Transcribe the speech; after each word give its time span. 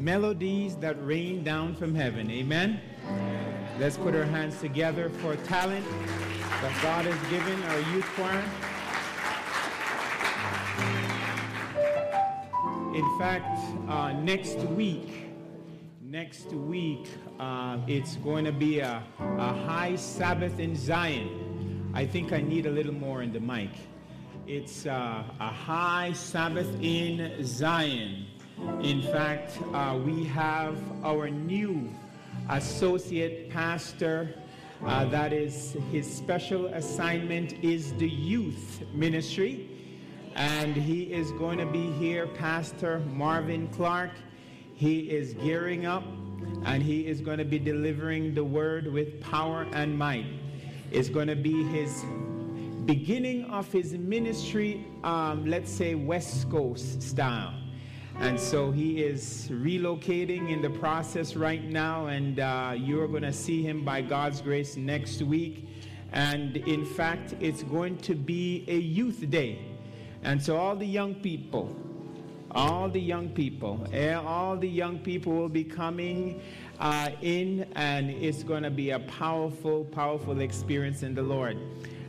melodies 0.00 0.76
that 0.76 0.96
rain 1.04 1.44
down 1.44 1.74
from 1.74 1.94
heaven. 1.94 2.30
Amen. 2.30 2.80
Let's 3.78 3.98
put 3.98 4.14
our 4.14 4.24
hands 4.24 4.58
together 4.58 5.10
for 5.10 5.36
talent 5.36 5.84
that 6.62 6.82
God 6.82 7.04
has 7.04 7.30
given 7.30 7.62
our 7.64 7.80
youth 7.94 8.06
choir. 8.14 8.42
In 12.94 13.18
fact, 13.18 13.58
uh, 13.88 14.12
next 14.12 14.58
week, 14.70 15.28
next 16.00 16.46
week, 16.46 17.06
uh, 17.38 17.76
it's 17.86 18.16
going 18.16 18.46
to 18.46 18.52
be 18.52 18.80
a, 18.80 19.02
a 19.18 19.52
high 19.66 19.96
Sabbath 19.96 20.58
in 20.58 20.74
Zion. 20.74 21.90
I 21.92 22.06
think 22.06 22.32
I 22.32 22.40
need 22.40 22.64
a 22.64 22.70
little 22.70 22.94
more 22.94 23.22
in 23.22 23.34
the 23.34 23.40
mic. 23.40 23.70
It's 24.46 24.86
uh, 24.86 25.24
a 25.38 25.48
high 25.48 26.12
Sabbath 26.14 26.74
in 26.80 27.44
Zion. 27.44 28.26
In 28.82 29.00
fact, 29.00 29.58
uh, 29.72 29.98
we 30.04 30.24
have 30.24 30.78
our 31.02 31.30
new 31.30 31.88
associate 32.50 33.48
pastor. 33.50 34.34
Uh, 34.84 35.04
that 35.06 35.32
is 35.32 35.76
his 35.90 36.10
special 36.10 36.66
assignment 36.66 37.52
is 37.64 37.94
the 37.94 38.08
youth 38.08 38.82
ministry. 38.92 39.68
And 40.34 40.76
he 40.76 41.04
is 41.12 41.32
going 41.32 41.58
to 41.58 41.66
be 41.66 41.90
here 41.92 42.26
pastor 42.26 43.00
marvin 43.12 43.66
clark. 43.68 44.10
He 44.74 45.10
is 45.10 45.34
gearing 45.34 45.86
up 45.86 46.04
and 46.64 46.82
he 46.82 47.06
is 47.06 47.20
going 47.20 47.38
to 47.38 47.44
be 47.44 47.58
delivering 47.58 48.34
the 48.34 48.44
word 48.44 48.92
with 48.92 49.20
power 49.20 49.66
and 49.72 49.98
might. 49.98 50.26
It's 50.90 51.08
going 51.08 51.28
to 51.28 51.36
be 51.36 51.64
his 51.64 52.04
beginning 52.84 53.44
of 53.44 53.70
his 53.70 53.92
ministry 53.94 54.86
um, 55.04 55.46
let's 55.46 55.70
say 55.70 55.94
west 55.94 56.50
coast 56.50 57.02
style 57.02 57.54
and 58.20 58.38
so 58.38 58.70
he 58.70 59.02
is 59.02 59.48
relocating 59.50 60.50
in 60.50 60.60
the 60.60 60.68
process 60.68 61.36
right 61.36 61.64
now, 61.64 62.08
and 62.08 62.38
uh, 62.38 62.74
you're 62.76 63.08
going 63.08 63.22
to 63.22 63.32
see 63.32 63.62
him 63.62 63.82
by 63.82 64.02
God's 64.02 64.42
grace 64.42 64.76
next 64.76 65.22
week. 65.22 65.66
And 66.12 66.58
in 66.58 66.84
fact, 66.84 67.34
it's 67.40 67.62
going 67.62 67.96
to 67.98 68.14
be 68.14 68.66
a 68.68 68.76
youth 68.76 69.30
day. 69.30 69.58
And 70.22 70.40
so, 70.42 70.58
all 70.58 70.76
the 70.76 70.86
young 70.86 71.14
people, 71.14 71.74
all 72.50 72.90
the 72.90 73.00
young 73.00 73.30
people, 73.30 73.86
eh, 73.90 74.12
all 74.12 74.54
the 74.54 74.68
young 74.68 74.98
people 74.98 75.32
will 75.32 75.48
be 75.48 75.64
coming 75.64 76.42
uh, 76.78 77.12
in, 77.22 77.66
and 77.74 78.10
it's 78.10 78.42
going 78.42 78.64
to 78.64 78.70
be 78.70 78.90
a 78.90 78.98
powerful, 79.00 79.84
powerful 79.86 80.42
experience 80.42 81.02
in 81.02 81.14
the 81.14 81.22
Lord. 81.22 81.56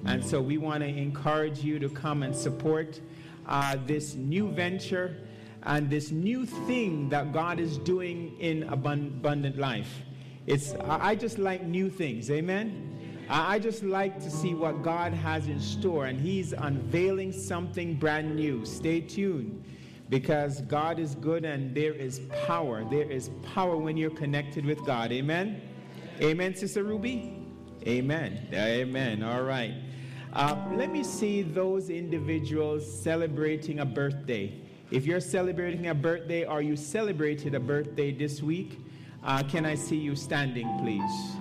And 0.04 0.22
so, 0.26 0.42
we 0.42 0.58
want 0.58 0.82
to 0.82 0.90
encourage 0.90 1.64
you 1.64 1.80
to 1.80 1.88
come 1.88 2.22
and 2.22 2.36
support 2.36 3.00
uh, 3.48 3.78
this 3.88 4.16
new 4.16 4.50
venture 4.52 5.16
and 5.64 5.90
this 5.90 6.12
new 6.12 6.46
thing 6.46 7.10
that 7.10 7.32
God 7.32 7.60
is 7.60 7.78
doing 7.78 8.36
in 8.40 8.64
abundant 8.64 9.58
life. 9.58 10.02
It's, 10.48 10.74
I 10.82 11.16
just 11.16 11.38
like 11.38 11.64
new 11.64 11.90
things, 11.90 12.32
amen? 12.32 13.26
I 13.30 13.60
just 13.60 13.84
like 13.84 14.20
to 14.24 14.30
see 14.30 14.54
what 14.54 14.84
God 14.84 15.14
has 15.14 15.48
in 15.48 15.60
store, 15.60 16.08
and 16.08 16.20
He's 16.20 16.52
unveiling 16.52 17.32
something 17.32 17.96
brand 17.96 18.36
new. 18.36 18.66
Stay 18.66 19.00
tuned 19.02 19.64
because 20.10 20.62
God 20.62 21.00
is 21.00 21.16
good 21.16 21.46
and 21.46 21.74
there 21.74 21.94
is 21.94 22.20
power. 22.46 22.84
There 22.84 23.10
is 23.10 23.30
power 23.54 23.78
when 23.78 23.96
you're 23.96 24.10
connected 24.10 24.66
with 24.66 24.84
God, 24.86 25.12
amen? 25.14 25.62
Amen, 26.22 26.54
Sister 26.56 26.84
Ruby? 26.84 27.38
Amen. 27.88 28.48
Amen. 28.54 29.24
All 29.24 29.44
right. 29.44 29.74
Uh, 30.34 30.56
let 30.74 30.92
me 30.92 31.04
see 31.04 31.42
those 31.42 31.90
individuals 31.90 32.86
celebrating 33.02 33.80
a 33.80 33.86
birthday. 33.86 34.54
If 34.92 35.06
you're 35.06 35.22
celebrating 35.22 35.88
a 35.88 35.96
birthday 35.96 36.46
or 36.46 36.62
you 36.62 36.76
celebrated 36.76 37.56
a 37.56 37.62
birthday 37.62 38.12
this 38.12 38.44
week, 38.44 38.78
uh, 39.24 39.42
can 39.44 39.66
I 39.66 39.74
see 39.74 39.96
you 39.96 40.18
standing, 40.18 40.68
please? 40.80 41.38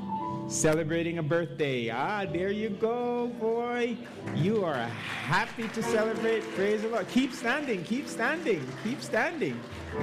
Celebrating 0.47 1.19
a 1.19 1.22
birthday. 1.22 1.91
Ah, 1.91 2.27
there 2.33 2.53
you 2.53 2.69
go, 2.71 3.27
boy. 3.41 3.97
You 4.37 4.65
are 4.65 4.87
happy 5.25 5.66
to 5.66 5.83
celebrate. 5.83 6.43
Praise 6.55 6.83
the 6.83 6.89
Lord. 6.89 7.09
Keep 7.09 7.33
standing, 7.33 7.83
keep 7.83 8.06
standing, 8.06 8.65
keep 8.84 9.03
standing, 9.03 9.59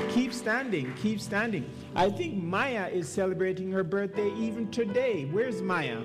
keep 0.10 0.34
standing, 0.34 0.94
keep 0.96 1.22
standing. 1.22 1.70
I 1.96 2.10
think 2.10 2.44
Maya 2.44 2.90
is 2.90 3.08
celebrating 3.08 3.72
her 3.72 3.84
birthday 3.84 4.30
even 4.36 4.70
today. 4.72 5.24
Where's 5.32 5.62
Maya? 5.62 6.02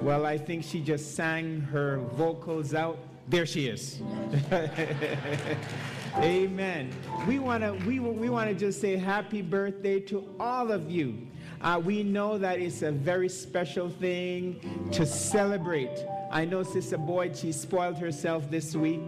Well, 0.00 0.26
I 0.26 0.36
think 0.36 0.64
she 0.64 0.80
just 0.80 1.14
sang 1.14 1.60
her 1.60 1.98
vocals 2.14 2.74
out. 2.74 2.98
There 3.28 3.46
she 3.46 3.68
is. 3.68 4.02
Amen. 6.18 6.90
We 7.28 7.38
want 7.38 7.62
to 7.62 7.72
we, 7.86 8.00
we 8.00 8.30
want 8.30 8.48
to 8.48 8.54
just 8.54 8.80
say 8.80 8.96
happy 8.96 9.42
birthday 9.42 10.00
to 10.00 10.26
all 10.40 10.72
of 10.72 10.90
you. 10.90 11.26
Uh, 11.60 11.78
we 11.84 12.02
know 12.02 12.38
that 12.38 12.58
it's 12.58 12.80
a 12.80 12.90
very 12.90 13.28
special 13.28 13.90
thing 13.90 14.88
to 14.92 15.04
celebrate. 15.04 16.06
I 16.30 16.46
know 16.46 16.62
Sister 16.62 16.96
Boyd, 16.96 17.36
she 17.36 17.52
spoiled 17.52 17.98
herself 17.98 18.50
this 18.50 18.74
week, 18.74 19.02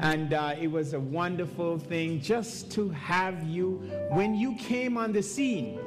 and 0.00 0.34
uh, 0.34 0.54
it 0.60 0.70
was 0.70 0.92
a 0.92 1.00
wonderful 1.00 1.78
thing 1.78 2.20
just 2.20 2.70
to 2.72 2.90
have 2.90 3.42
you. 3.44 3.76
When 4.10 4.34
you 4.34 4.54
came 4.56 4.98
on 4.98 5.12
the 5.12 5.22
scene, 5.22 5.78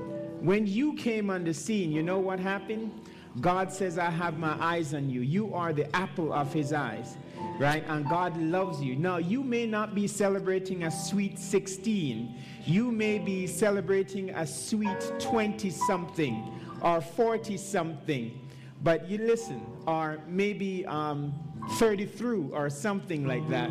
when 0.42 0.66
you 0.66 0.96
came 0.96 1.30
on 1.30 1.44
the 1.44 1.54
scene, 1.54 1.92
you 1.92 2.02
know 2.02 2.18
what 2.18 2.40
happened? 2.40 2.92
God 3.40 3.72
says, 3.72 4.00
I 4.00 4.09
have 4.09 4.40
my 4.40 4.56
eyes 4.59 4.96
on 4.96 5.12
you. 5.12 5.22
You 5.22 5.54
are 5.54 5.74
the 5.74 5.94
apple 5.96 6.34
of 6.34 6.52
his 6.52 6.74
eyes 6.74 7.18
right? 7.60 7.84
And 7.88 8.08
God 8.10 8.38
loves 8.38 8.82
you. 8.82 8.96
Now, 8.96 9.18
you 9.18 9.44
may 9.44 9.66
not 9.66 9.96
be 9.96 10.08
celebrating 10.08 10.84
a 10.84 10.92
sweet 10.92 11.40
16, 11.40 12.36
you 12.66 12.92
may 12.92 13.20
be 13.20 13.48
celebrating 13.48 14.32
a 14.32 14.46
sweet 14.46 15.14
20 15.20 15.70
something 15.70 16.52
or 16.82 17.02
40 17.02 17.58
something, 17.58 18.50
but 18.84 19.08
you 19.10 19.18
listen, 19.20 19.66
or 19.88 20.20
maybe 20.28 20.86
um, 20.86 21.34
30 21.74 22.06
through 22.06 22.52
or 22.54 22.70
something 22.70 23.26
like 23.26 23.48
that. 23.50 23.70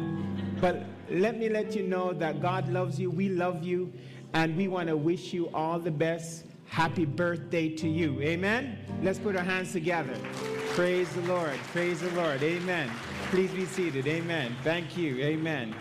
But 0.61 0.85
let 1.11 1.39
me 1.39 1.49
let 1.49 1.77
you 1.77 1.83
know 1.83 2.13
that 2.15 2.41
God 2.41 2.69
loves 2.69 2.99
you, 2.99 3.11
we 3.11 3.29
love 3.29 3.63
you, 3.63 3.93
and 4.33 4.57
we 4.57 4.69
want 4.69 4.89
to 4.89 4.97
wish 4.97 5.33
you 5.33 5.49
all 5.55 5.79
the 5.79 5.91
best. 5.91 6.45
Happy 6.67 7.05
birthday 7.05 7.69
to 7.69 7.89
you. 7.89 8.21
Amen? 8.23 8.79
Let's 9.03 9.19
put 9.19 9.37
our 9.37 9.45
hands 9.45 9.73
together. 9.73 10.17
Praise 10.71 11.09
the 11.11 11.21
Lord. 11.23 11.57
Praise 11.73 12.01
the 12.01 12.11
Lord. 12.13 12.43
Amen. 12.43 12.91
Please 13.31 13.51
be 13.51 13.65
seated. 13.65 14.07
Amen. 14.07 14.57
Thank 14.63 14.97
you. 14.97 15.19
Amen. 15.21 15.75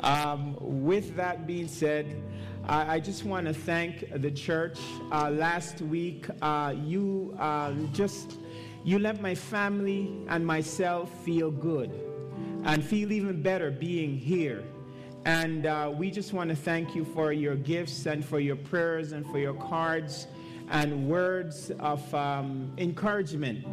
Um, 0.00 0.56
with 0.60 1.16
that 1.16 1.46
being 1.46 1.66
said, 1.66 2.22
I, 2.68 2.96
I 2.96 3.00
just 3.00 3.24
want 3.24 3.46
to 3.46 3.54
thank 3.54 4.04
the 4.20 4.30
church. 4.30 4.78
Uh, 5.10 5.30
last 5.30 5.80
week, 5.80 6.26
uh, 6.42 6.74
you 6.84 7.34
uh, 7.38 7.72
just 7.92 8.38
you 8.84 8.98
let 8.98 9.22
my 9.22 9.34
family 9.34 10.14
and 10.28 10.46
myself 10.46 11.10
feel 11.24 11.50
good 11.50 11.90
and 12.64 12.84
feel 12.84 13.12
even 13.12 13.40
better 13.40 13.70
being 13.70 14.18
here. 14.18 14.62
And 15.24 15.64
uh, 15.64 15.90
we 15.94 16.10
just 16.10 16.34
want 16.34 16.50
to 16.50 16.56
thank 16.56 16.94
you 16.94 17.04
for 17.04 17.32
your 17.32 17.56
gifts 17.56 18.04
and 18.04 18.22
for 18.22 18.40
your 18.40 18.56
prayers 18.56 19.12
and 19.12 19.24
for 19.30 19.38
your 19.38 19.54
cards 19.54 20.26
and 20.70 21.08
words 21.08 21.70
of 21.80 22.14
um, 22.14 22.72
encouragement. 22.78 23.64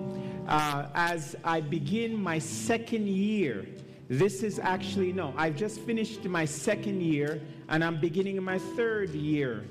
Uh, 0.48 0.88
as 0.94 1.36
I 1.44 1.62
begin 1.62 2.22
my 2.22 2.40
second 2.40 3.08
year, 3.08 3.66
this 4.10 4.44
is 4.44 4.60
actually, 4.60 5.14
no, 5.14 5.34
I've 5.38 5.56
just 5.56 5.80
finished 5.82 6.26
my 6.26 6.44
second 6.46 7.02
year 7.02 7.42
and 7.70 7.84
I'm 7.84 8.00
beginning 8.00 8.42
my 8.44 8.60
third 8.60 9.12
year 9.12 9.64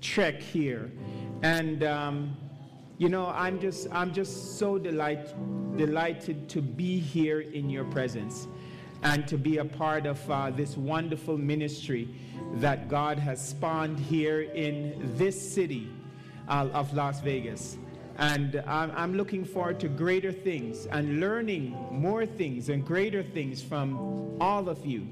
trek 0.00 0.40
here. 0.40 0.90
And, 1.42 1.84
um, 1.84 2.36
you 2.98 3.08
know, 3.08 3.26
I'm 3.28 3.60
just, 3.60 3.86
I'm 3.92 4.12
just 4.12 4.58
so 4.58 4.78
delight, 4.78 5.28
delighted 5.76 6.48
to 6.48 6.60
be 6.60 6.98
here 6.98 7.40
in 7.40 7.70
your 7.70 7.84
presence 7.84 8.48
and 9.02 9.28
to 9.28 9.36
be 9.36 9.58
a 9.58 9.64
part 9.64 10.06
of 10.06 10.30
uh, 10.30 10.50
this 10.50 10.76
wonderful 10.76 11.36
ministry 11.38 12.08
that 12.54 12.88
God 12.88 13.18
has 13.18 13.46
spawned 13.46 13.98
here 13.98 14.42
in 14.42 15.12
this 15.16 15.54
city 15.54 15.88
uh, 16.48 16.68
of 16.72 16.92
Las 16.94 17.20
Vegas. 17.20 17.76
And 18.18 18.62
I'm, 18.66 18.92
I'm 18.94 19.14
looking 19.16 19.44
forward 19.44 19.80
to 19.80 19.88
greater 19.88 20.30
things 20.30 20.86
and 20.86 21.20
learning 21.20 21.76
more 21.90 22.26
things 22.26 22.68
and 22.68 22.84
greater 22.86 23.22
things 23.22 23.62
from 23.62 24.36
all 24.40 24.68
of 24.68 24.86
you. 24.86 25.08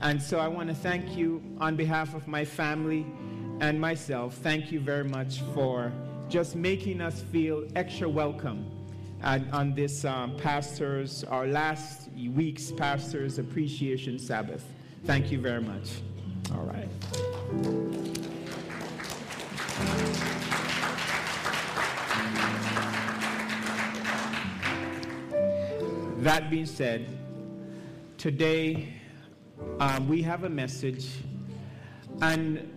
And 0.00 0.22
so 0.22 0.38
I 0.38 0.48
want 0.48 0.68
to 0.68 0.74
thank 0.74 1.16
you 1.16 1.42
on 1.60 1.76
behalf 1.76 2.14
of 2.14 2.26
my 2.26 2.44
family 2.44 3.06
and 3.60 3.80
myself. 3.80 4.34
Thank 4.34 4.72
you 4.72 4.80
very 4.80 5.04
much 5.04 5.40
for 5.54 5.92
just 6.28 6.56
making 6.56 7.00
us 7.00 7.22
feel 7.22 7.66
extra 7.76 8.08
welcome 8.08 8.70
and 9.22 9.50
on 9.52 9.74
this 9.74 10.04
um, 10.04 10.36
pastor's, 10.36 11.24
our 11.24 11.46
last 11.46 12.10
week's 12.14 12.70
pastor's 12.70 13.38
appreciation 13.38 14.18
Sabbath. 14.18 14.64
Thank 15.04 15.32
you 15.32 15.40
very 15.40 15.62
much. 15.62 15.90
All 16.52 16.62
right. 16.62 16.88
That 26.26 26.50
being 26.50 26.66
said, 26.66 27.06
today 28.18 28.92
um, 29.78 30.08
we 30.08 30.22
have 30.22 30.42
a 30.42 30.48
message, 30.48 31.06
and 32.20 32.68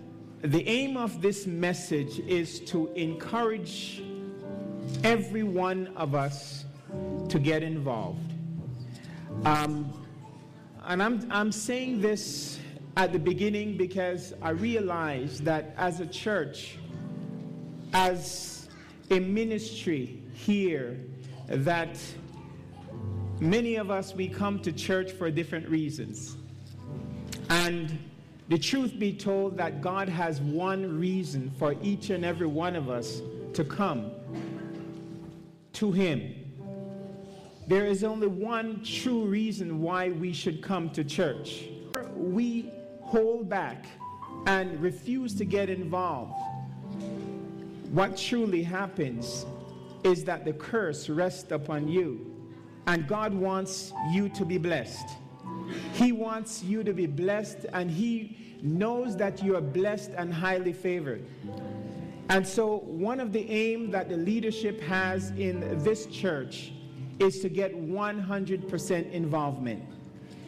the 0.44 0.70
aim 0.70 0.98
of 0.98 1.20
this 1.20 1.48
message 1.48 2.20
is 2.20 2.60
to 2.66 2.94
encourage 2.94 4.04
every 5.04 5.42
one 5.42 5.88
of 5.96 6.14
us 6.14 6.66
to 7.30 7.40
get 7.40 7.64
involved. 7.64 8.34
Um, 9.46 10.08
and 10.84 11.02
I'm, 11.02 11.28
I'm 11.32 11.52
saying 11.52 12.02
this 12.02 12.60
at 12.98 13.12
the 13.14 13.20
beginning 13.20 13.78
because 13.78 14.32
I 14.44 14.52
realize 14.52 15.42
that 15.42 15.74
as 15.76 16.02
a 16.02 16.06
church, 16.06 16.78
as 17.94 18.70
a 19.10 19.20
ministry 19.20 20.22
here, 20.36 21.00
that 21.48 21.98
many 23.40 23.76
of 23.76 23.92
us, 23.92 24.14
we 24.14 24.28
come 24.28 24.60
to 24.60 24.72
church 24.72 25.12
for 25.12 25.32
different 25.32 25.68
reasons. 25.68 26.38
And 27.50 27.98
the 28.50 28.58
truth 28.58 28.98
be 28.98 29.14
told, 29.14 29.58
that 29.58 29.82
God 29.82 30.10
has 30.10 30.42
one 30.42 31.00
reason 31.00 31.52
for 31.58 31.76
each 31.82 32.10
and 32.10 32.26
every 32.26 32.48
one 32.48 32.76
of 32.76 32.90
us 32.90 33.22
to 33.54 33.64
come 33.64 34.12
to 35.74 35.92
Him. 35.92 36.36
There 37.68 37.86
is 37.86 38.04
only 38.04 38.28
one 38.28 38.84
true 38.84 39.26
reason 39.26 39.82
why 39.82 40.10
we 40.10 40.34
should 40.34 40.62
come 40.62 40.90
to 40.92 41.04
church. 41.04 41.66
We 42.16 42.72
hold 43.02 43.48
back 43.48 43.86
and 44.48 44.80
refuse 44.82 45.36
to 45.36 45.46
get 45.46 45.70
involved. 45.70 46.34
What 47.92 48.18
truly 48.18 48.64
happens 48.64 49.46
is 50.04 50.24
that 50.26 50.46
the 50.46 50.54
curse 50.54 51.10
rests 51.10 51.52
upon 51.52 51.88
you, 51.88 52.29
and 52.90 53.08
God 53.08 53.36
wants 53.36 53.94
you 54.10 54.30
to 54.30 54.44
be 54.44 54.58
blessed. 54.58 55.10
He 55.94 56.12
wants 56.12 56.64
you 56.64 56.84
to 56.84 56.92
be 56.92 57.06
blessed, 57.06 57.68
and 57.72 57.90
He 57.92 58.36
knows 58.64 59.16
that 59.18 59.44
you 59.44 59.56
are 59.56 59.62
blessed 59.62 60.10
and 60.18 60.34
highly 60.34 60.74
favored. 60.74 61.24
And 62.30 62.46
so, 62.46 62.80
one 62.80 63.20
of 63.20 63.32
the 63.32 63.48
aim 63.48 63.92
that 63.92 64.10
the 64.10 64.18
leadership 64.18 64.82
has 64.82 65.30
in 65.32 65.84
this 65.84 66.08
church 66.08 66.72
is 67.20 67.42
to 67.42 67.50
get 67.50 67.76
100% 67.76 69.12
involvement. 69.12 69.84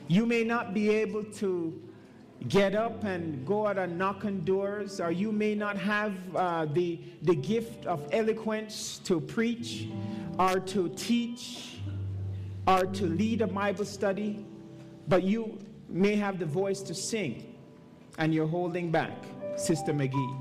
You 0.07 0.25
may 0.25 0.43
not 0.43 0.73
be 0.73 0.89
able 0.89 1.23
to 1.35 1.79
get 2.47 2.73
up 2.73 3.03
and 3.03 3.45
go 3.45 3.67
out 3.67 3.77
and 3.77 3.99
knock 3.99 4.25
on 4.25 4.43
doors, 4.45 4.99
or 4.99 5.11
you 5.11 5.31
may 5.31 5.53
not 5.53 5.77
have 5.77 6.15
uh, 6.35 6.65
the, 6.65 6.99
the 7.21 7.35
gift 7.35 7.85
of 7.85 8.07
eloquence 8.11 8.99
to 9.03 9.21
preach, 9.21 9.89
or 10.39 10.59
to 10.59 10.89
teach, 10.89 11.71
or 12.67 12.85
to 12.85 13.05
lead 13.05 13.41
a 13.41 13.47
Bible 13.47 13.85
study, 13.85 14.45
but 15.07 15.23
you 15.23 15.57
may 15.89 16.15
have 16.15 16.39
the 16.39 16.45
voice 16.45 16.81
to 16.81 16.93
sing, 16.93 17.55
and 18.17 18.33
you're 18.33 18.47
holding 18.47 18.91
back, 18.91 19.11
Sister 19.57 19.93
McGee. 19.93 20.39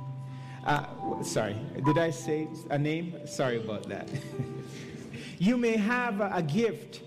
Uh, 0.65 1.23
sorry, 1.23 1.57
did 1.85 1.97
I 1.97 2.11
say 2.11 2.49
a 2.69 2.79
name? 2.79 3.27
Sorry 3.27 3.57
about 3.57 3.89
that. 3.89 4.09
you 5.39 5.57
may 5.57 5.77
have 5.77 6.21
a, 6.21 6.43
gift 6.43 7.01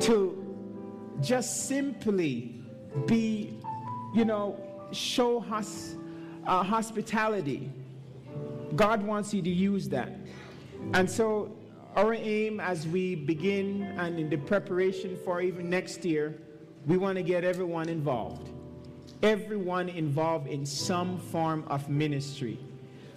to 0.00 0.56
just 1.20 1.66
simply 1.66 2.62
be, 3.06 3.58
you 4.14 4.24
know, 4.24 4.58
show 4.92 5.40
hos, 5.40 5.96
uh, 6.46 6.62
hospitality. 6.62 7.72
God 8.76 9.02
wants 9.02 9.34
you 9.34 9.42
to 9.42 9.50
use 9.50 9.88
that. 9.88 10.12
And 10.94 11.10
so, 11.10 11.56
our 11.96 12.14
aim 12.14 12.60
as 12.60 12.86
we 12.86 13.14
begin 13.14 13.82
and 13.98 14.18
in 14.18 14.30
the 14.30 14.36
preparation 14.36 15.18
for 15.24 15.40
even 15.40 15.68
next 15.68 16.04
year, 16.04 16.40
we 16.86 16.96
want 16.96 17.16
to 17.16 17.22
get 17.22 17.44
everyone 17.44 17.88
involved 17.88 18.50
everyone 19.22 19.88
involved 19.88 20.46
in 20.46 20.64
some 20.64 21.18
form 21.18 21.64
of 21.68 21.88
ministry. 21.88 22.58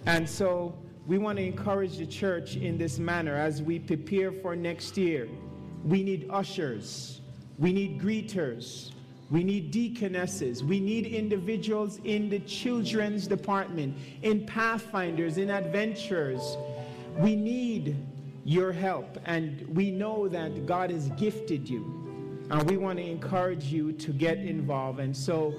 And 0.06 0.28
so 0.28 0.74
we 1.06 1.18
want 1.18 1.38
to 1.38 1.44
encourage 1.44 1.96
the 1.96 2.06
church 2.06 2.56
in 2.56 2.78
this 2.78 2.98
manner 2.98 3.34
as 3.34 3.62
we 3.62 3.78
prepare 3.78 4.32
for 4.32 4.54
next 4.54 4.96
year. 4.96 5.28
We 5.84 6.02
need 6.02 6.28
ushers, 6.30 7.20
we 7.58 7.72
need 7.72 8.00
greeters, 8.00 8.92
we 9.30 9.44
need 9.44 9.70
deaconesses, 9.70 10.62
we 10.62 10.80
need 10.80 11.06
individuals 11.06 12.00
in 12.04 12.28
the 12.28 12.40
children's 12.40 13.26
department, 13.26 13.96
in 14.22 14.46
pathfinders, 14.46 15.38
in 15.38 15.50
adventurers. 15.50 16.56
We 17.18 17.36
need 17.36 17.96
your 18.44 18.72
help, 18.72 19.18
and 19.24 19.66
we 19.74 19.90
know 19.90 20.28
that 20.28 20.66
God 20.66 20.90
has 20.90 21.08
gifted 21.10 21.68
you. 21.68 22.00
And 22.50 22.70
we 22.70 22.76
want 22.76 22.98
to 22.98 23.04
encourage 23.04 23.64
you 23.64 23.92
to 23.92 24.12
get 24.12 24.36
involved. 24.36 25.00
And 25.00 25.16
so 25.16 25.54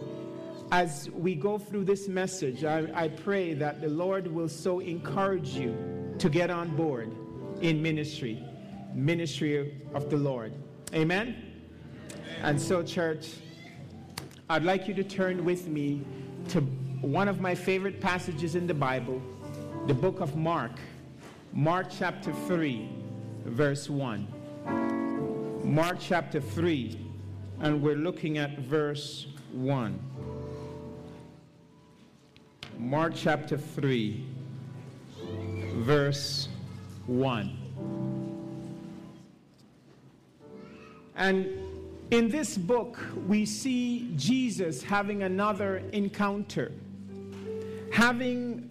as 0.71 1.09
we 1.11 1.33
go 1.33 1.57
through 1.57 1.85
this 1.85 2.07
message, 2.07 2.63
I, 2.63 2.87
I, 2.93 3.07
pray 3.07 3.53
that 3.55 3.81
the 3.81 3.89
Lord 3.89 4.27
will 4.27 4.49
so 4.49 4.79
encourage 4.79 5.49
you 5.49 6.15
to 6.19 6.29
get 6.29 6.49
on 6.49 6.75
board 6.75 7.15
in 7.61 7.81
ministry, 7.81 8.43
ministry 8.93 9.75
of 9.93 10.09
the 10.09 10.17
Lord. 10.17 10.53
Amen? 10.93 11.35
And 12.41 12.59
so, 12.59 12.83
church, 12.83 13.33
I'd 14.49 14.63
like 14.63 14.87
you 14.87 14.93
to 14.95 15.03
turn 15.03 15.43
with 15.43 15.67
me 15.67 16.01
to 16.49 16.61
one 17.01 17.27
of 17.27 17.41
my 17.41 17.55
favorite 17.55 17.99
passages 17.99 18.55
in 18.55 18.67
the 18.67 18.73
Bible, 18.73 19.21
the 19.87 19.93
book 19.93 20.19
of 20.19 20.35
Mark, 20.35 20.71
Mark 21.57 21.87
chapter 21.89 22.33
3, 22.33 22.89
verse 23.45 23.89
1. 23.89 24.27
Mark 25.63 25.99
chapter 26.01 26.41
3, 26.41 26.99
and 27.61 27.81
we're 27.81 27.95
looking 27.95 28.37
at 28.37 28.59
verse 28.59 29.27
1. 29.53 29.97
Mark 32.77 33.13
chapter 33.15 33.57
3, 33.57 34.25
verse 35.75 36.49
1. 37.07 37.57
And 41.15 41.47
in 42.11 42.27
this 42.27 42.57
book, 42.57 42.99
we 43.25 43.45
see 43.45 44.11
Jesus 44.17 44.83
having 44.83 45.23
another 45.23 45.77
encounter, 45.93 46.73
having 47.93 48.69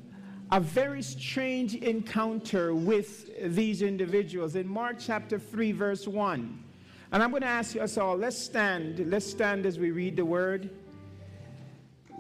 a 0.55 0.61
very 0.61 1.03
strange 1.03 1.75
encounter 1.75 2.77
with 2.77 3.29
these 3.57 3.83
individuals. 3.83 4.55
In 4.55 4.69
Mark 4.69 4.99
chapter 5.01 5.37
3, 5.37 5.73
verse 5.73 6.07
1. 6.07 6.63
And 7.11 7.23
I'm 7.25 7.31
going 7.31 7.43
to 7.43 7.49
ask 7.49 7.77
us 7.77 7.99
all, 7.99 8.17
let's 8.17 8.39
stand. 8.39 9.11
Let's 9.11 9.27
stand 9.27 9.67
as 9.67 9.81
we 9.81 9.91
read 9.91 10.15
the 10.15 10.25
word. 10.25 10.71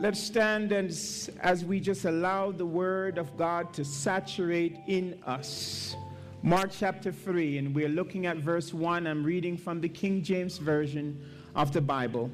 Let's 0.01 0.21
stand 0.21 0.73
as, 0.73 1.31
as 1.43 1.65
we 1.65 1.79
just 1.79 2.07
allow 2.07 2.51
the 2.51 2.67
word 2.67 3.19
of 3.19 3.37
God 3.37 3.73
to 3.75 3.85
saturate 3.85 4.81
in 4.89 5.23
us. 5.25 5.95
Mark 6.43 6.73
chapter 6.77 7.13
3, 7.13 7.59
and 7.59 7.73
we're 7.73 7.89
looking 7.89 8.27
at 8.27 8.39
verse 8.39 8.75
1. 8.75 9.07
I'm 9.07 9.23
reading 9.23 9.57
from 9.57 9.81
the 9.81 9.89
King 9.89 10.25
James 10.25 10.59
Version 10.59 11.25
of 11.55 11.73
the 11.73 11.81
Bible. 11.81 12.33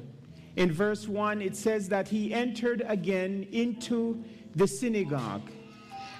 In 0.55 0.71
verse 0.71 1.07
1, 1.07 1.43
it 1.43 1.55
says 1.55 1.87
that 1.89 2.07
he 2.07 2.33
entered 2.33 2.81
again 2.87 3.47
into 3.51 4.23
the 4.55 4.67
synagogue, 4.67 5.51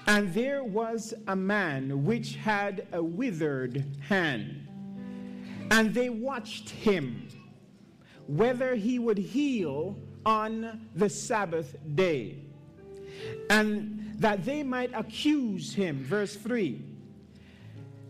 and 0.06 0.32
there 0.34 0.64
was 0.64 1.14
a 1.28 1.36
man 1.36 2.04
which 2.04 2.36
had 2.36 2.86
a 2.92 3.02
withered 3.02 3.84
hand. 4.00 4.66
And 5.70 5.94
they 5.94 6.10
watched 6.10 6.68
him, 6.68 7.28
whether 8.26 8.74
he 8.74 8.98
would 8.98 9.18
heal 9.18 9.96
on 10.26 10.88
the 10.94 11.08
Sabbath 11.08 11.76
day, 11.94 12.38
and 13.48 14.14
that 14.18 14.44
they 14.44 14.62
might 14.62 14.90
accuse 14.94 15.72
him. 15.72 16.02
Verse 16.04 16.34
3 16.36 16.80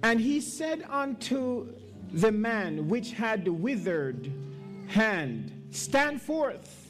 And 0.03 0.21
he 0.21 0.41
said 0.41 0.85
unto 0.91 1.73
the 2.13 2.33
man 2.33 2.89
which 2.89 3.13
had 3.13 3.45
the 3.45 3.53
withered 3.53 4.33
hand, 4.89 5.53
Stand 5.71 6.21
forth. 6.21 6.82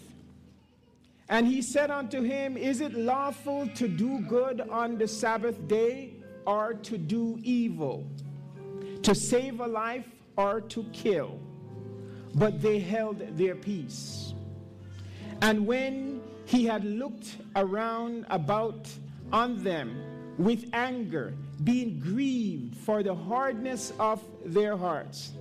And 1.29 1.47
he 1.47 1.62
said 1.62 1.91
unto 1.91 2.23
him, 2.23 2.57
Is 2.57 2.81
it 2.81 2.95
lawful 2.95 3.69
to 3.69 3.88
do 3.88 4.21
good 4.21 4.61
on 4.61 4.99
the 4.99 5.09
Sabbath 5.09 5.67
day 5.69 6.14
or 6.47 6.75
to 6.75 6.99
do 6.99 7.38
evil? 7.43 8.07
To 9.02 9.14
save 9.14 9.61
a 9.61 9.67
life 9.67 10.09
or 10.37 10.61
to 10.61 10.85
kill? 10.93 11.38
But 12.35 12.61
they 12.61 12.79
held 12.79 13.37
their 13.37 13.55
peace. 13.55 14.35
And 15.41 15.67
when 15.67 16.23
he 16.47 16.64
had 16.64 16.85
looked 16.85 17.37
around 17.57 18.26
about 18.31 18.88
on 19.33 19.62
them 19.62 20.35
with 20.38 20.69
anger, 20.73 21.35
being 21.64 21.99
grieved 21.99 22.76
for 22.76 23.02
the 23.02 23.14
hardness 23.14 23.93
of 23.99 24.23
their 24.45 24.76
hearts, 24.76 25.33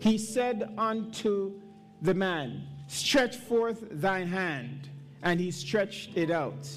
he 0.00 0.18
said 0.18 0.72
unto 0.76 1.60
the 2.00 2.14
man, 2.14 2.66
Stretch 2.88 3.36
forth 3.36 3.86
thine 3.90 4.26
hand. 4.26 4.88
And 5.22 5.38
he 5.38 5.50
stretched 5.50 6.16
it 6.16 6.30
out. 6.30 6.68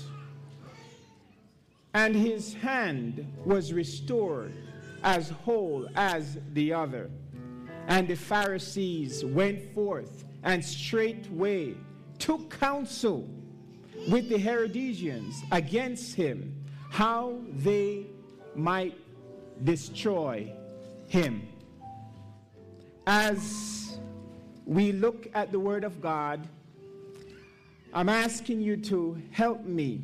And 1.93 2.15
his 2.15 2.53
hand 2.53 3.25
was 3.45 3.73
restored 3.73 4.53
as 5.03 5.29
whole 5.29 5.87
as 5.95 6.37
the 6.53 6.73
other. 6.73 7.09
And 7.87 8.07
the 8.07 8.15
Pharisees 8.15 9.23
went 9.23 9.73
forth 9.73 10.25
and 10.43 10.63
straightway 10.63 11.75
took 12.19 12.49
counsel 12.59 13.27
with 14.09 14.29
the 14.29 14.37
Herodians 14.37 15.43
against 15.51 16.15
him, 16.15 16.63
how 16.89 17.39
they 17.53 18.05
might 18.55 18.97
destroy 19.63 20.51
him. 21.07 21.47
As 23.07 23.99
we 24.65 24.91
look 24.91 25.27
at 25.33 25.51
the 25.51 25.59
Word 25.59 25.83
of 25.83 26.01
God, 26.01 26.47
I'm 27.95 28.09
asking 28.09 28.59
you 28.59 28.75
to 28.91 29.17
help 29.31 29.63
me 29.63 30.01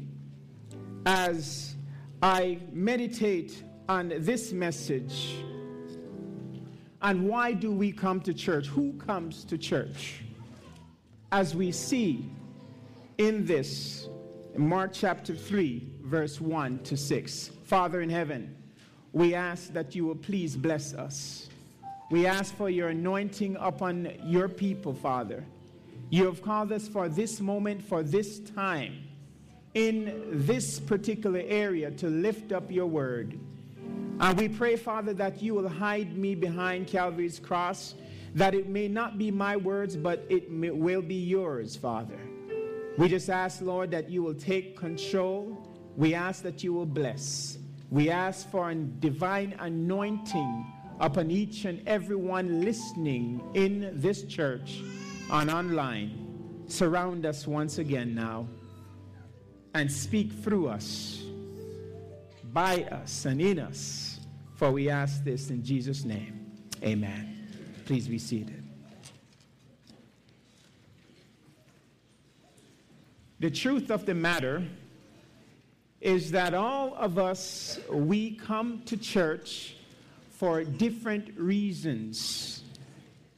as 1.06 1.76
I 2.24 2.60
meditate 2.72 3.66
on 3.90 4.14
this 4.20 4.54
message. 4.54 5.36
And 7.02 7.28
why 7.28 7.52
do 7.52 7.70
we 7.70 7.92
come 7.92 8.22
to 8.22 8.34
church? 8.34 8.68
Who 8.68 8.94
comes 8.94 9.44
to 9.44 9.58
church? 9.58 10.22
As 11.34 11.54
we 11.54 11.74
see 11.74 12.30
in 13.18 13.46
this, 13.46 14.08
in 14.56 14.66
Mark 14.66 14.92
chapter 14.94 15.36
3, 15.36 15.86
verse 16.04 16.40
1 16.40 16.80
to 16.84 16.96
6. 16.96 17.52
Father 17.66 18.00
in 18.00 18.10
heaven, 18.10 18.56
we 19.12 19.36
ask 19.36 19.74
that 19.74 19.94
you 19.94 20.06
will 20.06 20.16
please 20.16 20.56
bless 20.56 20.94
us. 20.94 21.50
We 22.10 22.26
ask 22.26 22.56
for 22.56 22.70
your 22.70 22.88
anointing 22.88 23.58
upon 23.60 24.14
your 24.24 24.48
people, 24.48 24.94
Father. 24.94 25.44
You 26.12 26.26
have 26.26 26.42
called 26.42 26.74
us 26.74 26.90
for 26.90 27.08
this 27.08 27.40
moment, 27.40 27.82
for 27.82 28.04
this 28.04 28.40
time, 28.40 29.08
in 29.74 30.28
this 30.30 30.78
particular 30.78 31.42
area 31.48 31.90
to 31.92 32.10
lift 32.10 32.52
up 32.52 32.70
your 32.70 32.86
word. 32.88 33.40
And 34.20 34.38
we 34.38 34.50
pray, 34.50 34.76
Father, 34.76 35.14
that 35.14 35.42
you 35.42 35.54
will 35.54 35.70
hide 35.70 36.18
me 36.18 36.36
behind 36.36 36.88
Calvary's 36.88 37.40
cross, 37.40 37.96
that 38.36 38.54
it 38.54 38.68
may 38.68 38.90
not 38.90 39.18
be 39.18 39.32
my 39.32 39.56
words, 39.56 39.96
but 39.96 40.26
it 40.28 40.52
may, 40.52 40.72
will 40.72 41.02
be 41.02 41.16
yours, 41.16 41.78
Father. 41.78 42.20
We 42.98 43.08
just 43.08 43.30
ask, 43.30 43.62
Lord, 43.62 43.90
that 43.92 44.10
you 44.10 44.22
will 44.22 44.36
take 44.36 44.76
control. 44.76 45.66
We 45.96 46.14
ask 46.14 46.44
that 46.44 46.62
you 46.62 46.74
will 46.74 46.86
bless. 46.86 47.58
We 47.90 48.10
ask 48.10 48.52
for 48.52 48.70
a 48.70 48.76
divine 48.76 49.56
anointing 49.60 50.74
upon 51.00 51.32
each 51.32 51.64
and 51.64 51.82
every 51.88 52.18
one 52.18 52.66
listening 52.66 53.42
in 53.54 53.92
this 53.94 54.24
church 54.24 54.82
and 55.32 55.50
online. 55.50 56.66
Surround 56.68 57.26
us 57.26 57.48
once 57.48 57.78
again 57.78 58.14
now 58.14 58.48
and 59.74 59.92
speak 59.92 60.32
through 60.32 60.68
us, 60.68 61.24
by 62.54 62.84
us, 62.84 63.26
and 63.26 63.42
in 63.42 63.60
us. 63.60 64.20
For 64.56 64.72
we 64.72 64.90
ask 64.90 65.24
this 65.24 65.50
in 65.50 65.64
Jesus' 65.64 66.04
name. 66.04 66.52
Amen. 66.84 67.48
Please 67.86 68.08
be 68.08 68.20
seated. 68.20 68.64
The 73.40 73.50
truth 73.50 73.90
of 73.90 74.06
the 74.06 74.14
matter 74.14 74.64
is 76.00 76.32
that 76.32 76.54
all 76.54 76.94
of 76.96 77.18
us, 77.18 77.80
we 77.90 78.36
come 78.36 78.82
to 78.86 78.98
church 78.98 79.76
for 80.30 80.64
different 80.64 81.38
reasons. 81.38 82.61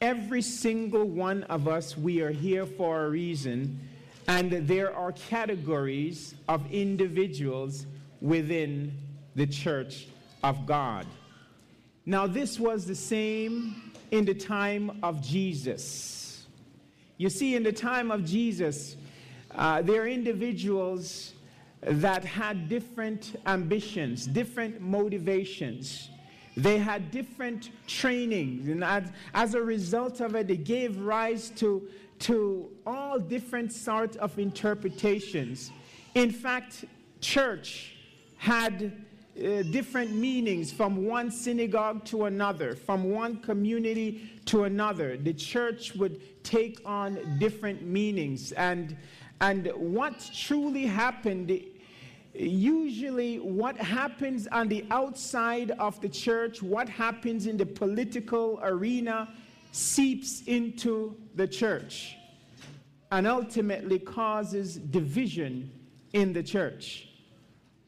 Every 0.04 0.42
single 0.42 1.06
one 1.06 1.44
of 1.44 1.70
us, 1.70 1.98
we 1.98 2.20
are 2.20 2.30
here 2.30 2.66
for 2.66 3.06
a 3.06 3.10
reason, 3.10 3.80
and 4.28 4.52
there 4.68 4.94
are 4.94 5.14
categories 5.14 6.36
of 6.50 6.70
individuals 6.70 7.86
within 8.20 8.98
the 9.36 9.48
church 9.48 10.08
of 10.44 10.66
God. 10.66 11.08
Now, 12.06 12.28
this 12.28 12.60
was 12.60 12.86
the 12.86 12.96
same 12.96 13.94
in 14.12 14.26
the 14.26 14.34
time 14.34 15.00
of 15.04 15.22
Jesus. 15.22 16.48
You 17.16 17.30
see, 17.30 17.56
in 17.56 17.64
the 17.64 17.72
time 17.72 18.12
of 18.12 18.26
Jesus, 18.26 18.98
uh, 19.56 19.84
there 19.84 20.02
are 20.02 20.08
individuals 20.10 21.32
that 21.80 22.26
had 22.26 22.68
different 22.68 23.40
ambitions, 23.46 24.28
different 24.28 24.82
motivations. 24.82 26.10
They 26.56 26.78
had 26.78 27.10
different 27.10 27.70
trainings, 27.88 28.68
and 28.68 28.84
as, 28.84 29.12
as, 29.34 29.56
a 29.56 29.62
result 29.62 30.22
of 30.22 30.36
it, 30.36 30.48
they 30.48 30.58
gave 30.58 31.00
rise 31.00 31.50
to, 31.58 31.88
to 32.20 32.70
all 32.86 33.20
different 33.20 33.74
sorts 33.74 34.18
of 34.18 34.38
interpretations. 34.38 35.72
In 36.14 36.32
fact, 36.32 36.86
church 37.22 37.96
had 38.38 39.06
uh, 39.36 39.64
different 39.64 40.12
meanings 40.12 40.72
from 40.72 41.06
one 41.06 41.32
synagogue 41.32 42.06
to 42.06 42.26
another, 42.26 42.76
from 42.76 43.10
one 43.10 43.38
community 43.38 44.30
to 44.46 44.66
another. 44.66 45.18
The 45.18 45.34
church 45.34 45.96
would 45.96 46.44
take 46.44 46.80
on 46.86 47.40
different 47.40 47.82
meanings, 47.82 48.52
and 48.52 48.96
and 49.42 49.72
what 49.76 50.30
truly 50.34 50.86
happened, 50.86 51.52
usually 52.34 53.40
what 53.40 53.78
happens 53.78 54.48
on 54.48 54.68
the 54.68 54.86
outside 54.92 55.72
of 55.72 56.00
the 56.02 56.10
church, 56.10 56.62
what 56.62 56.90
happens 56.90 57.48
in 57.48 57.58
the 57.58 57.66
political 57.66 58.60
arena, 58.64 59.34
seeps 59.72 60.42
into 60.44 61.16
the 61.36 61.48
church 61.48 62.16
and 63.12 63.28
ultimately 63.28 64.00
causes 64.00 64.76
division 64.78 65.72
in 66.14 66.34
the 66.34 66.44
church. 66.44 67.10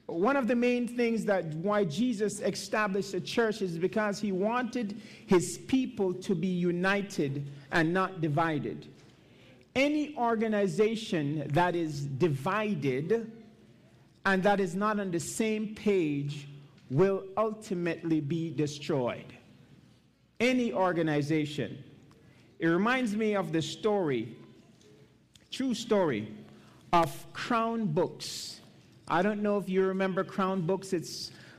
One 0.08 0.36
of 0.36 0.48
the 0.48 0.56
main 0.56 0.88
things 0.88 1.26
that 1.26 1.46
why 1.56 1.84
Jesus 1.86 2.40
established 2.40 3.16
a 3.16 3.22
church 3.22 3.64
is 3.64 3.80
because 3.80 4.20
he 4.20 4.32
wanted 4.32 5.02
his 5.26 5.58
people 5.68 6.14
to 6.14 6.36
be 6.36 6.48
united 6.48 7.52
and 7.72 7.92
not 7.92 8.22
divided 8.22 8.88
any 9.76 10.16
organization 10.16 11.48
that 11.54 11.76
is 11.76 12.06
divided 12.06 13.32
and 14.26 14.42
that 14.42 14.60
is 14.60 14.76
not 14.76 15.00
on 15.00 15.12
the 15.12 15.20
same 15.20 15.76
page 15.76 16.48
will 16.90 17.24
ultimately 17.38 18.20
be 18.20 18.50
destroyed. 18.50 19.34
Any 20.40 20.74
organization. 20.74 21.84
It 22.60 22.68
reminds 22.68 23.16
me 23.16 23.36
of 23.36 23.52
the 23.52 23.62
story, 23.62 24.36
true 25.52 25.74
story, 25.74 26.32
of 26.92 27.34
Crown 27.34 27.86
Books. 27.86 28.62
I 29.08 29.22
don't 29.22 29.42
know 29.42 29.58
if 29.58 29.70
you 29.70 29.86
remember 29.86 30.24
Crown 30.24 30.62
Books. 30.62 30.94
It 30.94 31.08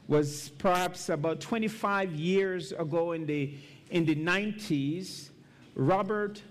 was 0.09 0.51
perhaps 0.59 1.09
about 1.09 1.41
25 1.41 2.15
years 2.15 2.73
ago 2.73 3.13
in 3.13 3.27
the, 3.27 3.55
in 3.91 4.05
the 4.05 4.17
90s. 4.17 5.31
Robert 5.75 6.43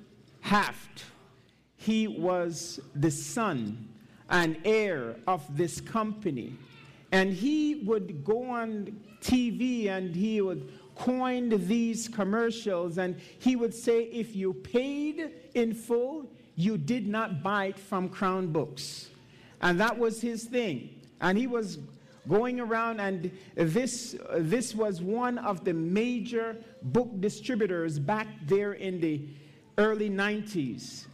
Haft, 0.41 1.05
he 1.75 2.07
was 2.07 2.79
the 2.93 3.09
son 3.09 3.89
and 4.29 4.57
heir 4.65 5.15
of 5.27 5.43
this 5.55 5.79
company. 5.81 6.53
And 7.11 7.31
he 7.31 7.75
would 7.85 8.23
go 8.25 8.43
on 8.49 8.99
TV 9.21 9.87
and 9.87 10.15
he 10.15 10.41
would 10.41 10.69
coin 10.95 11.49
these 11.67 12.07
commercials 12.07 12.97
and 12.97 13.19
he 13.39 13.55
would 13.55 13.73
say, 13.73 14.03
if 14.03 14.35
you 14.35 14.53
paid 14.53 15.31
in 15.53 15.73
full, 15.73 16.29
you 16.55 16.77
did 16.77 17.07
not 17.07 17.43
buy 17.43 17.65
it 17.65 17.79
from 17.79 18.09
Crown 18.09 18.47
Books. 18.47 19.09
And 19.61 19.79
that 19.79 19.97
was 19.97 20.21
his 20.21 20.45
thing. 20.45 21.01
And 21.21 21.37
he 21.37 21.47
was 21.47 21.79
going 22.27 22.59
around 22.59 22.99
and 22.99 23.31
this, 23.55 24.15
this 24.37 24.73
was 24.73 25.01
one 25.01 25.37
of 25.37 25.63
the 25.63 25.73
major 25.73 26.57
book 26.81 27.09
distributors 27.19 27.99
back 27.99 28.27
there 28.47 28.73
in 28.73 28.99
the 28.99 29.21
early 29.77 30.09
90s. 30.09 31.05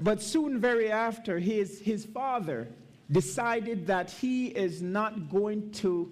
But 0.00 0.22
soon, 0.22 0.58
very 0.58 0.90
after, 0.90 1.38
his, 1.38 1.80
his 1.80 2.04
father 2.04 2.68
decided 3.10 3.86
that 3.86 4.10
he 4.10 4.46
is 4.46 4.80
not 4.80 5.30
going 5.30 5.70
to 5.72 6.10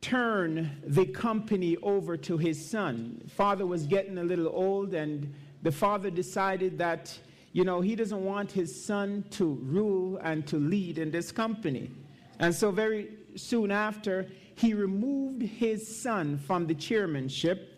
turn 0.00 0.80
the 0.84 1.06
company 1.06 1.76
over 1.82 2.16
to 2.16 2.36
his 2.36 2.70
son. 2.70 3.22
Father 3.28 3.66
was 3.66 3.86
getting 3.86 4.18
a 4.18 4.24
little 4.24 4.48
old, 4.48 4.94
and 4.94 5.32
the 5.62 5.72
father 5.72 6.10
decided 6.10 6.78
that, 6.78 7.16
you 7.52 7.64
know, 7.64 7.80
he 7.80 7.94
doesn't 7.94 8.24
want 8.24 8.50
his 8.50 8.84
son 8.84 9.24
to 9.30 9.58
rule 9.62 10.18
and 10.18 10.46
to 10.46 10.56
lead 10.56 10.98
in 10.98 11.10
this 11.10 11.32
company. 11.32 11.90
And 12.38 12.54
so, 12.54 12.70
very 12.70 13.08
soon 13.36 13.70
after, 13.70 14.26
he 14.54 14.74
removed 14.74 15.42
his 15.42 16.00
son 16.00 16.38
from 16.38 16.66
the 16.66 16.74
chairmanship. 16.74 17.74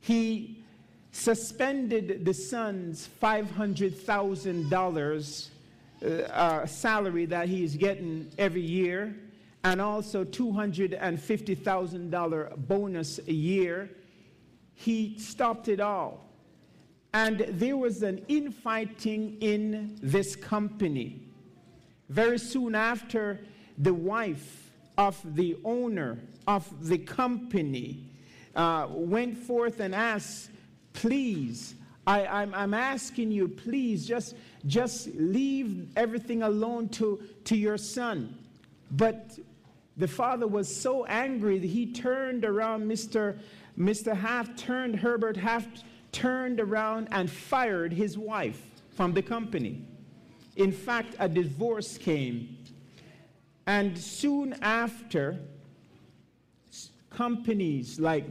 He 0.00 0.64
suspended 1.16 2.24
the 2.26 2.34
son's 2.34 3.08
$500,000 3.22 5.48
uh, 6.02 6.06
uh, 6.06 6.66
salary 6.66 7.24
that 7.24 7.48
he's 7.48 7.74
getting 7.74 8.30
every 8.36 8.60
year 8.60 9.16
and 9.64 9.80
also 9.80 10.24
$250,000 10.24 12.56
bonus 12.68 13.18
a 13.26 13.32
year. 13.32 13.88
He 14.74 15.18
stopped 15.18 15.68
it 15.68 15.80
all. 15.80 16.22
And 17.14 17.46
there 17.48 17.78
was 17.78 18.02
an 18.02 18.22
infighting 18.28 19.38
in 19.40 19.98
this 20.02 20.36
company. 20.36 21.22
Very 22.10 22.38
soon 22.38 22.74
after, 22.74 23.40
the 23.78 23.94
wife 23.94 24.70
of 24.98 25.18
the 25.34 25.56
owner 25.64 26.18
of 26.46 26.70
the 26.86 26.98
company 26.98 28.04
uh, 28.54 28.88
went 28.90 29.38
forth 29.38 29.80
and 29.80 29.94
asked 29.94 30.50
Please, 30.96 31.74
I, 32.06 32.26
I'm, 32.26 32.54
I'm 32.54 32.74
asking 32.74 33.30
you, 33.30 33.48
please, 33.48 34.06
just, 34.06 34.34
just 34.66 35.08
leave 35.14 35.88
everything 35.96 36.42
alone 36.42 36.88
to, 36.90 37.20
to 37.44 37.56
your 37.56 37.76
son. 37.76 38.36
But 38.90 39.38
the 39.96 40.08
father 40.08 40.46
was 40.46 40.74
so 40.74 41.04
angry 41.04 41.58
that 41.58 41.66
he 41.66 41.92
turned 41.92 42.44
around 42.44 42.90
Mr. 42.90 43.38
Mr. 43.78 44.16
Haft 44.16 44.58
turned, 44.58 44.96
Herbert 44.96 45.36
Haft 45.36 45.84
turned 46.12 46.60
around 46.60 47.08
and 47.12 47.30
fired 47.30 47.92
his 47.92 48.16
wife 48.16 48.62
from 48.96 49.12
the 49.12 49.20
company. 49.20 49.82
In 50.56 50.72
fact, 50.72 51.14
a 51.18 51.28
divorce 51.28 51.98
came. 51.98 52.56
And 53.66 53.98
soon 53.98 54.54
after, 54.62 55.38
companies 57.10 58.00
like 58.00 58.24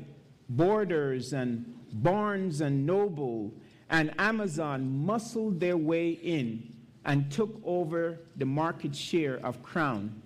Borders 0.50 1.34
and 1.34 1.75
Barnes 1.94 2.62
and 2.62 2.86
Noble 2.86 3.54
and 3.90 4.14
Amazon 4.20 5.06
muscled 5.06 5.60
their 5.60 5.78
way 5.78 6.12
in 6.12 6.76
and 7.06 7.32
took 7.32 7.62
over 7.64 8.20
the 8.36 8.46
market 8.46 8.96
share 8.96 9.38
of 9.46 9.62
Crown. 9.62 10.24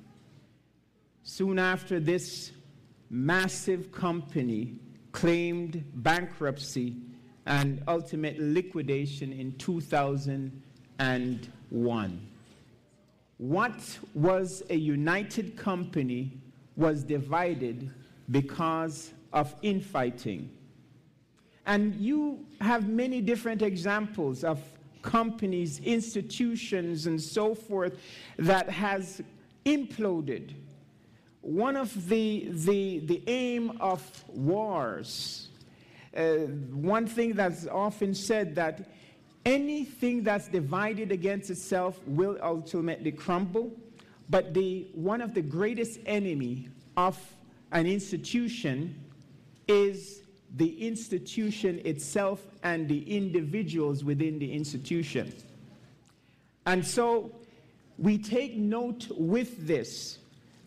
Soon 1.24 1.60
after 1.60 2.00
this 2.00 2.54
massive 3.10 3.92
company 3.92 4.80
claimed 5.12 5.84
bankruptcy 5.96 6.96
and 7.46 7.84
ultimate 7.88 8.39
liquidation 8.39 9.34
in 9.34 9.51
2001. 9.58 12.28
What 13.38 14.00
was 14.13 14.63
a 14.70 14.75
united 14.75 15.58
company 15.58 16.39
was 16.75 17.04
divided 17.04 17.92
because 18.32 19.12
of 19.34 19.54
infighting. 19.62 20.50
And 21.70 21.94
you 21.98 22.48
have 22.62 22.90
many 22.90 23.22
different 23.22 23.62
examples 23.62 24.44
of 24.44 24.60
companies, 25.04 25.80
institutions, 25.82 27.06
and 27.06 27.22
so 27.22 27.54
forth 27.54 28.00
that 28.38 28.68
has 28.72 29.22
imploded. 29.68 30.56
One 31.42 31.76
of 31.76 32.10
the, 32.10 32.48
the, 32.50 33.02
the 33.06 33.22
aim 33.28 33.78
of 33.80 34.02
wars, 34.30 35.50
uh, 36.18 36.38
one 36.74 37.06
thing 37.06 37.34
that's 37.34 37.68
often 37.68 38.16
said 38.16 38.56
that 38.56 38.90
anything 39.46 40.24
that's 40.24 40.48
divided 40.48 41.12
against 41.12 41.52
itself 41.52 42.00
will 42.08 42.40
ultimately 42.42 43.12
crumble. 43.12 43.72
But 44.28 44.56
the, 44.56 44.88
one 44.96 45.22
of 45.22 45.36
the 45.36 45.44
greatest 45.44 46.00
enemy 46.08 46.70
of 46.98 47.16
an 47.72 47.86
institution 47.86 49.00
is 49.68 50.24
the 50.56 50.88
institution 50.88 51.82
itself 51.86 52.41
and 52.63 52.88
the 52.88 53.15
individuals 53.15 54.03
within 54.03 54.39
the 54.39 54.51
institution. 54.51 55.32
And 56.66 56.85
so 56.85 57.31
we 57.98 58.18
take 58.18 58.55
note 58.55 59.07
with 59.12 59.68
this 59.68 60.20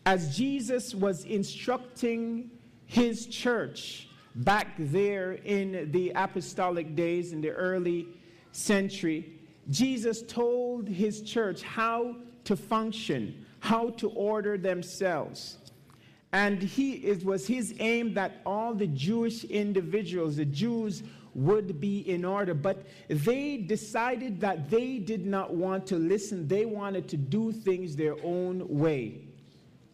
as 0.05 0.35
Jesus 0.35 0.93
was 0.93 1.23
instructing 1.25 2.51
his 2.85 3.25
church 3.27 4.09
back 4.35 4.75
there 4.77 5.33
in 5.33 5.89
the 5.91 6.11
apostolic 6.15 6.95
days 6.95 7.33
in 7.33 7.41
the 7.41 7.51
early 7.51 8.07
century, 8.51 9.39
Jesus 9.69 10.21
told 10.23 10.87
his 10.87 11.21
church 11.21 11.61
how 11.61 12.15
to 12.43 12.55
function, 12.55 13.45
how 13.59 13.89
to 13.91 14.09
order 14.09 14.57
themselves. 14.57 15.57
And 16.33 16.63
he, 16.63 16.93
it 16.93 17.23
was 17.23 17.45
his 17.45 17.75
aim 17.79 18.15
that 18.15 18.41
all 18.43 18.73
the 18.73 18.87
Jewish 18.87 19.43
individuals, 19.43 20.37
the 20.37 20.45
Jews, 20.45 21.03
would 21.35 21.79
be 21.79 21.99
in 22.09 22.25
order. 22.25 22.55
But 22.55 22.85
they 23.07 23.57
decided 23.57 24.41
that 24.41 24.69
they 24.69 24.97
did 24.97 25.27
not 25.27 25.53
want 25.53 25.85
to 25.87 25.95
listen. 25.95 26.47
They 26.47 26.65
wanted 26.65 27.07
to 27.09 27.17
do 27.17 27.51
things 27.51 27.95
their 27.95 28.15
own 28.23 28.67
way. 28.67 29.21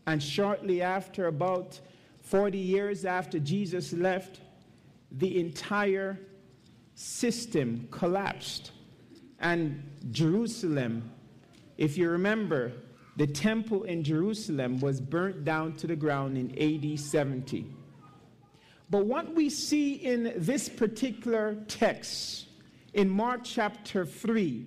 And 0.07 0.23
shortly 0.23 0.81
after, 0.81 1.27
about 1.27 1.77
40 2.23 2.57
years 2.57 3.03
after 3.03 3.37
Jesus 3.37 3.91
left, 3.91 4.39
the 5.11 5.39
entire 5.41 6.19
system 6.95 7.87
collapsed. 7.91 8.71
And 9.41 9.83
Jerusalem, 10.11 11.11
if 11.77 11.97
you 11.97 12.09
remember, 12.09 12.71
the 13.17 13.27
temple 13.27 13.83
in 13.83 14.03
Jerusalem 14.03 14.79
was 14.79 15.01
burnt 15.01 15.43
down 15.43 15.73
to 15.77 15.87
the 15.87 15.95
ground 15.95 16.37
in 16.37 16.51
AD 16.57 16.99
70. 16.99 17.65
But 18.89 19.05
what 19.05 19.35
we 19.35 19.49
see 19.49 19.93
in 19.93 20.33
this 20.35 20.67
particular 20.67 21.55
text, 21.67 22.47
in 22.93 23.09
Mark 23.09 23.41
chapter 23.43 24.05
3, 24.05 24.65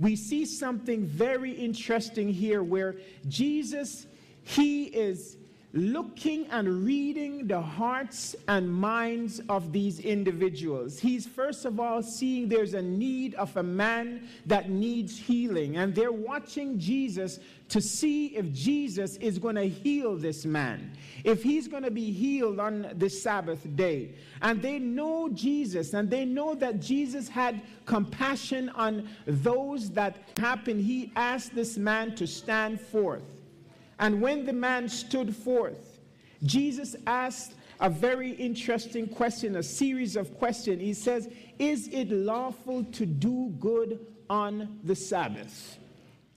we 0.00 0.16
see 0.16 0.44
something 0.44 1.04
very 1.04 1.52
interesting 1.52 2.28
here 2.28 2.62
where 2.62 2.96
Jesus, 3.28 4.06
he 4.42 4.84
is 4.84 5.36
looking 5.72 6.46
and 6.48 6.84
reading 6.84 7.46
the 7.46 7.60
hearts 7.60 8.34
and 8.48 8.72
minds 8.72 9.40
of 9.48 9.72
these 9.72 10.00
individuals. 10.00 10.98
He's 10.98 11.26
first 11.26 11.64
of 11.64 11.78
all 11.78 12.02
seeing 12.02 12.48
there's 12.48 12.74
a 12.74 12.82
need 12.82 13.34
of 13.34 13.56
a 13.56 13.62
man 13.62 14.28
that 14.46 14.68
needs 14.68 15.16
healing, 15.16 15.76
and 15.76 15.94
they're 15.94 16.10
watching 16.10 16.78
Jesus 16.78 17.38
to 17.68 17.80
see 17.80 18.26
if 18.36 18.52
Jesus 18.52 19.16
is 19.18 19.38
going 19.38 19.54
to 19.54 19.68
heal 19.68 20.16
this 20.16 20.44
man, 20.44 20.90
if 21.22 21.40
he's 21.40 21.68
going 21.68 21.84
to 21.84 21.90
be 21.90 22.10
healed 22.10 22.58
on 22.58 22.92
the 22.96 23.08
Sabbath 23.08 23.64
day. 23.76 24.10
And 24.42 24.60
they 24.60 24.80
know 24.80 25.28
Jesus, 25.28 25.94
and 25.94 26.10
they 26.10 26.24
know 26.24 26.56
that 26.56 26.80
Jesus 26.80 27.28
had 27.28 27.60
compassion 27.86 28.70
on 28.70 29.08
those 29.24 29.90
that 29.90 30.16
happened. 30.36 30.80
He 30.80 31.12
asked 31.14 31.54
this 31.54 31.78
man 31.78 32.16
to 32.16 32.26
stand 32.26 32.80
forth. 32.80 33.22
And 34.00 34.22
when 34.22 34.46
the 34.46 34.52
man 34.52 34.88
stood 34.88 35.36
forth, 35.36 36.00
Jesus 36.42 36.96
asked 37.06 37.54
a 37.80 37.90
very 37.90 38.32
interesting 38.32 39.06
question, 39.06 39.56
a 39.56 39.62
series 39.62 40.16
of 40.16 40.36
questions. 40.38 40.80
He 40.80 40.94
says, 40.94 41.28
Is 41.58 41.88
it 41.88 42.10
lawful 42.10 42.84
to 42.84 43.06
do 43.06 43.54
good 43.60 44.06
on 44.30 44.80
the 44.84 44.96
Sabbath? 44.96 45.78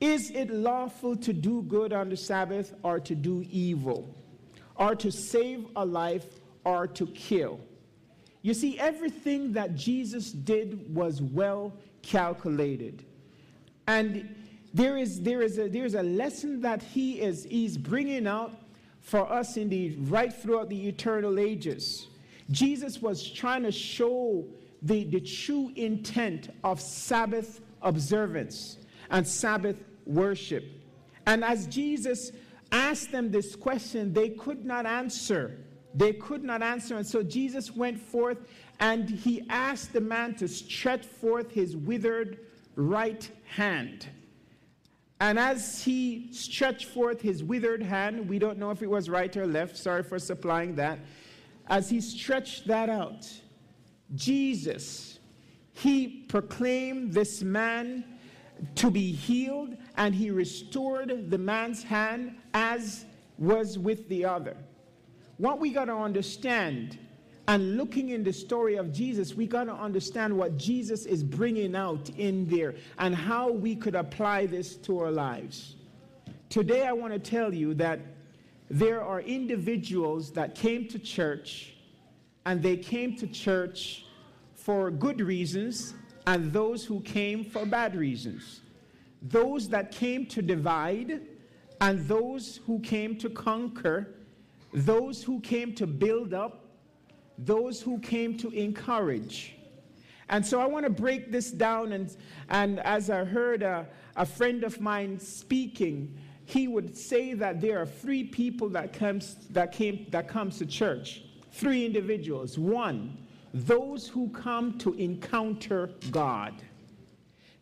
Is 0.02 0.30
it 0.32 0.50
lawful 0.50 1.16
to 1.16 1.32
do 1.32 1.62
good 1.64 1.94
on 1.94 2.10
the 2.10 2.18
Sabbath 2.18 2.74
or 2.84 3.00
to 3.00 3.16
do 3.16 3.46
evil? 3.50 4.14
Or 4.76 4.96
to 4.96 5.10
save 5.10 5.66
a 5.78 5.86
life 5.86 6.26
or 6.66 6.88
to 6.88 7.08
kill? 7.08 7.62
You 8.42 8.54
see, 8.54 8.78
everything 8.78 9.54
that 9.54 9.76
Jesus 9.76 10.34
did 10.34 10.94
was 10.94 11.22
well 11.22 11.74
calculated. 12.02 13.06
And 13.88 14.36
there 14.74 14.98
is, 14.98 15.22
there 15.22 15.42
is, 15.42 15.60
a, 15.60 15.68
there 15.68 15.86
is 15.86 15.96
a 15.96 16.04
lesson 16.04 16.62
that 16.62 16.82
he 16.82 17.22
is 17.22 17.44
he's 17.44 17.78
bringing 17.78 18.26
out 18.26 18.52
for 19.02 19.32
us 19.32 19.58
indeed 19.58 19.98
right 20.10 20.34
throughout 20.34 20.70
the 20.70 20.88
eternal 20.88 21.40
ages. 21.40 22.08
Jesus 22.52 23.02
was 23.02 23.30
trying 23.30 23.64
to 23.64 23.72
show 23.72 24.46
the, 24.82 25.04
the 25.06 25.20
true 25.20 25.72
intent 25.76 26.50
of 26.64 26.82
Sabbath 26.82 27.62
observance 27.82 28.78
and 29.12 29.28
Sabbath 29.28 29.78
worship. 30.06 30.66
And 31.26 31.44
as 31.44 31.68
Jesus 31.68 32.32
asked 32.72 33.12
them 33.12 33.32
this 33.32 33.56
question, 33.56 34.12
they 34.12 34.30
could 34.30 34.66
not 34.66 34.86
answer. 34.86 35.60
They 35.94 36.14
could 36.14 36.44
not 36.44 36.62
answer. 36.62 36.98
And 36.98 37.06
so 37.06 37.22
Jesus 37.22 37.72
went 37.72 38.00
forth 38.00 38.40
and 38.80 39.10
he 39.10 39.46
asked 39.50 39.94
the 39.94 40.02
man 40.02 40.36
to 40.36 40.48
stretch 40.48 41.06
forth 41.06 41.52
his 41.52 41.78
withered 41.78 42.40
right 42.76 43.30
hand. 43.46 44.08
And 45.24 45.40
as 45.40 45.82
he 45.82 46.28
stretched 46.34 46.84
forth 46.84 47.22
his 47.22 47.46
withered 47.46 47.82
hand, 47.82 48.28
we 48.28 48.40
don't 48.40 48.58
know 48.58 48.72
if 48.72 48.82
it 48.82 48.90
was 48.90 49.10
right 49.10 49.36
or 49.38 49.48
left, 49.48 49.78
sorry 49.78 50.04
for 50.04 50.20
supplying 50.20 50.76
that. 50.76 51.00
As 51.68 51.90
he 51.90 52.02
stretched 52.02 52.68
that 52.68 52.90
out, 52.90 53.26
Jesus, 54.16 55.20
he 55.72 56.26
proclaimed 56.28 57.14
this 57.14 57.42
man 57.42 58.04
to 58.76 58.92
be 58.92 59.14
healed, 59.14 59.78
and 59.96 60.14
he 60.14 60.30
restored 60.30 61.32
the 61.32 61.38
man's 61.38 61.84
hand 61.84 62.36
as 62.54 63.06
was 63.38 63.80
with 63.80 64.10
the 64.10 64.26
other. 64.26 64.58
What 65.38 65.58
we 65.58 65.72
got 65.72 65.86
to 65.86 65.96
understand 65.96 67.00
and 67.48 67.76
looking 67.76 68.10
in 68.10 68.24
the 68.24 68.32
story 68.32 68.76
of 68.76 68.94
Jesus, 68.94 69.34
we 69.34 69.46
got 69.48 69.66
to 69.66 69.74
understand 69.74 70.36
what 70.36 70.58
Jesus 70.58 71.06
is 71.06 71.24
bringing 71.24 71.76
out 71.76 72.10
in 72.12 72.48
there 72.48 72.76
and 73.00 73.14
how 73.14 73.52
we 73.52 73.76
could 73.76 73.96
apply 73.96 74.46
this 74.46 74.76
to 74.78 75.00
our 75.00 75.12
lives. 75.12 75.76
Today, 76.50 76.86
I 76.86 76.94
want 76.94 77.12
to 77.14 77.20
tell 77.20 77.54
you 77.54 77.74
that 77.76 78.00
there 78.70 79.04
are 79.04 79.20
individuals 79.22 80.32
that 80.32 80.56
came 80.56 80.88
to 80.88 81.00
church 81.00 81.74
and 82.46 82.62
they 82.62 82.78
came 82.78 83.16
to 83.18 83.28
church 83.28 84.06
for 84.56 84.90
good 84.90 85.20
reasons 85.20 85.94
and 86.26 86.54
those 86.54 86.86
who 86.86 87.02
came 87.02 87.44
for 87.44 87.66
bad 87.66 87.96
reasons. 87.96 88.62
Those 89.22 89.68
that 89.70 89.92
came 89.92 90.26
to 90.28 90.42
divide 90.42 91.22
and 91.82 92.08
those 92.08 92.62
who 92.66 92.80
came 92.80 93.18
to 93.18 93.30
conquer, 93.30 94.16
those 94.74 95.22
who 95.22 95.42
came 95.42 95.76
to 95.76 95.86
build 95.86 96.34
up 96.34 96.63
those 97.38 97.82
who 97.82 98.00
came 98.00 98.38
to 98.38 98.50
encourage. 98.50 99.56
And 100.30 100.46
so 100.46 100.60
I 100.60 100.66
want 100.66 100.86
to 100.86 100.90
break 100.90 101.32
this 101.32 101.52
down. 101.52 101.92
And, 101.92 102.16
and 102.50 102.80
as 102.82 103.10
I 103.10 103.24
heard 103.24 103.64
a, 103.64 103.88
a 104.16 104.26
friend 104.26 104.64
of 104.64 104.80
mine 104.82 105.20
speaking, 105.20 106.18
he 106.46 106.68
would 106.68 106.98
say 106.98 107.34
that 107.34 107.62
there 107.62 107.82
are 107.82 107.86
three 107.86 108.24
people 108.24 108.70
that 108.70 108.94
comes, 108.94 109.36
that, 109.52 109.72
came, 109.72 110.08
that 110.10 110.28
comes 110.28 110.58
to 110.60 110.66
church. 110.66 111.24
Three 111.52 111.86
individuals. 111.86 112.58
One, 112.58 113.18
those 113.54 114.08
who 114.08 114.30
come 114.30 114.78
to 114.80 114.94
encounter 114.96 115.92
God. 116.12 116.54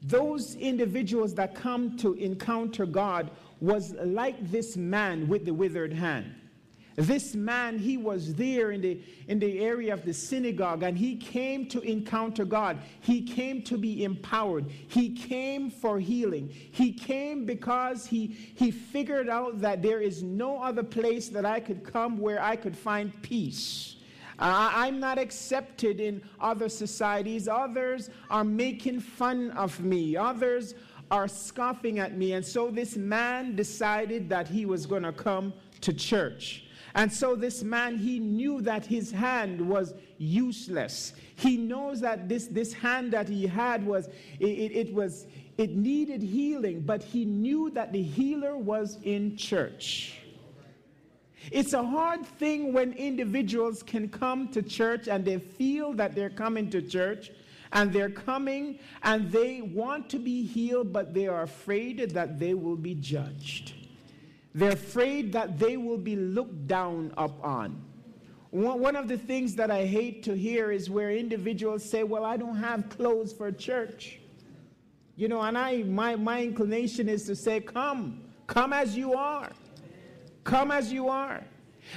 Those 0.02 0.56
individuals 0.56 1.36
that 1.36 1.54
come 1.54 1.96
to 1.98 2.14
encounter 2.14 2.86
God 2.86 3.32
was 3.60 3.94
like 4.04 4.50
this 4.50 4.76
man 4.76 5.28
with 5.28 5.46
the 5.46 5.54
withered 5.54 5.94
hand. 5.94 6.34
This 7.02 7.34
man, 7.34 7.80
he 7.80 7.98
was 7.98 8.36
there 8.36 8.70
in 8.72 8.82
the, 8.82 9.02
in 9.28 9.40
the 9.40 9.60
area 9.60 9.92
of 9.92 10.06
the 10.06 10.14
synagogue 10.14 10.84
and 10.84 10.96
he 10.96 11.16
came 11.16 11.66
to 11.70 11.82
encounter 11.82 12.46
God. 12.46 12.78
He 13.00 13.24
came 13.24 13.64
to 13.64 13.78
be 13.78 14.04
empowered. 14.04 14.70
He 14.88 15.10
came 15.10 15.72
for 15.72 16.00
healing. 16.00 16.50
He 16.50 16.94
came 16.94 17.44
because 17.44 18.06
he, 18.06 18.28
he 18.28 18.70
figured 18.70 19.30
out 19.30 19.62
that 19.62 19.82
there 19.82 20.00
is 20.00 20.22
no 20.22 20.62
other 20.62 20.84
place 20.84 21.28
that 21.30 21.44
I 21.44 21.60
could 21.60 21.84
come 21.84 22.20
where 22.20 22.40
I 22.40 22.56
could 22.56 22.78
find 22.78 23.20
peace. 23.24 23.96
I'm 24.38 25.00
not 25.00 25.18
accepted 25.18 26.00
in 26.00 26.22
other 26.40 26.70
societies. 26.70 27.48
Others 27.48 28.12
are 28.30 28.44
making 28.44 29.00
fun 29.00 29.50
of 29.52 29.80
me. 29.80 30.16
Others 30.18 30.76
are 31.10 31.28
scoffing 31.28 31.98
at 31.98 32.16
me. 32.16 32.34
And 32.34 32.46
so 32.46 32.70
this 32.70 32.96
man 32.96 33.56
decided 33.56 34.30
that 34.30 34.48
he 34.48 34.68
was 34.68 34.86
going 34.86 35.04
to 35.04 35.12
come 35.12 35.52
to 35.82 35.94
church. 35.94 36.66
And 36.94 37.12
so 37.12 37.36
this 37.36 37.64
man, 37.64 37.98
he 37.98 38.20
knew 38.20 38.62
that 38.62 38.86
his 38.86 39.12
hand 39.12 39.62
was 39.62 39.94
useless. 40.18 41.14
He 41.36 41.58
knows 41.58 42.02
that 42.02 42.28
this, 42.28 42.48
this 42.48 42.74
hand 42.74 43.14
that 43.14 43.30
he 43.30 43.48
had 43.48 43.86
was, 43.86 44.08
it, 44.40 44.48
it, 44.48 44.88
it 44.88 44.94
was, 44.94 45.26
it 45.58 45.76
needed 45.76 46.22
healing, 46.22 46.82
but 46.82 47.02
he 47.02 47.26
knew 47.26 47.70
that 47.72 47.94
the 47.94 48.02
healer 48.02 48.58
was 48.58 48.98
in 49.04 49.38
church. 49.38 50.18
It's 51.50 51.74
a 51.74 51.84
hard 51.84 52.26
thing 52.26 52.72
when 52.72 52.94
individuals 52.94 53.82
can 53.82 54.10
come 54.10 54.50
to 54.50 54.62
church 54.62 55.08
and 55.08 55.26
they 55.26 55.40
feel 55.40 55.94
that 55.94 56.14
they're 56.14 56.30
coming 56.30 56.70
to 56.70 56.82
church 56.82 57.32
and 57.74 57.92
they're 57.92 58.10
coming 58.12 58.80
and 59.02 59.32
they 59.32 59.62
want 59.62 60.10
to 60.10 60.20
be 60.20 60.46
healed, 60.46 60.94
but 60.94 61.14
they 61.14 61.28
are 61.28 61.44
afraid 61.44 62.12
that 62.12 62.38
they 62.38 62.54
will 62.54 62.76
be 62.76 62.96
judged. 62.96 63.74
They're 64.54 64.72
afraid 64.72 65.32
that 65.34 65.58
they 65.58 65.78
will 65.78 65.98
be 65.98 66.16
looked 66.16 66.68
down 66.68 67.14
upon. 67.18 67.82
One 68.50 68.98
of 68.98 69.08
the 69.08 69.18
things 69.18 69.56
that 69.56 69.72
I 69.72 69.86
hate 69.86 70.24
to 70.24 70.36
hear 70.36 70.72
is 70.72 70.90
where 70.90 71.12
individuals 71.12 71.90
say, 71.90 72.04
Well, 72.04 72.26
I 72.26 72.36
don't 72.36 72.58
have 72.58 72.90
clothes 72.90 73.32
for 73.32 73.50
church. 73.52 74.20
You 75.16 75.30
know, 75.30 75.42
and 75.42 75.58
I 75.58 75.84
my, 75.84 76.18
my 76.18 76.44
inclination 76.44 77.08
is 77.08 77.26
to 77.28 77.36
say, 77.36 77.62
Come, 77.62 78.22
come 78.48 78.74
as 78.74 78.98
you 78.98 79.14
are. 79.14 79.52
Come 80.44 80.70
as 80.70 80.92
you 80.92 81.08
are. 81.08 81.44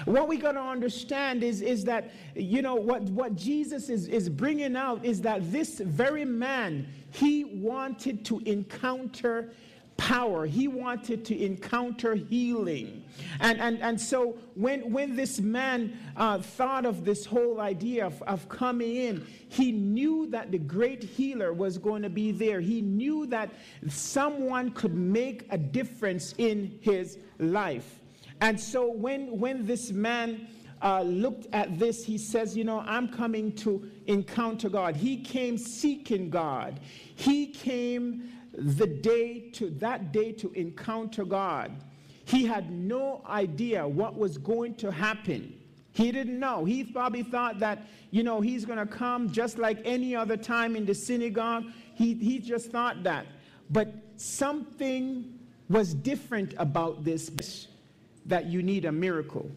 What 0.04 0.28
we 0.28 0.36
got 0.36 0.52
to 0.52 0.60
understand 0.60 1.42
is, 1.42 1.60
is 1.60 1.84
that, 1.84 2.12
you 2.34 2.62
know, 2.62 2.74
what, 2.74 3.02
what 3.02 3.36
Jesus 3.36 3.88
is, 3.88 4.08
is 4.08 4.28
bringing 4.28 4.76
out 4.76 5.04
is 5.04 5.20
that 5.22 5.50
this 5.52 5.78
very 5.80 6.24
man, 6.24 6.86
he 7.10 7.44
wanted 7.44 8.24
to 8.26 8.40
encounter 8.40 9.52
power. 9.96 10.46
He 10.46 10.68
wanted 10.68 11.24
to 11.26 11.44
encounter 11.44 12.14
healing. 12.14 13.04
And, 13.40 13.60
and, 13.60 13.80
and 13.80 14.00
so 14.00 14.36
when, 14.54 14.92
when 14.92 15.16
this 15.16 15.40
man 15.40 15.96
uh, 16.16 16.38
thought 16.38 16.84
of 16.84 17.04
this 17.04 17.24
whole 17.24 17.60
idea 17.60 18.06
of, 18.06 18.20
of 18.22 18.48
coming 18.48 18.96
in, 18.96 19.26
he 19.48 19.72
knew 19.72 20.26
that 20.30 20.50
the 20.50 20.58
great 20.58 21.02
healer 21.02 21.52
was 21.52 21.78
going 21.78 22.02
to 22.02 22.10
be 22.10 22.32
there. 22.32 22.60
He 22.60 22.80
knew 22.80 23.26
that 23.26 23.50
someone 23.88 24.70
could 24.72 24.94
make 24.94 25.46
a 25.50 25.58
difference 25.58 26.34
in 26.38 26.78
his 26.80 27.18
life. 27.38 28.00
And 28.40 28.60
so 28.60 28.90
when, 28.90 29.38
when 29.38 29.64
this 29.64 29.92
man 29.92 30.48
uh, 30.82 31.02
looked 31.02 31.46
at 31.54 31.78
this, 31.78 32.04
he 32.04 32.18
says, 32.18 32.56
You 32.56 32.64
know, 32.64 32.80
I'm 32.80 33.08
coming 33.08 33.52
to 33.56 33.88
encounter 34.06 34.68
God. 34.68 34.96
He 34.96 35.16
came 35.16 35.56
seeking 35.56 36.30
God. 36.30 36.80
He 37.14 37.46
came 37.46 38.30
the 38.56 38.86
day 38.86 39.50
to 39.50 39.70
that 39.70 40.12
day 40.12 40.32
to 40.32 40.50
encounter 40.52 41.24
God. 41.24 41.72
He 42.24 42.46
had 42.46 42.70
no 42.70 43.22
idea 43.28 43.86
what 43.86 44.16
was 44.16 44.38
going 44.38 44.76
to 44.76 44.90
happen. 44.90 45.58
He 45.92 46.10
didn't 46.10 46.38
know. 46.38 46.64
He 46.64 46.84
probably 46.84 47.22
thought 47.22 47.58
that, 47.60 47.86
you 48.10 48.22
know, 48.22 48.40
he's 48.40 48.64
going 48.64 48.78
to 48.78 48.86
come 48.86 49.30
just 49.30 49.58
like 49.58 49.78
any 49.84 50.16
other 50.16 50.36
time 50.36 50.74
in 50.74 50.84
the 50.84 50.94
synagogue. 50.94 51.64
He, 51.94 52.14
he 52.14 52.38
just 52.38 52.70
thought 52.70 53.02
that. 53.04 53.26
But 53.70 53.94
something 54.16 55.38
was 55.68 55.94
different 55.94 56.54
about 56.58 57.04
this 57.04 57.68
that 58.26 58.46
you 58.46 58.62
need 58.62 58.86
a 58.86 58.92
miracle. 58.92 59.50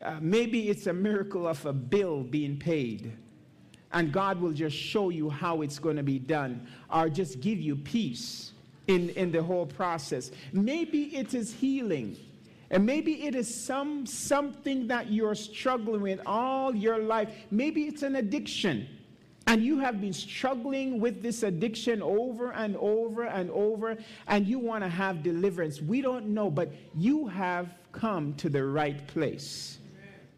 Uh, 0.00 0.18
maybe 0.20 0.68
it's 0.68 0.86
a 0.86 0.92
miracle 0.92 1.46
of 1.46 1.64
a 1.66 1.72
bill 1.72 2.22
being 2.22 2.58
paid, 2.58 3.12
and 3.92 4.12
God 4.12 4.40
will 4.40 4.52
just 4.52 4.76
show 4.76 5.10
you 5.10 5.28
how 5.30 5.62
it's 5.62 5.78
going 5.78 5.96
to 5.96 6.02
be 6.02 6.18
done, 6.18 6.66
or 6.92 7.08
just 7.08 7.40
give 7.40 7.60
you 7.60 7.76
peace 7.76 8.52
in, 8.86 9.10
in 9.10 9.32
the 9.32 9.42
whole 9.42 9.66
process. 9.66 10.30
Maybe 10.52 11.16
it 11.16 11.34
is 11.34 11.52
healing. 11.52 12.16
And 12.70 12.86
maybe 12.86 13.26
it 13.26 13.34
is 13.34 13.54
some 13.54 14.06
something 14.06 14.86
that 14.86 15.12
you're 15.12 15.34
struggling 15.34 16.00
with 16.00 16.20
all 16.24 16.74
your 16.74 16.96
life. 16.96 17.28
Maybe 17.50 17.82
it's 17.82 18.02
an 18.02 18.16
addiction 18.16 18.88
and 19.46 19.62
you 19.64 19.78
have 19.78 20.00
been 20.00 20.12
struggling 20.12 21.00
with 21.00 21.22
this 21.22 21.42
addiction 21.42 22.00
over 22.02 22.52
and 22.52 22.76
over 22.76 23.24
and 23.24 23.50
over, 23.50 23.96
and 24.28 24.46
you 24.46 24.58
want 24.58 24.84
to 24.84 24.88
have 24.88 25.22
deliverance. 25.22 25.80
We 25.80 26.00
don't 26.00 26.28
know, 26.28 26.50
but 26.50 26.72
you 26.96 27.26
have 27.26 27.74
come 27.92 28.34
to 28.34 28.48
the 28.48 28.64
right 28.64 29.06
place 29.08 29.78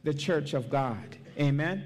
the 0.04 0.14
church 0.14 0.52
of 0.52 0.68
God. 0.68 1.16
Amen. 1.38 1.84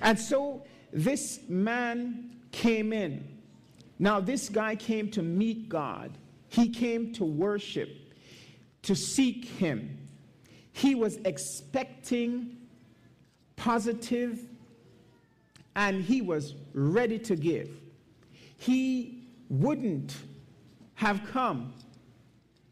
And 0.00 0.18
so 0.18 0.62
this 0.92 1.40
man 1.48 2.36
came 2.50 2.92
in. 2.92 3.26
Now, 3.98 4.20
this 4.20 4.48
guy 4.48 4.76
came 4.76 5.10
to 5.12 5.22
meet 5.22 5.68
God, 5.68 6.12
he 6.48 6.68
came 6.68 7.12
to 7.14 7.24
worship, 7.24 7.88
to 8.82 8.94
seek 8.94 9.44
Him. 9.44 9.98
He 10.72 10.94
was 10.94 11.16
expecting 11.24 12.56
positive 13.56 14.40
and 15.76 16.02
he 16.02 16.20
was 16.20 16.54
ready 16.74 17.18
to 17.20 17.36
give. 17.36 17.70
He 18.56 19.24
wouldn't 19.48 20.16
have 20.94 21.24
come 21.26 21.72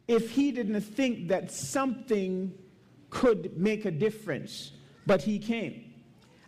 if 0.09 0.31
he 0.31 0.51
didn't 0.51 0.81
think 0.81 1.29
that 1.29 1.53
something 1.53 2.53
could 3.11 3.57
make 3.57 3.85
a 3.85 3.91
difference, 3.91 4.73
but 5.07 5.23
he 5.23 5.39
came. 5.39 5.90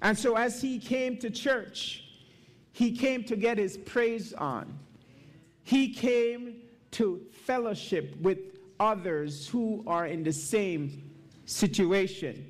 And 0.02 0.18
so, 0.18 0.36
as 0.36 0.60
he 0.60 0.78
came 0.78 1.16
to 1.18 1.30
church, 1.30 2.04
he 2.72 2.96
came 2.96 3.24
to 3.24 3.36
get 3.36 3.56
his 3.56 3.78
praise 3.78 4.32
on. 4.32 4.78
He 5.62 5.92
came 5.92 6.62
to 6.92 7.22
fellowship 7.44 8.16
with 8.20 8.38
others 8.80 9.48
who 9.48 9.84
are 9.86 10.06
in 10.06 10.24
the 10.24 10.32
same 10.32 11.10
situation. 11.46 12.44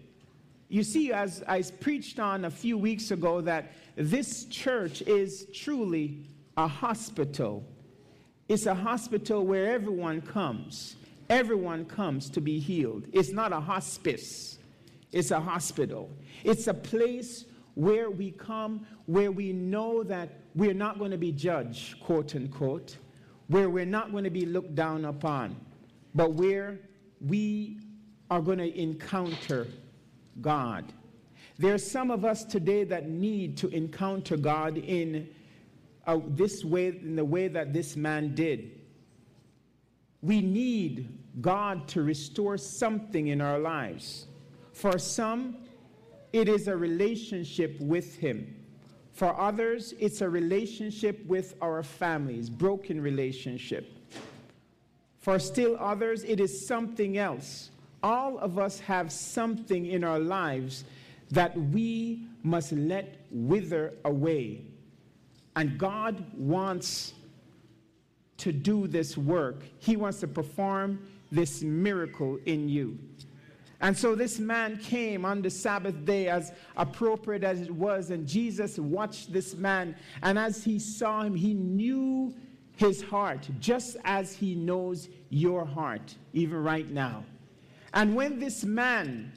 You 0.69 0.83
see, 0.83 1.13
as 1.13 1.45
I 1.47 1.61
preached 1.63 2.19
on 2.19 2.47
a 2.47 2.51
few 2.51 2.79
weeks 2.79 3.11
ago, 3.11 3.43
that 3.43 3.73
this 3.97 4.47
church 4.47 5.03
is 5.03 5.47
truly 5.53 6.25
a 6.57 6.67
hospital. 6.67 7.63
It's 8.49 8.65
a 8.65 8.75
hospital 8.75 9.45
where 9.45 9.71
everyone 9.71 10.23
comes. 10.23 10.97
Everyone 11.29 11.85
comes 11.85 12.31
to 12.31 12.41
be 12.41 12.59
healed. 12.59 13.07
It's 13.13 13.33
not 13.33 13.53
a 13.53 13.61
hospice, 13.61 14.59
it's 15.13 15.31
a 15.31 15.41
hospital. 15.41 16.11
It's 16.43 16.67
a 16.67 16.75
place 16.75 17.45
where 17.75 18.11
we 18.11 18.31
come, 18.33 18.87
where 19.07 19.31
we 19.31 19.53
know 19.53 20.03
that 20.03 20.41
we're 20.55 20.75
not 20.75 20.99
going 20.99 21.11
to 21.11 21.19
be 21.19 21.33
judged, 21.33 22.01
quote 22.01 22.35
unquote, 22.35 22.97
where 23.49 23.71
we're 23.71 23.87
not 23.87 24.13
going 24.13 24.25
to 24.25 24.31
be 24.31 24.47
looked 24.47 24.75
down 24.75 25.05
upon, 25.05 25.57
but 26.15 26.33
where 26.33 26.81
we 27.21 27.79
are 28.31 28.41
going 28.41 28.59
to 28.59 28.81
encounter 28.81 29.67
God. 30.41 30.93
There 31.59 31.75
are 31.75 31.79
some 31.79 32.11
of 32.11 32.25
us 32.25 32.45
today 32.45 32.85
that 32.85 33.09
need 33.09 33.57
to 33.59 33.69
encounter 33.69 34.37
God 34.37 34.79
in 34.79 35.29
uh, 36.07 36.19
this 36.29 36.65
way, 36.65 36.89
in 36.89 37.15
the 37.15 37.25
way 37.25 37.49
that 37.49 37.73
this 37.73 37.97
man 37.97 38.35
did. 38.35 38.81
We 40.23 40.41
need 40.41 41.19
God 41.41 41.89
to 41.89 42.03
restore 42.03 42.57
something 42.57 43.29
in 43.29 43.41
our 43.41 43.59
lives. 43.59 44.27
For 44.73 44.99
some, 44.99 45.57
it 46.33 46.49
is 46.49 46.69
a 46.69 46.77
relationship 46.77 47.79
with 47.81 48.17
Him. 48.17 48.57
For 49.13 49.39
others, 49.39 49.95
it's 49.99 50.21
a 50.23 50.29
relationship 50.29 51.25
with 51.27 51.55
our 51.61 51.83
families, 51.83 52.49
broken 52.49 53.01
relationship. 53.01 53.99
For 55.19 55.39
still 55.39 55.77
others, 55.79 56.25
it 56.25 56.41
is 56.41 56.67
something 56.67 57.19
else 57.19 57.71
all 58.03 58.39
of 58.39 58.59
us 58.59 58.81
have 58.81 59.13
something 59.13 59.87
in 59.87 60.05
our 60.05 60.19
lives 60.19 60.85
that 61.31 61.57
we 61.57 62.27
must 62.43 62.73
let 62.73 63.17
wither 63.31 63.95
away. 64.05 64.63
And 65.57 65.79
God 65.79 66.25
wants 66.37 67.15
to 68.39 68.53
do 68.53 68.89
this 68.89 69.17
work, 69.17 69.63
He 69.79 69.97
wants 69.97 70.21
to 70.21 70.29
perform 70.29 71.07
this 71.31 71.63
miracle 71.63 72.39
in 72.45 72.69
you. 72.69 72.99
And 73.83 73.99
so 73.99 74.15
this 74.15 74.39
man 74.39 74.79
came 74.79 75.25
on 75.25 75.43
the 75.43 75.51
Sabbath 75.51 76.05
day, 76.05 76.29
as 76.29 76.53
appropriate 76.77 77.43
as 77.43 77.61
it 77.61 77.71
was, 77.71 78.11
and 78.11 78.27
Jesus 78.27 78.79
watched 78.79 79.33
this 79.33 79.57
man. 79.57 79.97
And 80.23 80.39
as 80.39 80.63
he 80.63 80.79
saw 80.79 81.23
him, 81.23 81.35
he 81.35 81.53
knew 81.53 82.33
his 82.77 83.03
heart, 83.03 83.49
just 83.59 83.97
as 84.05 84.35
he 84.35 84.55
knows 84.55 85.09
your 85.31 85.65
heart, 85.65 86.15
even 86.33 86.63
right 86.63 86.89
now. 86.89 87.25
And 87.93 88.15
when 88.15 88.39
this 88.39 88.65
man 88.65 89.33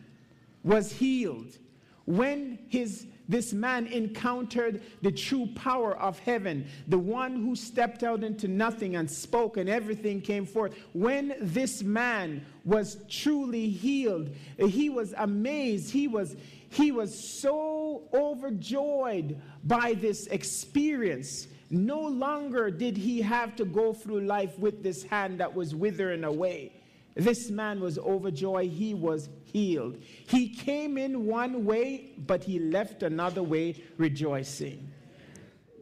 was 0.64 0.92
healed, 0.92 1.58
when 2.06 2.60
his 2.70 3.08
this 3.28 3.54
man 3.54 3.88
encountered 3.88 4.82
the 5.02 5.12
true 5.12 5.48
power 5.56 5.98
of 5.98 6.20
heaven, 6.20 6.68
the 6.88 7.00
one 7.00 7.36
who 7.36 7.56
stepped 7.56 8.04
out 8.04 8.24
into 8.24 8.48
nothing 8.48 8.96
and 8.96 9.10
spoke, 9.10 9.58
and 9.58 9.70
everything 9.70 10.22
came 10.22 10.46
forth. 10.46 10.76
When 10.94 11.36
this 11.42 11.84
man 11.84 12.46
was 12.64 12.98
truly 13.10 13.70
healed, 13.70 14.30
he 14.58 14.90
was 14.90 15.14
amazed. 15.18 15.92
He 15.92 16.08
was, 16.08 16.36
he 16.70 16.92
was 16.92 17.40
so 17.42 18.04
overjoyed 18.14 19.42
by 19.64 19.94
this 19.94 20.28
experience. 20.28 21.48
No 21.70 22.02
longer 22.02 22.70
did 22.70 22.96
he 22.96 23.22
have 23.22 23.56
to 23.56 23.66
go 23.66 23.94
through 23.94 24.22
life 24.22 24.58
with 24.60 24.84
this 24.84 25.04
hand 25.04 25.40
that 25.40 25.54
was 25.54 25.74
withering 25.74 26.24
away. 26.24 26.72
This 27.16 27.50
man 27.50 27.80
was 27.80 27.98
overjoyed. 27.98 28.72
He 28.72 28.94
was 28.94 29.30
healed. 29.46 29.98
He 30.28 30.50
came 30.50 30.98
in 30.98 31.26
one 31.26 31.64
way, 31.64 32.12
but 32.18 32.44
he 32.44 32.60
left 32.60 33.04
another 33.04 33.42
way 33.42 33.82
rejoicing. 33.98 34.92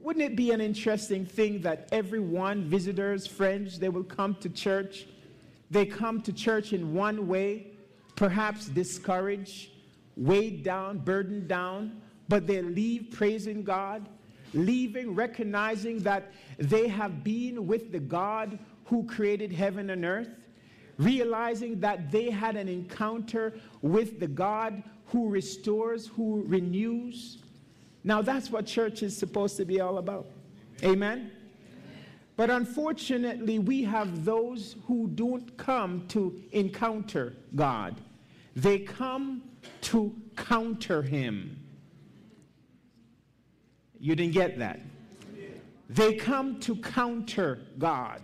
Wouldn't 0.03 0.23
it 0.23 0.35
be 0.35 0.51
an 0.51 0.61
interesting 0.61 1.25
thing 1.25 1.61
that 1.61 1.89
everyone, 1.91 2.65
visitors, 2.65 3.25
friends, 3.25 3.79
they 3.79 3.89
will 3.89 4.03
come 4.03 4.35
to 4.41 4.49
church? 4.49 5.07
They 5.71 5.87
come 5.87 6.21
to 6.21 6.33
church 6.33 6.71
in 6.71 6.93
one 6.93 7.27
way, 7.27 7.71
perhaps 8.15 8.67
discouraged, 8.67 9.71
weighed 10.15 10.61
down, 10.61 10.99
burdened 10.99 11.47
down, 11.47 11.99
but 12.27 12.45
they 12.45 12.61
leave 12.61 13.07
praising 13.11 13.63
God, 13.63 14.07
leaving 14.53 15.15
recognizing 15.15 15.99
that 15.99 16.31
they 16.59 16.87
have 16.89 17.23
been 17.23 17.65
with 17.65 17.91
the 17.91 17.99
God 17.99 18.59
who 18.85 19.07
created 19.07 19.51
heaven 19.51 19.89
and 19.89 20.05
earth 20.05 20.42
realizing 20.97 21.79
that 21.79 22.11
they 22.11 22.29
had 22.29 22.55
an 22.55 22.67
encounter 22.67 23.53
with 23.81 24.19
the 24.19 24.27
God 24.27 24.83
who 25.07 25.29
restores, 25.29 26.07
who 26.07 26.43
renews. 26.47 27.39
Now, 28.03 28.21
that's 28.21 28.49
what 28.49 28.65
church 28.65 29.03
is 29.03 29.15
supposed 29.15 29.57
to 29.57 29.65
be 29.65 29.79
all 29.79 29.97
about. 29.97 30.27
Amen? 30.83 31.31
But 32.35 32.49
unfortunately, 32.49 33.59
we 33.59 33.83
have 33.83 34.25
those 34.25 34.75
who 34.87 35.07
don't 35.07 35.55
come 35.57 36.07
to 36.09 36.41
encounter 36.51 37.35
God, 37.55 37.95
they 38.55 38.79
come 38.79 39.43
to 39.81 40.13
counter 40.35 41.01
Him. 41.01 41.59
You 43.99 44.15
didn't 44.15 44.33
get 44.33 44.59
that. 44.59 44.81
They 45.89 46.15
come 46.15 46.59
to 46.61 46.75
counter 46.77 47.61
God. 47.77 48.21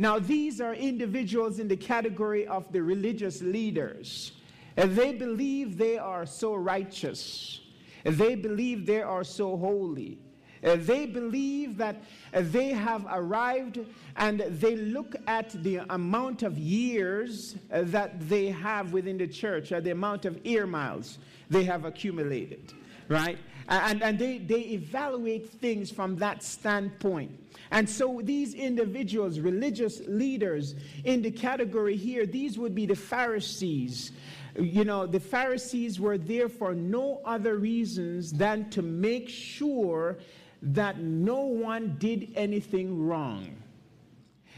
Now, 0.00 0.18
these 0.18 0.62
are 0.62 0.72
individuals 0.72 1.58
in 1.58 1.68
the 1.68 1.76
category 1.76 2.46
of 2.46 2.72
the 2.72 2.82
religious 2.82 3.42
leaders. 3.42 4.32
And 4.78 4.96
they 4.96 5.12
believe 5.12 5.76
they 5.76 5.98
are 5.98 6.24
so 6.24 6.54
righteous. 6.54 7.60
And 8.06 8.16
they 8.16 8.34
believe 8.34 8.86
they 8.86 9.02
are 9.02 9.24
so 9.24 9.58
holy. 9.58 10.16
And 10.62 10.86
they 10.86 11.04
believe 11.04 11.76
that 11.76 12.02
they 12.32 12.68
have 12.68 13.04
arrived 13.10 13.80
and 14.16 14.40
they 14.40 14.76
look 14.76 15.16
at 15.26 15.50
the 15.62 15.82
amount 15.90 16.44
of 16.44 16.56
years 16.56 17.56
that 17.68 18.26
they 18.26 18.46
have 18.46 18.94
within 18.94 19.18
the 19.18 19.28
church, 19.28 19.70
or 19.70 19.82
the 19.82 19.90
amount 19.90 20.24
of 20.24 20.40
ear 20.44 20.66
miles 20.66 21.18
they 21.50 21.64
have 21.64 21.84
accumulated, 21.84 22.72
right? 23.10 23.38
And, 23.68 24.02
and 24.02 24.18
they, 24.18 24.38
they 24.38 24.60
evaluate 24.60 25.50
things 25.50 25.90
from 25.90 26.16
that 26.16 26.42
standpoint. 26.42 27.38
And 27.70 27.88
so 27.88 28.20
these 28.22 28.54
individuals, 28.54 29.38
religious 29.38 30.00
leaders 30.06 30.74
in 31.04 31.20
the 31.20 31.30
category 31.30 31.96
here, 31.96 32.24
these 32.24 32.58
would 32.58 32.74
be 32.74 32.86
the 32.86 32.96
Pharisees. 32.96 34.12
You 34.58 34.84
know, 34.84 35.06
the 35.06 35.20
Pharisees 35.20 36.00
were 36.00 36.18
there 36.18 36.48
for 36.48 36.74
no 36.74 37.20
other 37.24 37.56
reasons 37.56 38.32
than 38.32 38.70
to 38.70 38.82
make 38.82 39.28
sure 39.28 40.18
that 40.62 40.98
no 40.98 41.42
one 41.42 41.96
did 41.98 42.32
anything 42.34 43.06
wrong. 43.06 43.56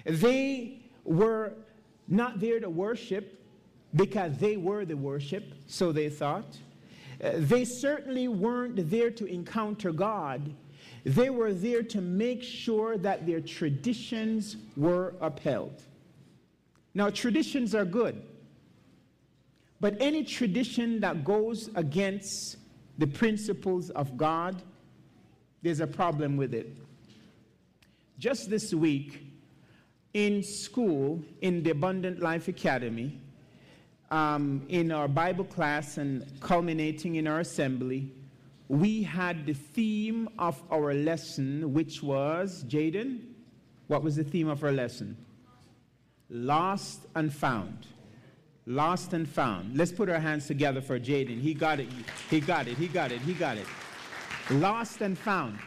They 0.05 0.81
were 1.05 1.53
not 2.09 2.41
there 2.41 2.61
to 2.61 2.71
worship 2.71 3.39
because 3.95 4.37
they 4.39 4.57
were 4.57 4.85
the 4.85 4.97
worship, 4.97 5.53
so 5.67 5.93
they 5.93 6.09
thought. 6.09 6.57
Uh, 7.23 7.33
they 7.37 7.65
certainly 7.65 8.29
weren't 8.29 8.91
there 8.91 9.11
to 9.11 9.27
encounter 9.27 9.93
God 9.93 10.55
they 11.05 11.31
were 11.31 11.53
there 11.53 11.83
to 11.83 12.01
make 12.01 12.43
sure 12.43 12.97
that 12.99 13.27
their 13.27 13.41
traditions 13.41 14.57
were 14.77 15.15
upheld. 15.21 15.83
Now, 16.95 17.11
traditions 17.11 17.75
are 17.75 17.85
good, 17.85 18.23
but 19.81 19.97
any 20.01 20.23
tradition 20.23 21.01
that 21.01 21.25
goes 21.25 21.71
against 21.75 22.57
the 22.99 23.07
principles 23.07 23.91
of 23.91 24.17
God, 24.17 24.63
there's 25.63 25.81
a 25.81 25.87
problem 25.87 26.37
with 26.37 26.55
it. 26.55 26.77
Just 28.19 28.49
this 28.49 28.73
week, 28.73 29.27
in 30.15 30.43
school, 30.43 31.21
in 31.41 31.63
the 31.63 31.71
Abundant 31.71 32.21
Life 32.21 32.47
Academy, 32.47 33.19
um, 34.13 34.63
in 34.69 34.93
our 34.93 35.09
Bible 35.09 35.45
class 35.45 35.97
and 35.97 36.25
culminating 36.41 37.15
in 37.15 37.27
our 37.27 37.41
assembly, 37.41 38.13
we 38.69 39.03
had 39.03 39.47
the 39.47 39.55
theme 39.55 40.29
of 40.39 40.63
our 40.71 40.93
lesson, 40.93 41.73
which 41.73 42.03
was, 42.03 42.63
Jaden, 42.65 43.21
what 43.89 44.03
was 44.03 44.17
the 44.17 44.25
theme 44.25 44.49
of 44.49 44.63
our 44.63 44.71
lesson? 44.71 45.17
Lost 46.29 47.01
and 47.17 47.33
found. 47.33 47.87
Lost 48.67 49.15
and 49.15 49.29
found. 49.29 49.77
Let's 49.77 49.93
put 49.93 50.11
our 50.11 50.21
hands 50.21 50.47
together 50.47 50.83
for 50.83 51.01
Jaden. 51.01 51.41
He 51.41 51.55
got 51.55 51.81
it. 51.81 51.89
He 52.29 52.41
got 52.41 52.69
it. 52.69 52.77
He 52.77 52.89
got 52.89 53.13
it. 53.13 53.21
He 53.23 53.33
got 53.33 53.57
it. 53.57 53.67
Lost 54.51 55.01
and 55.01 55.17
found. 55.17 55.59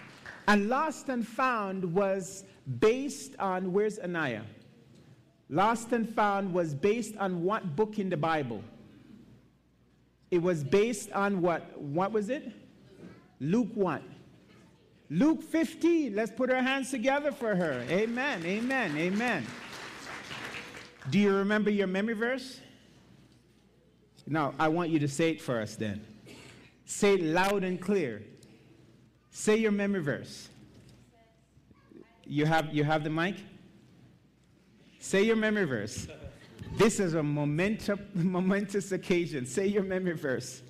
And 0.47 0.69
lost 0.69 1.09
and 1.09 1.27
found 1.27 1.83
was 1.83 2.43
based 2.79 3.35
on, 3.39 3.73
where's 3.73 3.97
Anaya? 3.97 4.43
Lost 5.49 5.91
and 5.91 6.07
found 6.07 6.53
was 6.53 6.73
based 6.73 7.15
on 7.17 7.43
what 7.43 7.75
book 7.75 7.99
in 7.99 8.09
the 8.09 8.17
Bible? 8.17 8.63
It 10.31 10.41
was 10.41 10.63
based 10.63 11.11
on 11.11 11.41
what? 11.41 11.79
What 11.79 12.11
was 12.11 12.29
it? 12.29 12.51
Luke 13.39 13.69
1. 13.75 14.01
Luke 15.09 15.43
15. 15.43 16.15
Let's 16.15 16.31
put 16.31 16.49
our 16.49 16.61
hands 16.61 16.89
together 16.89 17.31
for 17.31 17.55
her. 17.55 17.85
Amen. 17.89 18.43
Amen. 18.45 18.97
Amen. 18.97 19.45
Do 21.09 21.19
you 21.19 21.33
remember 21.33 21.69
your 21.69 21.87
memory 21.87 22.15
verse? 22.15 22.59
Now, 24.27 24.55
I 24.57 24.67
want 24.69 24.89
you 24.89 24.97
to 24.99 25.07
say 25.07 25.29
it 25.29 25.41
for 25.41 25.61
us 25.61 25.75
then. 25.75 26.03
Say 26.85 27.13
it 27.13 27.21
loud 27.21 27.63
and 27.63 27.79
clear. 27.79 28.23
Say 29.29 29.57
your 29.57 29.71
memory 29.71 30.01
verse. 30.01 30.49
You 32.25 32.45
have, 32.45 32.73
you 32.73 32.83
have 32.83 33.03
the 33.03 33.09
mic? 33.11 33.35
Say 35.05 35.21
your 35.21 35.35
memory 35.35 35.65
verse. 35.65 36.07
This 36.77 36.99
is 36.99 37.13
a 37.13 37.21
momentous, 37.21 37.99
momentous 38.15 38.91
occasion. 38.91 39.45
Say 39.45 39.67
your 39.67 39.83
memory 39.83 40.15
verse. 40.15 40.63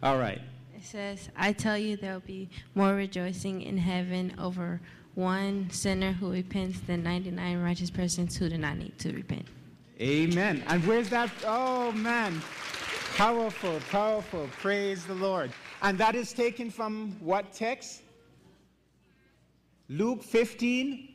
All 0.00 0.16
right. 0.16 0.40
It 0.76 0.84
says, 0.84 1.28
I 1.36 1.52
tell 1.52 1.76
you, 1.76 1.96
there 1.96 2.12
will 2.12 2.20
be 2.20 2.48
more 2.76 2.94
rejoicing 2.94 3.62
in 3.62 3.76
heaven 3.76 4.32
over 4.38 4.80
one 5.16 5.68
sinner 5.70 6.12
who 6.12 6.30
repents 6.30 6.78
than 6.86 7.02
99 7.02 7.60
righteous 7.60 7.90
persons 7.90 8.36
who 8.36 8.48
do 8.48 8.58
not 8.58 8.78
need 8.78 8.96
to 9.00 9.12
repent. 9.12 9.46
Amen. 10.00 10.62
And 10.68 10.86
where's 10.86 11.10
that? 11.10 11.28
Oh, 11.44 11.90
man. 11.90 12.40
Powerful, 13.16 13.80
powerful. 13.90 14.48
Praise 14.60 15.04
the 15.04 15.14
Lord. 15.14 15.50
And 15.82 15.98
that 15.98 16.14
is 16.14 16.32
taken 16.32 16.70
from 16.70 17.16
what 17.18 17.52
text? 17.52 18.02
Luke 19.88 20.22
15. 20.22 21.09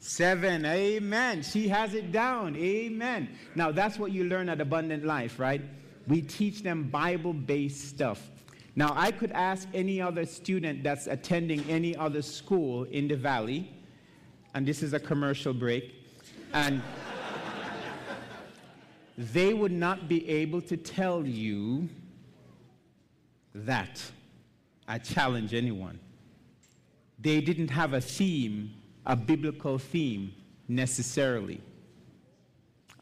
7. 0.00 0.64
Amen. 0.64 1.42
She 1.42 1.68
has 1.68 1.94
it 1.94 2.10
down. 2.10 2.56
Amen. 2.56 3.28
Now, 3.54 3.70
that's 3.70 3.98
what 3.98 4.12
you 4.12 4.24
learn 4.24 4.48
at 4.48 4.60
Abundant 4.60 5.04
Life, 5.04 5.38
right? 5.38 5.60
We 6.08 6.22
teach 6.22 6.62
them 6.62 6.84
Bible 6.84 7.34
based 7.34 7.88
stuff. 7.88 8.30
Now, 8.74 8.94
I 8.96 9.10
could 9.10 9.30
ask 9.32 9.68
any 9.74 10.00
other 10.00 10.24
student 10.24 10.82
that's 10.82 11.06
attending 11.06 11.62
any 11.68 11.94
other 11.94 12.22
school 12.22 12.84
in 12.84 13.08
the 13.08 13.16
valley, 13.16 13.70
and 14.54 14.66
this 14.66 14.82
is 14.82 14.94
a 14.94 15.00
commercial 15.00 15.52
break, 15.52 15.92
and 16.54 16.80
they 19.18 19.52
would 19.52 19.72
not 19.72 20.08
be 20.08 20.26
able 20.28 20.62
to 20.62 20.76
tell 20.78 21.26
you 21.26 21.88
that. 23.54 24.02
I 24.88 24.98
challenge 24.98 25.54
anyone. 25.54 26.00
they 27.18 27.40
didn't 27.40 27.68
have 27.68 27.92
a 27.92 28.00
theme, 28.00 28.72
a 29.06 29.16
biblical 29.16 29.78
theme 29.78 30.34
necessarily. 30.68 31.60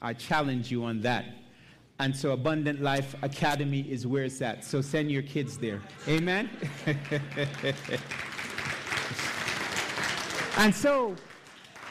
I 0.00 0.12
challenge 0.14 0.70
you 0.70 0.84
on 0.84 1.00
that. 1.02 1.24
And 2.00 2.14
so 2.14 2.30
Abundant 2.30 2.80
Life 2.80 3.16
Academy 3.22 3.80
is 3.80 4.06
where 4.06 4.24
it's 4.24 4.40
at. 4.40 4.64
So 4.64 4.80
send 4.80 5.10
your 5.10 5.22
kids 5.22 5.58
there. 5.58 5.82
Amen? 6.06 6.48
and 10.56 10.72
so 10.72 11.16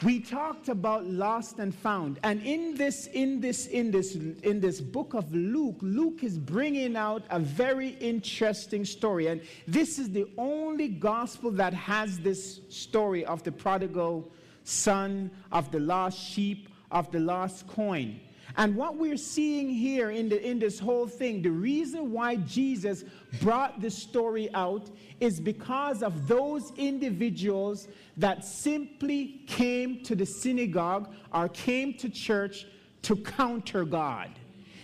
we 0.02 0.20
talked 0.20 0.68
about 0.68 1.06
lost 1.06 1.58
and 1.58 1.74
found. 1.74 2.20
And 2.22 2.42
in 2.42 2.74
this 2.74 3.06
in 3.08 3.40
this 3.40 3.66
in 3.66 3.90
this 3.90 4.14
in 4.14 4.60
this 4.60 4.80
book 4.80 5.14
of 5.14 5.32
luke 5.34 5.78
luke 5.80 6.22
is 6.22 6.38
bringing 6.38 6.96
out 6.96 7.24
a 7.30 7.40
very 7.40 7.90
interesting 8.00 8.84
story. 8.84 9.26
And 9.26 9.40
this 9.66 9.98
is 9.98 10.10
the 10.10 10.26
only 10.38 10.88
gospel 10.88 11.50
that 11.52 11.74
has 11.74 12.18
this 12.18 12.60
story 12.68 13.24
of 13.24 13.42
the 13.42 13.52
prodigal 13.52 14.30
son 14.64 15.30
of 15.50 15.70
the 15.72 15.80
lost 15.80 16.18
sheep 16.18 16.68
of 16.90 17.10
the 17.10 17.20
lost 17.20 17.66
coin 17.66 18.20
and 18.58 18.74
what 18.74 18.96
we're 18.96 19.16
seeing 19.16 19.70
here 19.70 20.10
in, 20.10 20.28
the, 20.28 20.44
in 20.44 20.58
this 20.58 20.80
whole 20.80 21.06
thing, 21.06 21.42
the 21.42 21.50
reason 21.50 22.10
why 22.10 22.34
Jesus 22.36 23.04
brought 23.40 23.80
this 23.80 23.96
story 23.96 24.52
out 24.52 24.90
is 25.20 25.38
because 25.38 26.02
of 26.02 26.26
those 26.26 26.72
individuals 26.76 27.86
that 28.16 28.44
simply 28.44 29.44
came 29.46 30.02
to 30.02 30.16
the 30.16 30.26
synagogue 30.26 31.14
or 31.32 31.48
came 31.48 31.94
to 31.98 32.08
church 32.08 32.66
to 33.02 33.14
counter 33.14 33.84
God. 33.84 34.30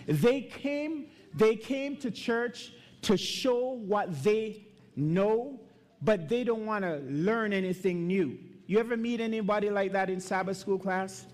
They 0.06 0.42
came, 0.42 1.06
they 1.34 1.56
came 1.56 1.96
to 1.96 2.12
church 2.12 2.72
to 3.02 3.16
show 3.16 3.70
what 3.70 4.22
they 4.22 4.68
know, 4.94 5.58
but 6.00 6.28
they 6.28 6.44
don't 6.44 6.64
want 6.64 6.84
to 6.84 6.98
learn 7.08 7.52
anything 7.52 8.06
new. 8.06 8.38
You 8.68 8.78
ever 8.78 8.96
meet 8.96 9.20
anybody 9.20 9.68
like 9.68 9.90
that 9.92 10.10
in 10.10 10.20
Sabbath 10.20 10.58
school 10.58 10.78
class? 10.78 11.26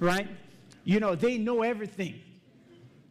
Right? 0.00 0.26
You 0.84 1.00
know, 1.00 1.14
they 1.14 1.38
know 1.38 1.62
everything, 1.62 2.20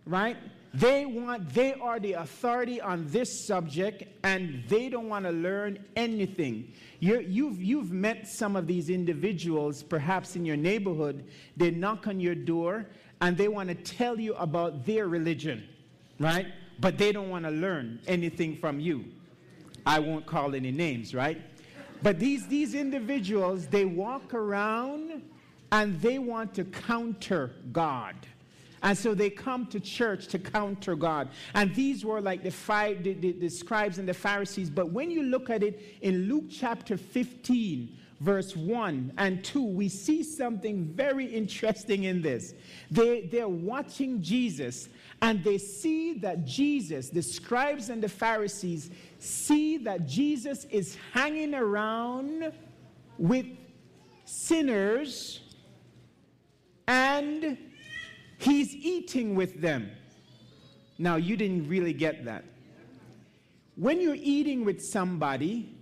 right? 0.06 0.38
They 0.74 1.06
want, 1.06 1.54
they 1.54 1.74
are 1.74 2.00
the 2.00 2.14
authority 2.14 2.82
on 2.82 3.08
this 3.10 3.46
subject 3.46 4.04
and 4.24 4.64
they 4.68 4.90
don't 4.90 5.08
want 5.08 5.26
to 5.26 5.32
learn 5.32 5.86
anything. 5.96 6.74
you 7.00 7.14
have 7.16 7.30
you've, 7.30 7.62
you've 7.62 7.92
met 7.92 8.28
some 8.28 8.56
of 8.56 8.66
these 8.66 8.90
individuals, 8.90 9.84
perhaps 9.84 10.36
in 10.36 10.46
your 10.46 10.58
neighborhood. 10.58 11.26
They 11.56 11.70
knock 11.70 12.08
on 12.08 12.20
your 12.20 12.34
door 12.34 12.88
and 13.22 13.38
they 13.38 13.48
want 13.48 13.70
to 13.70 13.76
tell 13.76 14.20
you 14.20 14.34
about 14.36 14.86
their 14.86 15.08
religion, 15.08 15.64
right? 16.20 16.48
But 16.80 16.98
they 16.98 17.12
don't 17.12 17.30
want 17.30 17.46
to 17.46 17.52
learn 17.52 18.00
anything 18.08 18.58
from 18.58 18.80
you. 18.80 19.06
I 19.86 20.00
won't 20.00 20.26
call 20.26 20.56
any 20.56 20.72
names, 20.72 21.14
right? 21.14 21.40
But 22.02 22.20
these, 22.20 22.48
these 22.48 22.74
individuals, 22.74 23.68
they 23.68 23.86
walk 23.86 24.34
around 24.34 25.22
and 25.74 26.00
they 26.02 26.20
want 26.20 26.54
to 26.54 26.64
counter 26.64 27.52
God. 27.72 28.16
And 28.84 28.96
so 28.96 29.16
they 29.16 29.32
come 29.32 29.66
to 29.68 29.80
church 29.80 30.28
to 30.28 30.38
counter 30.38 30.96
God. 30.96 31.30
And 31.56 31.74
these 31.74 32.06
were 32.06 32.22
like 32.22 32.44
the, 32.44 32.52
five, 32.52 33.04
the, 33.04 33.14
the, 33.14 33.32
the, 33.32 33.50
scribes 33.50 33.98
and 33.98 34.08
the 34.08 34.14
Pharisees. 34.14 34.70
But 34.70 34.92
when 34.92 35.10
you 35.10 35.24
look 35.24 35.50
at 35.50 35.64
it 35.64 35.82
in 36.02 36.28
Luke 36.28 36.44
chapter 36.52 36.96
15, 36.96 37.98
verse 38.20 38.56
1 38.56 39.14
and 39.18 39.44
2, 39.44 39.64
we 39.64 39.90
see 39.90 40.22
something 40.22 40.86
very 40.86 41.26
interesting 41.26 42.04
in 42.04 42.22
this. 42.22 42.54
They, 42.92 43.22
they're 43.22 43.48
watching 43.48 44.22
Jesus 44.22 44.90
and 45.24 45.44
they 45.44 45.58
see 45.58 46.14
that 46.20 46.46
Jesus, 46.46 47.10
the 47.10 47.24
scribes 47.24 47.90
and 47.90 48.04
the 48.04 48.10
Pharisees, 48.10 48.92
see 49.18 49.78
that 49.78 50.06
Jesus 50.06 50.66
is 50.66 50.98
hanging 51.14 51.56
around 51.56 52.52
with 53.18 53.48
sinners 54.26 55.40
and 56.88 57.58
he's 58.38 58.74
eating 58.76 59.36
with 59.36 59.62
them. 59.62 59.92
Now, 60.98 61.16
you 61.16 61.36
didn't 61.36 61.68
really 61.68 61.94
get 61.94 62.26
that. 62.26 62.46
When 63.76 64.00
you're 64.00 64.16
eating 64.16 64.64
with 64.66 64.82
somebody, 64.82 65.76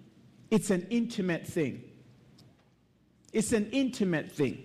it's 0.49 0.69
an 0.69 0.87
intimate 0.89 1.45
thing. 1.45 1.83
It's 3.33 3.51
an 3.51 3.69
intimate 3.71 4.31
thing. 4.31 4.63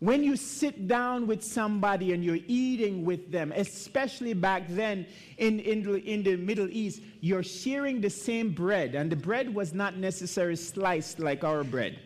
When 0.00 0.22
you 0.22 0.36
sit 0.36 0.86
down 0.86 1.26
with 1.26 1.42
somebody 1.42 2.12
and 2.12 2.22
you're 2.22 2.40
eating 2.46 3.06
with 3.06 3.32
them, 3.32 3.52
especially 3.52 4.34
back 4.34 4.64
then 4.68 5.06
in, 5.38 5.60
in, 5.60 5.88
in 6.00 6.22
the 6.22 6.36
Middle 6.36 6.68
East, 6.70 7.00
you're 7.20 7.42
sharing 7.42 8.02
the 8.02 8.10
same 8.10 8.50
bread, 8.50 8.94
and 8.94 9.10
the 9.10 9.16
bread 9.16 9.54
was 9.54 9.72
not 9.72 9.96
necessarily 9.96 10.56
sliced 10.56 11.18
like 11.20 11.42
our 11.42 11.64
bread. 11.64 11.98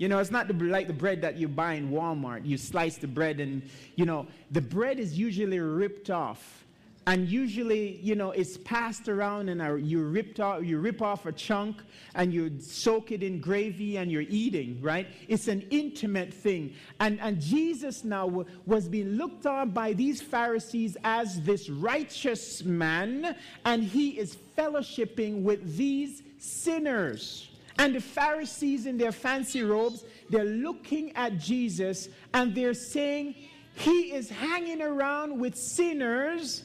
You 0.00 0.08
know, 0.08 0.18
it's 0.18 0.30
not 0.30 0.48
the, 0.48 0.54
like 0.54 0.86
the 0.86 0.94
bread 0.94 1.20
that 1.20 1.36
you 1.36 1.46
buy 1.46 1.74
in 1.74 1.90
Walmart. 1.90 2.46
You 2.46 2.56
slice 2.56 2.96
the 2.96 3.06
bread, 3.06 3.38
and, 3.38 3.60
you 3.96 4.06
know, 4.06 4.26
the 4.50 4.62
bread 4.62 4.98
is 4.98 5.18
usually 5.18 5.58
ripped 5.58 6.08
off. 6.08 6.64
And 7.06 7.28
usually, 7.28 7.96
you 7.96 8.14
know, 8.14 8.30
it's 8.30 8.56
passed 8.56 9.10
around, 9.10 9.50
and 9.50 9.86
you, 9.86 10.02
ripped 10.02 10.40
off, 10.40 10.64
you 10.64 10.78
rip 10.78 11.02
off 11.02 11.26
a 11.26 11.32
chunk 11.32 11.82
and 12.14 12.32
you 12.32 12.50
soak 12.60 13.12
it 13.12 13.22
in 13.22 13.42
gravy 13.42 13.98
and 13.98 14.10
you're 14.10 14.22
eating, 14.22 14.80
right? 14.80 15.06
It's 15.28 15.48
an 15.48 15.66
intimate 15.68 16.32
thing. 16.32 16.72
And, 17.00 17.20
and 17.20 17.38
Jesus 17.38 18.02
now 18.02 18.46
was 18.64 18.88
being 18.88 19.18
looked 19.18 19.44
on 19.44 19.68
by 19.68 19.92
these 19.92 20.22
Pharisees 20.22 20.96
as 21.04 21.42
this 21.42 21.68
righteous 21.68 22.64
man, 22.64 23.36
and 23.66 23.82
he 23.84 24.18
is 24.18 24.38
fellowshipping 24.56 25.42
with 25.42 25.76
these 25.76 26.22
sinners. 26.38 27.49
And 27.80 27.94
the 27.94 28.00
Pharisees 28.02 28.84
in 28.84 28.98
their 28.98 29.10
fancy 29.10 29.62
robes, 29.62 30.04
they're 30.28 30.44
looking 30.44 31.16
at 31.16 31.38
Jesus 31.38 32.10
and 32.34 32.54
they're 32.54 32.74
saying, 32.74 33.34
He 33.74 34.12
is 34.12 34.28
hanging 34.28 34.82
around 34.82 35.40
with 35.40 35.56
sinners, 35.56 36.64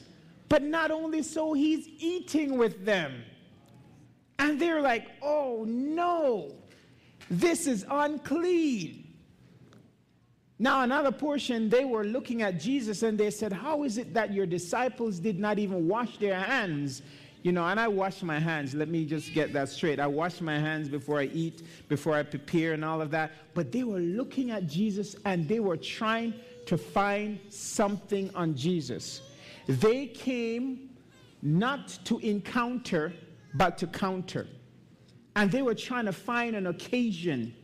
but 0.50 0.62
not 0.62 0.90
only 0.90 1.22
so, 1.22 1.54
He's 1.54 1.88
eating 1.88 2.58
with 2.58 2.84
them. 2.84 3.24
And 4.38 4.60
they're 4.60 4.82
like, 4.82 5.06
Oh 5.22 5.64
no, 5.66 6.52
this 7.30 7.66
is 7.66 7.86
unclean. 7.90 9.14
Now, 10.58 10.82
another 10.82 11.12
portion, 11.12 11.70
they 11.70 11.86
were 11.86 12.04
looking 12.04 12.42
at 12.42 12.60
Jesus 12.60 13.02
and 13.02 13.16
they 13.16 13.30
said, 13.30 13.54
How 13.54 13.84
is 13.84 13.96
it 13.96 14.12
that 14.12 14.34
your 14.34 14.44
disciples 14.44 15.18
did 15.18 15.38
not 15.38 15.58
even 15.58 15.88
wash 15.88 16.18
their 16.18 16.38
hands? 16.38 17.00
You 17.46 17.52
know, 17.52 17.64
and 17.64 17.78
I 17.78 17.86
wash 17.86 18.24
my 18.24 18.40
hands. 18.40 18.74
Let 18.74 18.88
me 18.88 19.04
just 19.04 19.32
get 19.32 19.52
that 19.52 19.68
straight. 19.68 20.00
I 20.00 20.08
wash 20.08 20.40
my 20.40 20.58
hands 20.58 20.88
before 20.88 21.20
I 21.20 21.26
eat, 21.26 21.62
before 21.88 22.16
I 22.16 22.24
prepare, 22.24 22.72
and 22.72 22.84
all 22.84 23.00
of 23.00 23.12
that. 23.12 23.30
But 23.54 23.70
they 23.70 23.84
were 23.84 24.00
looking 24.00 24.50
at 24.50 24.66
Jesus 24.66 25.14
and 25.24 25.46
they 25.46 25.60
were 25.60 25.76
trying 25.76 26.34
to 26.66 26.76
find 26.76 27.38
something 27.48 28.34
on 28.34 28.56
Jesus. 28.56 29.22
They 29.68 30.08
came 30.08 30.90
not 31.40 31.86
to 32.06 32.18
encounter, 32.18 33.12
but 33.54 33.78
to 33.78 33.86
counter. 33.86 34.48
And 35.36 35.48
they 35.48 35.62
were 35.62 35.76
trying 35.76 36.06
to 36.06 36.12
find 36.12 36.56
an 36.56 36.66
occasion 36.66 37.54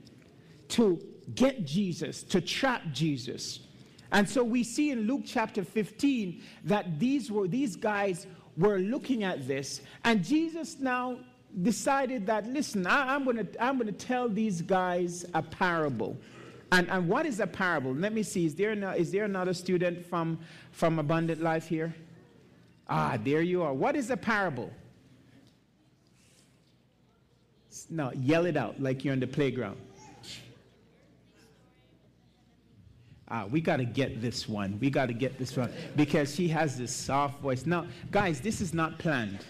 to 0.68 1.00
get 1.34 1.64
Jesus, 1.64 2.22
to 2.22 2.40
trap 2.40 2.82
Jesus. 2.92 3.66
And 4.12 4.28
so 4.28 4.44
we 4.44 4.62
see 4.62 4.90
in 4.90 5.08
Luke 5.08 5.22
chapter 5.24 5.64
15 5.64 6.40
that 6.66 7.00
these 7.00 7.32
were 7.32 7.48
these 7.48 7.74
guys 7.74 8.28
were 8.56 8.78
looking 8.78 9.24
at 9.24 9.46
this, 9.46 9.80
and 10.04 10.24
Jesus 10.24 10.78
now 10.78 11.18
decided 11.62 12.26
that, 12.26 12.46
listen, 12.46 12.86
I, 12.86 13.14
am 13.14 13.24
going 13.24 13.36
to 13.36 13.62
I'm 13.62 13.78
gonna 13.78 13.92
tell 13.92 14.28
these 14.28 14.62
guys 14.62 15.24
a 15.34 15.42
parable. 15.42 16.16
And, 16.70 16.88
and 16.90 17.06
what 17.06 17.26
is 17.26 17.40
a 17.40 17.46
parable? 17.46 17.92
Let 17.94 18.14
me 18.14 18.22
see. 18.22 18.46
Is 18.46 18.54
there, 18.54 18.74
no, 18.74 18.90
is 18.90 19.12
there 19.12 19.24
another 19.24 19.52
student 19.52 20.06
from, 20.06 20.38
from 20.70 20.98
Abundant 20.98 21.42
Life 21.42 21.66
here? 21.66 21.94
Ah, 22.88 23.18
there 23.22 23.42
you 23.42 23.62
are. 23.62 23.74
What 23.74 23.94
is 23.94 24.10
a 24.10 24.16
parable? 24.16 24.70
No, 27.90 28.10
yell 28.12 28.46
it 28.46 28.56
out 28.56 28.80
like 28.80 29.04
you're 29.04 29.12
on 29.12 29.20
the 29.20 29.26
playground. 29.26 29.78
Ah, 33.32 33.46
we 33.50 33.60
got 33.60 33.78
to 33.78 33.84
get 33.84 34.20
this 34.20 34.48
one. 34.48 34.78
We 34.78 34.90
got 34.90 35.06
to 35.06 35.14
get 35.14 35.38
this 35.38 35.56
one 35.56 35.72
because 35.96 36.34
she 36.34 36.46
has 36.48 36.76
this 36.76 36.94
soft 36.94 37.40
voice. 37.40 37.66
Now, 37.66 37.86
guys, 38.10 38.40
this 38.40 38.60
is 38.60 38.72
not 38.72 38.98
planned. 38.98 39.44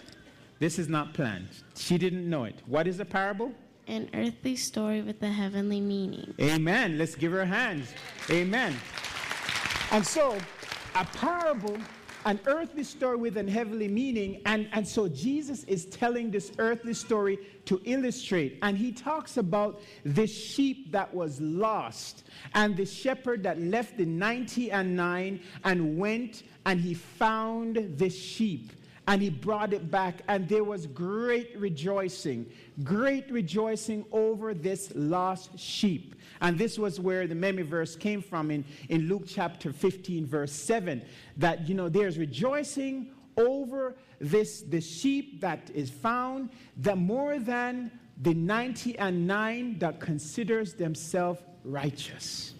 This 0.59 0.79
is 0.79 0.87
not 0.87 1.13
planned. 1.13 1.49
She 1.75 1.97
didn't 1.97 2.27
know 2.27 2.45
it. 2.45 2.55
What 2.65 2.87
is 2.87 2.99
a 2.99 3.05
parable? 3.05 3.51
An 3.87 4.09
earthly 4.13 4.55
story 4.55 5.01
with 5.01 5.21
a 5.21 5.27
heavenly 5.27 5.81
meaning. 5.81 6.33
Amen. 6.39 6.97
Let's 6.97 7.15
give 7.15 7.33
her 7.33 7.43
hands. 7.45 7.93
Amen. 8.29 8.73
And 9.91 10.07
so, 10.07 10.37
a 10.95 11.03
parable 11.03 11.77
an 12.25 12.39
earthly 12.45 12.83
story 12.83 13.17
with 13.17 13.37
an 13.37 13.47
heavenly 13.47 13.87
meaning. 13.87 14.41
And, 14.45 14.67
and 14.71 14.87
so 14.87 15.07
Jesus 15.07 15.63
is 15.65 15.85
telling 15.85 16.31
this 16.31 16.51
earthly 16.57 16.93
story 16.93 17.39
to 17.65 17.81
illustrate. 17.85 18.59
And 18.61 18.77
he 18.77 18.91
talks 18.91 19.37
about 19.37 19.81
this 20.03 20.31
sheep 20.31 20.91
that 20.91 21.13
was 21.13 21.39
lost 21.41 22.23
and 22.53 22.75
the 22.75 22.85
shepherd 22.85 23.43
that 23.43 23.59
left 23.59 23.97
the 23.97 24.05
90 24.05 24.71
and 24.71 24.95
9 24.95 25.39
and 25.63 25.97
went 25.97 26.43
and 26.65 26.79
he 26.79 26.93
found 26.93 27.97
the 27.97 28.09
sheep. 28.09 28.71
And 29.07 29.21
he 29.21 29.29
brought 29.29 29.73
it 29.73 29.91
back, 29.91 30.21
and 30.27 30.47
there 30.47 30.63
was 30.63 30.87
great 30.87 31.57
rejoicing, 31.57 32.45
great 32.83 33.29
rejoicing 33.29 34.05
over 34.11 34.53
this 34.53 34.91
lost 34.95 35.57
sheep. 35.59 36.15
And 36.41 36.57
this 36.57 36.79
was 36.79 36.99
where 36.99 37.27
the 37.27 37.35
memory 37.35 37.63
verse 37.63 37.95
came 37.95 38.21
from 38.21 38.49
in, 38.49 38.63
in 38.89 39.07
Luke 39.07 39.23
chapter 39.27 39.73
15, 39.73 40.25
verse 40.25 40.53
7, 40.53 41.03
that, 41.37 41.67
you 41.67 41.75
know, 41.75 41.89
there's 41.89 42.17
rejoicing 42.17 43.11
over 43.35 43.95
this 44.19 44.61
the 44.61 44.79
sheep 44.79 45.41
that 45.41 45.69
is 45.73 45.89
found, 45.89 46.49
that 46.77 46.97
more 46.97 47.39
than 47.39 47.91
the 48.21 48.33
90 48.33 48.97
and 48.99 49.27
9 49.27 49.79
that 49.79 49.99
considers 49.99 50.73
themselves 50.73 51.41
righteous. 51.65 52.53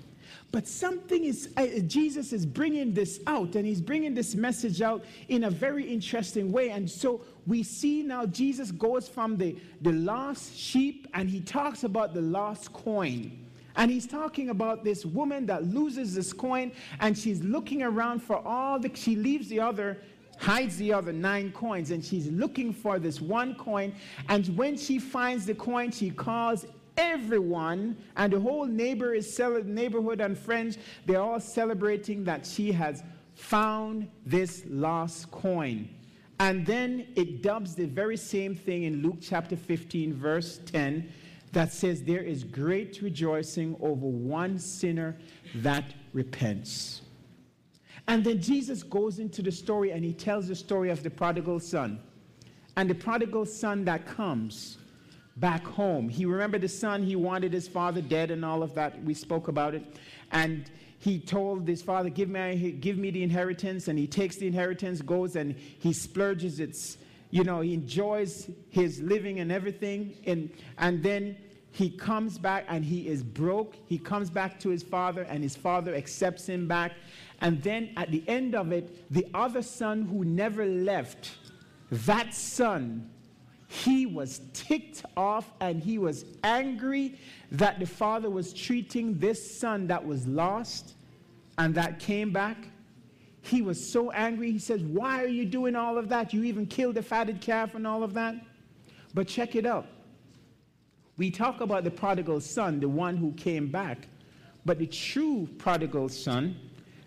But 0.53 0.67
something 0.67 1.23
is, 1.23 1.49
uh, 1.57 1.65
Jesus 1.87 2.31
is 2.31 2.45
bringing 2.45 2.93
this 2.93 3.19
out, 3.25 3.55
and 3.55 3.65
he's 3.65 3.81
bringing 3.81 4.13
this 4.13 4.35
message 4.35 4.83
out 4.83 5.03
in 5.27 5.45
a 5.45 5.49
very 5.49 5.83
interesting 5.83 6.51
way. 6.51 6.69
And 6.69 6.87
so 6.87 7.21
we 7.47 7.63
see 7.63 8.03
now 8.03 8.27
Jesus 8.27 8.69
goes 8.71 9.09
from 9.09 9.35
the, 9.35 9.57
the 9.81 9.91
lost 9.91 10.55
sheep 10.55 11.07
and 11.15 11.27
he 11.27 11.41
talks 11.41 11.85
about 11.85 12.13
the 12.13 12.21
lost 12.21 12.71
coin. 12.71 13.35
And 13.77 13.89
he's 13.89 14.05
talking 14.05 14.49
about 14.49 14.83
this 14.83 15.07
woman 15.07 15.47
that 15.47 15.65
loses 15.65 16.13
this 16.13 16.31
coin 16.31 16.71
and 16.99 17.17
she's 17.17 17.41
looking 17.41 17.81
around 17.81 18.19
for 18.21 18.37
all 18.47 18.77
the, 18.77 18.91
she 18.93 19.15
leaves 19.15 19.49
the 19.49 19.59
other, 19.59 19.97
hides 20.37 20.77
the 20.77 20.93
other 20.93 21.11
nine 21.11 21.51
coins, 21.51 21.89
and 21.89 22.05
she's 22.05 22.27
looking 22.27 22.71
for 22.71 22.99
this 22.99 23.19
one 23.19 23.55
coin. 23.55 23.91
And 24.29 24.55
when 24.55 24.77
she 24.77 24.99
finds 24.99 25.47
the 25.47 25.55
coin, 25.55 25.89
she 25.89 26.11
calls 26.11 26.67
everyone 26.97 27.97
and 28.15 28.33
the 28.33 28.39
whole 28.39 28.65
neighbor 28.65 29.13
is 29.13 29.33
cel- 29.33 29.63
neighborhood 29.63 30.21
and 30.21 30.37
friends 30.37 30.77
they're 31.05 31.21
all 31.21 31.39
celebrating 31.39 32.23
that 32.23 32.45
she 32.45 32.71
has 32.71 33.03
found 33.35 34.07
this 34.25 34.63
lost 34.67 35.31
coin. 35.31 35.89
And 36.39 36.65
then 36.65 37.07
it 37.15 37.41
dubs 37.41 37.75
the 37.75 37.85
very 37.85 38.17
same 38.17 38.55
thing 38.55 38.83
in 38.83 39.01
luke 39.01 39.17
chapter 39.21 39.55
15 39.55 40.13
verse 40.13 40.59
10 40.65 41.09
that 41.51 41.71
says 41.71 42.03
there 42.03 42.23
is 42.23 42.43
great 42.43 43.01
rejoicing 43.01 43.75
over 43.79 44.07
one 44.07 44.57
sinner 44.57 45.15
that 45.55 45.85
repents. 46.13 47.01
And 48.07 48.23
then 48.23 48.41
jesus 48.41 48.83
goes 48.83 49.19
into 49.19 49.41
the 49.41 49.51
story 49.51 49.91
and 49.91 50.03
he 50.03 50.13
tells 50.13 50.47
the 50.47 50.55
story 50.55 50.89
of 50.89 51.01
the 51.03 51.09
prodigal 51.09 51.59
son. 51.59 51.99
And 52.75 52.89
the 52.89 52.95
prodigal 52.95 53.45
son 53.45 53.85
that 53.85 54.05
comes 54.07 54.77
back 55.37 55.65
home. 55.65 56.09
He 56.09 56.25
remembered 56.25 56.61
the 56.61 56.69
son, 56.69 57.03
he 57.03 57.15
wanted 57.15 57.53
his 57.53 57.67
father 57.67 58.01
dead 58.01 58.31
and 58.31 58.45
all 58.45 58.63
of 58.63 58.75
that. 58.75 59.03
We 59.03 59.13
spoke 59.13 59.47
about 59.47 59.73
it. 59.73 59.83
And 60.31 60.69
he 60.99 61.19
told 61.19 61.67
his 61.67 61.81
father, 61.81 62.09
give 62.09 62.29
me, 62.29 62.71
give 62.79 62.97
me 62.97 63.11
the 63.11 63.23
inheritance. 63.23 63.87
And 63.87 63.97
he 63.97 64.07
takes 64.07 64.37
the 64.37 64.47
inheritance, 64.47 65.01
goes 65.01 65.35
and 65.35 65.55
he 65.55 65.91
splurges 65.91 66.59
its, 66.59 66.97
you 67.31 67.43
know, 67.43 67.61
he 67.61 67.73
enjoys 67.73 68.49
his 68.69 69.01
living 69.01 69.39
and 69.39 69.51
everything. 69.51 70.15
And, 70.25 70.49
and 70.77 71.01
then 71.01 71.35
he 71.71 71.89
comes 71.89 72.37
back 72.37 72.65
and 72.67 72.85
he 72.85 73.07
is 73.07 73.23
broke. 73.23 73.75
He 73.87 73.97
comes 73.97 74.29
back 74.29 74.59
to 74.59 74.69
his 74.69 74.83
father 74.83 75.23
and 75.23 75.41
his 75.41 75.55
father 75.55 75.95
accepts 75.95 76.47
him 76.47 76.67
back. 76.67 76.93
And 77.41 77.61
then 77.63 77.89
at 77.97 78.11
the 78.11 78.23
end 78.27 78.53
of 78.53 78.71
it, 78.71 79.11
the 79.11 79.25
other 79.33 79.63
son 79.63 80.03
who 80.03 80.23
never 80.23 80.65
left, 80.65 81.31
that 81.89 82.33
son 82.33 83.09
he 83.73 84.05
was 84.05 84.39
ticked 84.53 85.03
off 85.17 85.51
and 85.59 85.81
he 85.81 85.97
was 85.97 86.25
angry 86.43 87.17
that 87.51 87.79
the 87.79 87.87
father 87.87 88.29
was 88.29 88.53
treating 88.53 89.17
this 89.17 89.59
son 89.59 89.87
that 89.87 90.05
was 90.05 90.27
lost 90.27 90.93
and 91.57 91.73
that 91.73 91.97
came 91.97 92.31
back. 92.31 92.55
He 93.41 93.63
was 93.63 93.83
so 93.83 94.11
angry. 94.11 94.51
He 94.51 94.59
says, 94.59 94.83
Why 94.83 95.23
are 95.23 95.27
you 95.27 95.43
doing 95.43 95.75
all 95.75 95.97
of 95.97 96.07
that? 96.09 96.35
You 96.35 96.43
even 96.43 96.67
killed 96.67 96.93
the 96.93 97.01
fatted 97.01 97.41
calf 97.41 97.73
and 97.73 97.87
all 97.87 98.03
of 98.03 98.13
that. 98.13 98.35
But 99.15 99.27
check 99.27 99.55
it 99.55 99.65
out. 99.65 99.87
We 101.17 101.31
talk 101.31 101.59
about 101.59 101.83
the 101.83 101.91
prodigal 101.91 102.41
son, 102.41 102.79
the 102.79 102.89
one 102.89 103.17
who 103.17 103.31
came 103.31 103.71
back. 103.71 104.07
But 104.65 104.77
the 104.77 104.87
true 104.87 105.49
prodigal 105.57 106.09
son, 106.09 106.55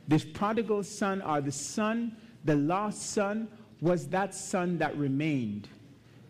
this 0.08 0.24
prodigal 0.24 0.82
son, 0.82 1.22
or 1.22 1.40
the 1.40 1.52
son, 1.52 2.16
the 2.44 2.56
lost 2.56 3.10
son, 3.12 3.46
was 3.80 4.08
that 4.08 4.34
son 4.34 4.78
that 4.78 4.96
remained. 4.96 5.68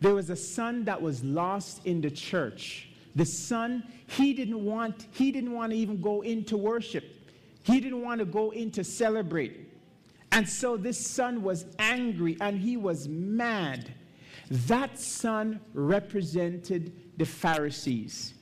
There 0.00 0.14
was 0.14 0.30
a 0.30 0.36
son 0.36 0.84
that 0.84 1.00
was 1.00 1.24
lost 1.24 1.84
in 1.86 2.00
the 2.00 2.10
church. 2.10 2.88
The 3.14 3.24
son, 3.24 3.82
he 4.06 4.34
didn't 4.34 4.62
want, 4.64 5.06
he 5.12 5.32
didn't 5.32 5.52
want 5.52 5.72
to 5.72 5.78
even 5.78 6.00
go 6.00 6.20
into 6.20 6.56
worship. 6.56 7.04
He 7.62 7.80
didn't 7.80 8.02
want 8.02 8.18
to 8.20 8.26
go 8.26 8.50
in 8.50 8.70
to 8.72 8.84
celebrate. 8.84 9.72
And 10.32 10.48
so 10.48 10.76
this 10.76 11.04
son 11.04 11.42
was 11.42 11.64
angry 11.78 12.36
and 12.40 12.58
he 12.58 12.76
was 12.76 13.08
mad. 13.08 13.94
That 14.50 14.98
son 14.98 15.60
represented 15.72 16.92
the 17.16 17.24
Pharisees. 17.24 18.34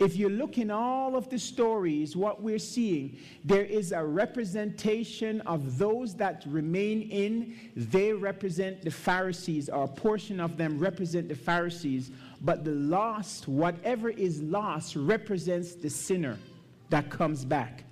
If 0.00 0.16
you 0.16 0.30
look 0.30 0.56
in 0.56 0.70
all 0.70 1.14
of 1.14 1.28
the 1.28 1.38
stories, 1.38 2.16
what 2.16 2.42
we're 2.42 2.58
seeing, 2.58 3.18
there 3.44 3.66
is 3.66 3.92
a 3.92 4.02
representation 4.02 5.42
of 5.42 5.76
those 5.76 6.14
that 6.14 6.42
remain 6.46 7.02
in. 7.10 7.54
They 7.76 8.14
represent 8.14 8.80
the 8.80 8.90
Pharisees, 8.90 9.68
or 9.68 9.84
a 9.84 9.88
portion 9.88 10.40
of 10.40 10.56
them 10.56 10.78
represent 10.78 11.28
the 11.28 11.34
Pharisees. 11.34 12.10
But 12.40 12.64
the 12.64 12.70
lost, 12.70 13.46
whatever 13.46 14.08
is 14.08 14.40
lost, 14.40 14.96
represents 14.96 15.74
the 15.74 15.90
sinner 15.90 16.38
that 16.88 17.10
comes 17.10 17.44
back. 17.44 17.84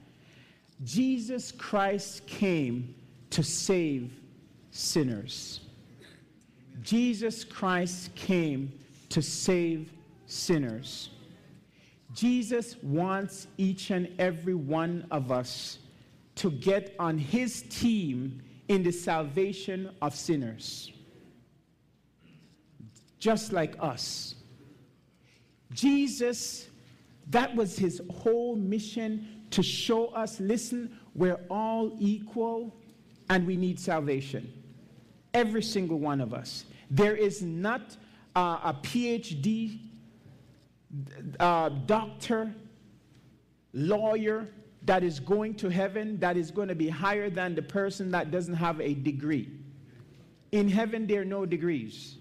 Jesus 0.85 1.53
Christ 1.53 2.27
came 2.27 2.95
to 3.29 3.43
save 3.43 4.11
sinners. 4.71 5.61
Jesus 6.83 7.45
Christ 7.45 8.15
came 8.15 8.73
to 9.11 9.21
save 9.21 9.93
sinners. 10.27 11.11
Jesus 12.19 12.75
wants 12.83 13.47
each 13.59 13.93
and 13.93 14.13
every 14.19 14.57
one 14.57 15.07
of 15.13 15.31
us 15.31 15.79
to 16.35 16.51
get 16.51 16.97
on 16.99 17.17
his 17.17 17.63
team 17.71 18.43
in 18.67 18.83
the 18.83 18.91
salvation 18.91 19.95
of 20.03 20.17
sinners, 20.17 20.91
just 23.21 23.53
like 23.53 23.77
us. 23.79 24.35
Jesus, 25.71 26.67
that 27.29 27.55
was 27.55 27.79
his 27.79 28.03
whole 28.11 28.57
mission 28.57 29.45
to 29.53 29.63
show 29.63 30.07
us 30.09 30.41
listen, 30.41 30.99
we're 31.15 31.39
all 31.49 31.97
equal 32.01 32.75
and 33.31 33.47
we 33.47 33.57
need 33.57 33.79
salvation. 33.79 34.53
Every 35.35 35.63
single 35.63 36.01
one 36.01 36.21
of 36.21 36.35
us. 36.35 36.65
There 36.91 37.15
is 37.15 37.43
not 37.43 37.97
uh, 38.35 38.59
a 38.65 38.75
PhD 38.83 39.88
uh, 41.39 41.69
doctor, 41.87 42.53
lawyer 43.73 44.49
that 44.83 45.03
is 45.03 45.21
going 45.21 45.55
to 45.55 45.69
heaven 45.69 46.19
that 46.19 46.37
is 46.37 46.51
going 46.51 46.69
to 46.69 46.75
be 46.75 46.89
higher 46.89 47.29
than 47.29 47.55
the 47.55 47.63
person 47.63 48.11
that 48.11 48.31
doesn't 48.31 48.55
have 48.55 48.81
a 48.81 48.95
degree. 48.95 49.51
In 50.53 50.69
heaven, 50.69 51.07
there 51.07 51.23
are 51.23 51.27
no 51.27 51.45
degrees. 51.45 52.17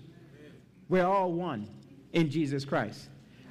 We're 0.89 1.05
all 1.05 1.32
one 1.32 1.70
in 2.13 2.30
Jesus 2.30 2.65
Christ. 2.65 3.07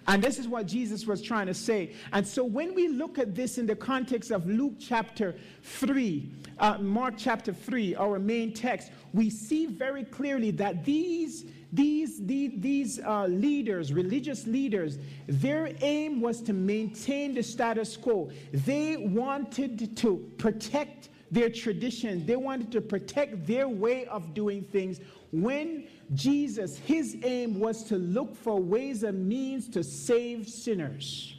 And 0.08 0.22
this 0.22 0.38
is 0.38 0.46
what 0.46 0.66
Jesus 0.66 1.06
was 1.06 1.20
trying 1.20 1.46
to 1.46 1.54
say. 1.54 1.94
And 2.12 2.26
so 2.26 2.44
when 2.44 2.74
we 2.74 2.88
look 2.88 3.18
at 3.18 3.34
this 3.34 3.58
in 3.58 3.66
the 3.66 3.74
context 3.74 4.30
of 4.30 4.46
Luke 4.46 4.74
chapter 4.78 5.34
3, 5.62 6.30
uh, 6.58 6.78
Mark 6.78 7.14
chapter 7.16 7.52
3, 7.52 7.96
our 7.96 8.18
main 8.18 8.52
text, 8.52 8.92
we 9.12 9.30
see 9.30 9.66
very 9.66 10.04
clearly 10.04 10.52
that 10.52 10.84
these 10.84 11.46
these, 11.76 12.24
these, 12.24 12.52
these 12.56 13.00
uh, 13.00 13.26
leaders, 13.26 13.92
religious 13.92 14.46
leaders, 14.46 14.98
their 15.26 15.70
aim 15.82 16.20
was 16.20 16.40
to 16.42 16.54
maintain 16.54 17.34
the 17.34 17.42
status 17.42 17.96
quo. 17.96 18.30
They 18.52 18.96
wanted 18.96 19.96
to 19.98 20.16
protect 20.38 21.10
their 21.30 21.50
tradition, 21.50 22.24
they 22.24 22.36
wanted 22.36 22.70
to 22.72 22.80
protect 22.80 23.46
their 23.46 23.68
way 23.68 24.06
of 24.06 24.32
doing 24.32 24.62
things. 24.62 25.00
When 25.32 25.88
Jesus, 26.14 26.78
his 26.78 27.16
aim 27.24 27.58
was 27.58 27.82
to 27.84 27.96
look 27.96 28.36
for 28.36 28.60
ways 28.60 29.02
and 29.02 29.28
means 29.28 29.68
to 29.70 29.82
save 29.82 30.48
sinners. 30.48 31.34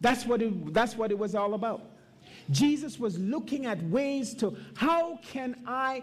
That's 0.00 0.26
what 0.26 0.42
it, 0.42 0.74
that's 0.74 0.96
what 0.96 1.12
it 1.12 1.18
was 1.18 1.36
all 1.36 1.54
about. 1.54 1.82
Jesus 2.50 2.98
was 2.98 3.16
looking 3.18 3.64
at 3.64 3.80
ways 3.84 4.34
to 4.34 4.56
how 4.74 5.20
can 5.22 5.56
I 5.66 6.02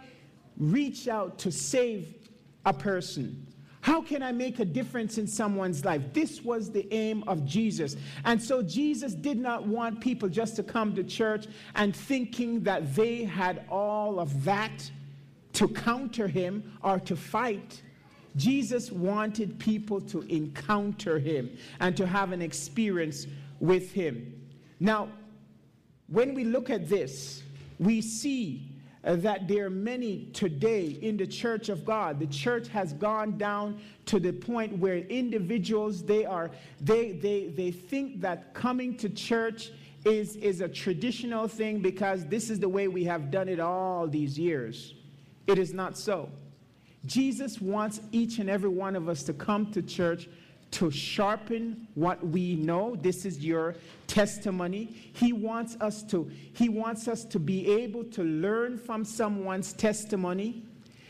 reach 0.57 1.09
out 1.09 1.37
to 1.39 1.51
save 1.51 2.20
a 2.65 2.73
person? 2.73 3.47
How 3.81 3.99
can 3.99 4.21
I 4.21 4.31
make 4.31 4.59
a 4.59 4.65
difference 4.65 5.17
in 5.17 5.25
someone's 5.25 5.83
life? 5.83 6.13
This 6.13 6.43
was 6.43 6.71
the 6.71 6.87
aim 6.93 7.23
of 7.25 7.45
Jesus. 7.45 7.95
And 8.25 8.41
so 8.41 8.61
Jesus 8.61 9.15
did 9.15 9.39
not 9.39 9.65
want 9.65 9.99
people 9.99 10.29
just 10.29 10.55
to 10.57 10.63
come 10.63 10.93
to 10.95 11.03
church 11.03 11.47
and 11.75 11.95
thinking 11.95 12.61
that 12.61 12.95
they 12.95 13.23
had 13.23 13.65
all 13.69 14.19
of 14.19 14.43
that 14.43 14.89
to 15.53 15.67
counter 15.67 16.27
him 16.27 16.77
or 16.83 16.99
to 16.99 17.15
fight. 17.15 17.81
Jesus 18.35 18.91
wanted 18.91 19.57
people 19.57 19.99
to 20.01 20.21
encounter 20.21 21.17
him 21.17 21.57
and 21.79 21.97
to 21.97 22.05
have 22.05 22.31
an 22.31 22.41
experience 22.41 23.25
with 23.59 23.91
him. 23.91 24.47
Now, 24.79 25.09
when 26.07 26.35
we 26.35 26.43
look 26.43 26.69
at 26.69 26.87
this, 26.87 27.41
we 27.79 28.01
see 28.01 28.70
uh, 29.03 29.15
that 29.15 29.47
there 29.47 29.65
are 29.65 29.69
many 29.69 30.27
today 30.33 30.99
in 31.01 31.17
the 31.17 31.25
church 31.25 31.69
of 31.69 31.85
God. 31.85 32.19
The 32.19 32.27
church 32.27 32.67
has 32.69 32.93
gone 32.93 33.37
down 33.37 33.81
to 34.05 34.19
the 34.19 34.31
point 34.31 34.77
where 34.77 34.97
individuals 34.97 36.03
they 36.03 36.25
are 36.25 36.51
they 36.79 37.13
they 37.13 37.47
they 37.47 37.71
think 37.71 38.21
that 38.21 38.53
coming 38.53 38.95
to 38.97 39.09
church 39.09 39.71
is 40.05 40.35
is 40.37 40.61
a 40.61 40.67
traditional 40.67 41.47
thing 41.47 41.79
because 41.79 42.25
this 42.25 42.49
is 42.49 42.59
the 42.59 42.69
way 42.69 42.87
we 42.87 43.03
have 43.03 43.31
done 43.31 43.49
it 43.49 43.59
all 43.59 44.07
these 44.07 44.37
years. 44.37 44.95
It 45.47 45.57
is 45.57 45.73
not 45.73 45.97
so. 45.97 46.29
Jesus 47.05 47.59
wants 47.59 47.99
each 48.11 48.37
and 48.37 48.49
every 48.49 48.69
one 48.69 48.95
of 48.95 49.09
us 49.09 49.23
to 49.23 49.33
come 49.33 49.71
to 49.71 49.81
church 49.81 50.29
to 50.71 50.89
sharpen 50.89 51.87
what 51.95 52.25
we 52.25 52.55
know. 52.55 52.95
This 52.95 53.25
is 53.25 53.43
your 53.43 53.75
testimony. 54.07 54.85
He 55.13 55.33
wants 55.33 55.77
us 55.81 56.03
to 56.03 56.29
he 56.53 56.69
wants 56.69 57.07
us 57.07 57.23
to 57.25 57.39
be 57.39 57.69
able 57.69 58.03
to 58.05 58.23
learn 58.23 58.77
from 58.77 59.05
someone's 59.05 59.73
testimony. 59.73 60.63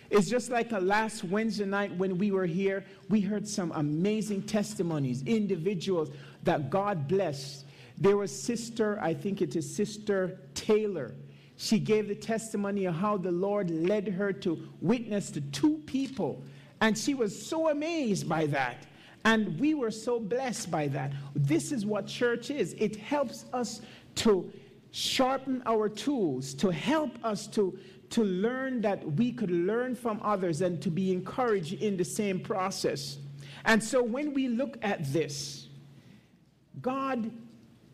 It's 0.10 0.30
just 0.30 0.50
like 0.50 0.74
a 0.74 0.80
last 0.80 1.24
Wednesday 1.24 1.66
night 1.66 1.96
when 1.96 2.18
we 2.18 2.32
were 2.32 2.46
here, 2.46 2.84
we 3.10 3.22
heard 3.22 3.48
some 3.48 3.72
amazing 3.76 4.44
testimonies, 4.44 5.24
individuals 5.26 6.10
that 6.44 6.70
God 6.70 7.08
blessed. 7.08 7.66
There 7.98 8.18
was 8.18 8.38
sister, 8.38 9.00
I 9.02 9.14
think 9.14 9.42
it 9.42 9.56
is 9.56 9.74
Sister 9.74 10.38
Taylor. 10.54 11.14
She 11.56 11.80
gave 11.80 12.08
the 12.08 12.16
testimony 12.16 12.86
of 12.86 12.96
how 12.96 13.18
the 13.18 13.32
Lord 13.32 13.70
led 13.70 14.08
her 14.08 14.34
to 14.34 14.68
witness 14.82 15.30
to 15.32 15.42
two 15.42 15.78
people. 15.86 16.44
And 16.82 16.98
she 16.98 17.14
was 17.14 17.40
so 17.40 17.70
amazed 17.70 18.28
by 18.28 18.48
that. 18.48 18.88
And 19.24 19.60
we 19.60 19.74
were 19.74 19.92
so 19.92 20.20
blessed 20.20 20.72
by 20.72 20.88
that. 20.90 21.14
This 21.36 21.72
is 21.72 21.86
what 21.86 22.08
church 22.08 22.50
is 22.50 22.74
it 22.80 22.96
helps 22.96 23.46
us 23.54 23.82
to 24.16 24.52
sharpen 24.92 25.62
our 25.66 25.88
tools, 25.88 26.54
to 26.56 26.70
help 26.70 27.12
us 27.24 27.48
to, 27.48 27.78
to 28.10 28.24
learn 28.24 28.82
that 28.82 29.06
we 29.14 29.32
could 29.32 29.52
learn 29.52 29.96
from 29.96 30.20
others 30.24 30.62
and 30.62 30.82
to 30.82 30.90
be 30.90 31.12
encouraged 31.12 31.74
in 31.74 31.98
the 31.98 32.04
same 32.04 32.40
process. 32.40 33.18
And 33.66 33.82
so 33.84 34.02
when 34.02 34.34
we 34.34 34.48
look 34.48 34.78
at 34.82 35.12
this, 35.14 35.68
God 36.82 37.32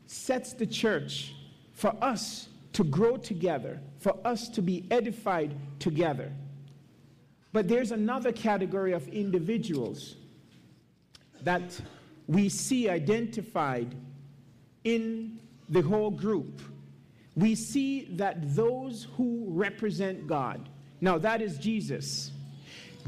sets 0.06 0.54
the 0.54 0.66
church 0.66 1.34
for 1.74 1.94
us 2.02 2.48
to 2.74 2.84
grow 2.84 3.18
together, 3.18 3.80
for 4.00 4.16
us 4.26 4.48
to 4.50 4.62
be 4.62 4.86
edified 4.90 5.56
together. 5.80 6.32
But 7.52 7.68
there's 7.68 7.92
another 7.92 8.32
category 8.32 8.94
of 8.94 9.08
individuals 9.10 10.16
that 11.44 11.80
we 12.28 12.50
see 12.50 12.90
identified 12.90 13.96
in 14.84 15.40
the 15.70 15.82
whole 15.82 16.12
group. 16.12 16.62
We 17.36 17.56
see 17.56 18.06
that 18.16 18.56
those 18.56 19.08
who 19.16 19.46
represent 19.50 20.28
God, 20.28 20.70
now 21.02 21.18
that 21.20 21.42
is 21.42 21.58
Jesus. 21.58 22.32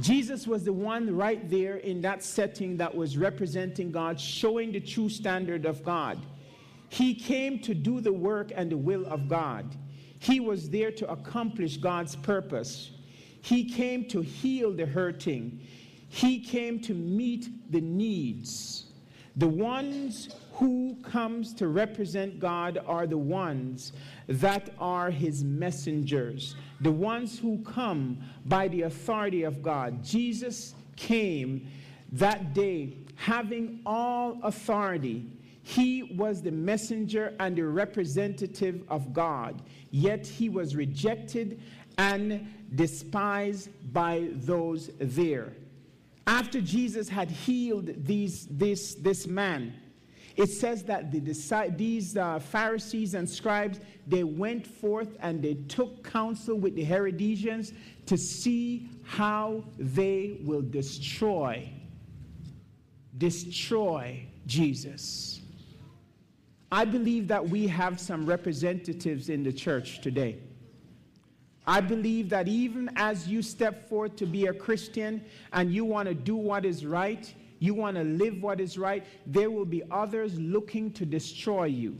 Jesus 0.01 0.47
was 0.47 0.63
the 0.63 0.73
one 0.73 1.15
right 1.15 1.49
there 1.49 1.77
in 1.77 2.01
that 2.01 2.23
setting 2.23 2.77
that 2.77 2.93
was 2.93 3.17
representing 3.17 3.91
God, 3.91 4.19
showing 4.19 4.71
the 4.71 4.79
true 4.79 5.09
standard 5.09 5.65
of 5.65 5.83
God. 5.83 6.19
He 6.89 7.13
came 7.13 7.59
to 7.59 7.73
do 7.73 7.99
the 7.99 8.13
work 8.13 8.51
and 8.55 8.71
the 8.71 8.77
will 8.77 9.05
of 9.07 9.27
God. 9.27 9.75
He 10.19 10.39
was 10.39 10.69
there 10.69 10.91
to 10.91 11.09
accomplish 11.11 11.77
God's 11.77 12.15
purpose. 12.15 12.91
He 13.41 13.63
came 13.65 14.05
to 14.09 14.21
heal 14.21 14.71
the 14.73 14.85
hurting. 14.85 15.59
He 16.09 16.39
came 16.39 16.79
to 16.81 16.93
meet 16.93 17.71
the 17.71 17.81
needs. 17.81 18.85
The 19.35 19.47
ones 19.47 20.29
who 20.53 20.97
comes 21.03 21.53
to 21.53 21.67
represent 21.69 22.39
God 22.39 22.79
are 22.85 23.07
the 23.07 23.17
ones 23.17 23.93
that 24.27 24.71
are 24.79 25.09
his 25.09 25.43
messengers, 25.43 26.55
the 26.81 26.91
ones 26.91 27.39
who 27.39 27.59
come 27.59 28.17
by 28.45 28.67
the 28.67 28.81
authority 28.81 29.43
of 29.43 29.61
God. 29.61 30.03
Jesus 30.03 30.75
came 30.97 31.69
that 32.11 32.53
day 32.53 32.97
having 33.15 33.79
all 33.85 34.39
authority. 34.43 35.25
He 35.61 36.03
was 36.17 36.41
the 36.41 36.51
messenger 36.51 37.33
and 37.39 37.55
the 37.55 37.65
representative 37.65 38.83
of 38.89 39.13
God, 39.13 39.61
yet 39.91 40.25
he 40.25 40.49
was 40.49 40.75
rejected 40.75 41.61
and 41.97 42.47
despised 42.75 43.69
by 43.93 44.29
those 44.33 44.89
there 44.99 45.53
after 46.29 46.61
Jesus 46.61 47.09
had 47.09 47.31
healed 47.31 48.05
these, 48.05 48.45
this, 48.51 48.93
this 48.93 49.25
man, 49.25 49.73
it 50.37 50.45
says 50.51 50.83
that 50.83 51.11
the, 51.11 51.19
these 51.75 52.15
uh, 52.15 52.37
Pharisees 52.37 53.15
and 53.15 53.27
scribes, 53.27 53.79
they 54.05 54.23
went 54.23 54.67
forth 54.67 55.17
and 55.21 55.41
they 55.41 55.55
took 55.55 56.03
counsel 56.03 56.55
with 56.55 56.75
the 56.75 56.83
Herodians 56.83 57.73
to 58.05 58.15
see 58.15 58.89
how 59.03 59.63
they 59.79 60.37
will 60.43 60.61
destroy, 60.61 61.67
destroy 63.17 64.23
Jesus. 64.45 65.41
I 66.71 66.85
believe 66.85 67.27
that 67.29 67.49
we 67.49 67.65
have 67.65 67.99
some 67.99 68.27
representatives 68.27 69.29
in 69.29 69.41
the 69.41 69.51
church 69.51 69.99
today 70.01 70.37
I 71.69 71.81
believe 71.81 72.29
that 72.29 72.47
even 72.47 72.89
as 72.95 73.27
you 73.27 73.43
step 73.43 73.87
forth 73.87 74.15
to 74.15 74.25
be 74.25 74.47
a 74.47 74.53
Christian 74.53 75.23
and 75.53 75.71
you 75.71 75.85
want 75.85 76.07
to 76.07 76.15
do 76.15 76.35
what 76.35 76.65
is 76.65 76.83
right, 76.83 77.31
you 77.59 77.75
want 77.75 77.95
to 77.95 78.03
live 78.03 78.41
what 78.41 78.59
is 78.59 78.75
right, 78.75 79.05
there 79.27 79.51
will 79.51 79.67
be 79.67 79.83
others 79.91 80.39
looking 80.39 80.91
to 80.93 81.05
destroy 81.05 81.65
you. 81.65 81.95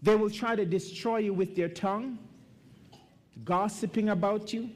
They 0.00 0.14
will 0.14 0.30
try 0.30 0.56
to 0.56 0.64
destroy 0.64 1.18
you 1.18 1.34
with 1.34 1.54
their 1.54 1.68
tongue, 1.68 2.18
gossiping 3.44 4.08
about 4.08 4.54
you. 4.54 4.70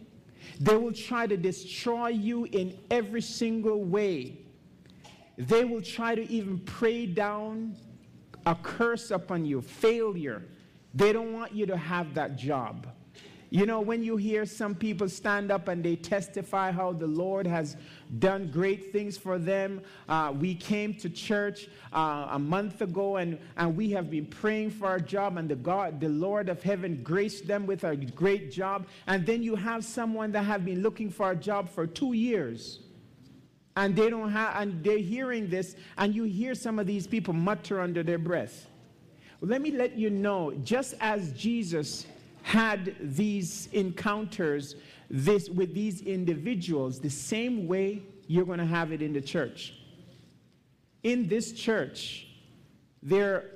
They 0.61 0.77
will 0.77 0.93
try 0.93 1.27
to 1.27 1.39
destroy 1.39 2.09
you 2.09 2.45
in 2.53 2.79
every 2.91 3.23
single 3.23 3.83
way. 3.83 4.37
They 5.39 5.65
will 5.65 5.81
try 5.81 6.15
to 6.15 6.31
even 6.31 6.59
pray 6.59 7.07
down 7.07 7.75
a 8.45 8.55
curse 8.57 9.11
upon 9.11 9.47
you, 9.47 9.63
failure. 9.63 10.43
They 10.93 11.15
don't 11.15 11.33
want 11.33 11.55
you 11.55 11.65
to 11.65 11.79
have 11.79 12.13
that 12.13 12.37
job. 12.37 12.89
You 13.51 13.65
know, 13.65 13.81
when 13.81 14.03
you 14.03 14.17
hear 14.17 14.45
some 14.45 14.75
people 14.75 15.09
stand 15.09 15.53
up 15.53 15.69
and 15.69 15.83
they 15.83 15.95
testify 15.95 16.73
how 16.73 16.93
the 16.93 17.07
Lord 17.07 17.47
has 17.47 17.77
done 18.19 18.51
great 18.51 18.93
things 18.93 19.17
for 19.17 19.39
them. 19.39 19.83
Uh, 20.09 20.33
we 20.37 20.55
came 20.55 20.95
to 20.95 21.09
church 21.09 21.69
uh, 21.93 22.29
a 22.31 22.39
month 22.39 22.83
ago 22.83 23.17
and, 23.17 23.39
and 23.57 23.77
we 23.77 23.91
have 23.91 24.11
been 24.11 24.27
praying 24.27 24.71
for 24.71 24.87
our 24.87 24.99
job, 24.99 25.37
and 25.37 25.49
the 25.49 25.57
God, 25.57 26.01
the 26.01 26.09
Lord 26.09 26.49
of 26.49 26.63
heaven, 26.63 27.03
graced 27.03 27.47
them 27.47 27.67
with 27.67 27.85
a 27.85 27.97
great 27.97 28.51
job. 28.51 28.87
And 29.07 29.25
then 29.25 29.43
you 29.43 29.55
have 29.55 29.85
someone 29.85 30.33
that 30.33 30.43
have 30.43 30.65
been 30.65 30.83
looking 30.83 31.11
for 31.11 31.31
a 31.31 31.37
job 31.37 31.69
for 31.69 31.87
two 31.87 32.15
years. 32.15 32.81
And 33.77 33.95
they 33.95 34.11
don't 34.11 34.33
have, 34.33 34.61
and 34.61 34.83
they're 34.83 34.99
hearing 34.99 35.49
this, 35.49 35.77
and 35.99 36.15
you 36.15 36.25
hear 36.25 36.55
some 36.55 36.79
of 36.79 36.87
these 36.87 37.07
people 37.07 37.35
mutter 37.35 37.81
under 37.81 38.03
their 38.03 38.19
breath. 38.19 38.67
Let 39.43 39.61
me 39.61 39.71
let 39.71 39.99
you 39.99 40.09
know, 40.09 40.53
just 40.65 40.95
as 40.99 41.33
Jesus 41.33 42.07
had 42.47 42.95
these 43.01 43.69
encounters 43.73 44.77
this, 45.11 45.51
with 45.51 45.75
these 45.75 46.03
individuals 46.03 47.01
the 47.01 47.11
same 47.11 47.67
way 47.67 48.01
you're 48.29 48.45
going 48.45 48.61
to 48.61 48.65
have 48.65 48.93
it 48.93 49.03
in 49.03 49.13
the 49.13 49.21
church. 49.21 49.75
In 51.03 51.27
this 51.27 51.51
church, 51.51 52.29
there 53.03 53.51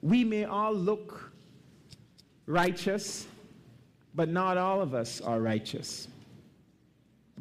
we 0.00 0.24
may 0.24 0.44
all 0.46 0.72
look 0.72 1.30
righteous, 2.46 3.26
but 4.14 4.30
not 4.30 4.56
all 4.56 4.80
of 4.80 4.94
us 4.94 5.20
are 5.20 5.38
righteous. 5.38 6.08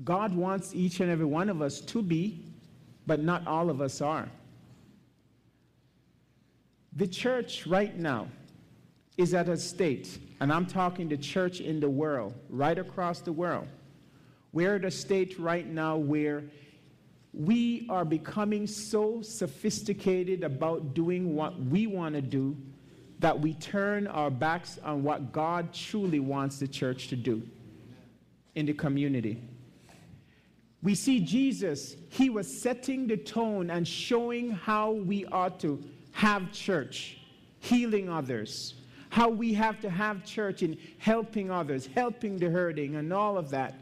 God 0.03 0.35
wants 0.35 0.75
each 0.75 0.99
and 0.99 1.09
every 1.09 1.25
one 1.25 1.47
of 1.47 1.61
us 1.61 1.79
to 1.79 2.01
be, 2.01 2.43
but 3.07 3.23
not 3.23 3.47
all 3.47 3.69
of 3.69 3.79
us 3.79 4.01
are. 4.01 4.27
The 6.97 7.07
church 7.07 7.65
right 7.65 7.97
now 7.97 8.27
is 9.15 9.33
at 9.33 9.47
a 9.47 9.55
state, 9.55 10.19
and 10.39 10.51
I'm 10.53 10.65
talking 10.65 11.09
to 11.09 11.17
church 11.17 11.59
in 11.59 11.79
the 11.79 11.89
world, 11.89 12.33
right 12.49 12.77
across 12.77 13.21
the 13.21 13.33
world. 13.33 13.67
We're 14.53 14.75
at 14.75 14.85
a 14.85 14.91
state 14.91 15.37
right 15.37 15.67
now 15.67 15.97
where 15.97 16.43
we 17.33 17.85
are 17.89 18.05
becoming 18.05 18.65
so 18.65 19.21
sophisticated 19.21 20.43
about 20.43 20.93
doing 20.93 21.35
what 21.35 21.59
we 21.59 21.87
want 21.87 22.15
to 22.15 22.21
do 22.21 22.57
that 23.19 23.39
we 23.39 23.53
turn 23.55 24.07
our 24.07 24.31
backs 24.31 24.79
on 24.83 25.03
what 25.03 25.31
God 25.31 25.73
truly 25.73 26.19
wants 26.19 26.57
the 26.57 26.67
church 26.67 27.09
to 27.09 27.15
do 27.15 27.43
in 28.55 28.65
the 28.65 28.73
community. 28.73 29.41
We 30.81 30.95
see 30.95 31.19
Jesus, 31.19 31.97
he 32.09 32.29
was 32.29 32.61
setting 32.61 33.05
the 33.05 33.17
tone 33.17 33.69
and 33.69 33.85
showing 33.85 34.51
how 34.51 34.91
we 34.91 35.25
ought 35.25 35.59
to 35.59 35.83
have 36.13 36.51
church, 36.53 37.17
healing 37.59 38.09
others, 38.09 38.75
how 39.09 39.29
we 39.29 39.53
have 39.53 39.79
to 39.81 39.89
have 39.89 40.23
church 40.23 40.63
in 40.63 40.77
helping 40.99 41.51
others, 41.51 41.87
helping 41.87 42.37
the 42.37 42.49
hurting, 42.49 42.95
and 42.95 43.11
all 43.11 43.37
of 43.37 43.49
that. 43.49 43.75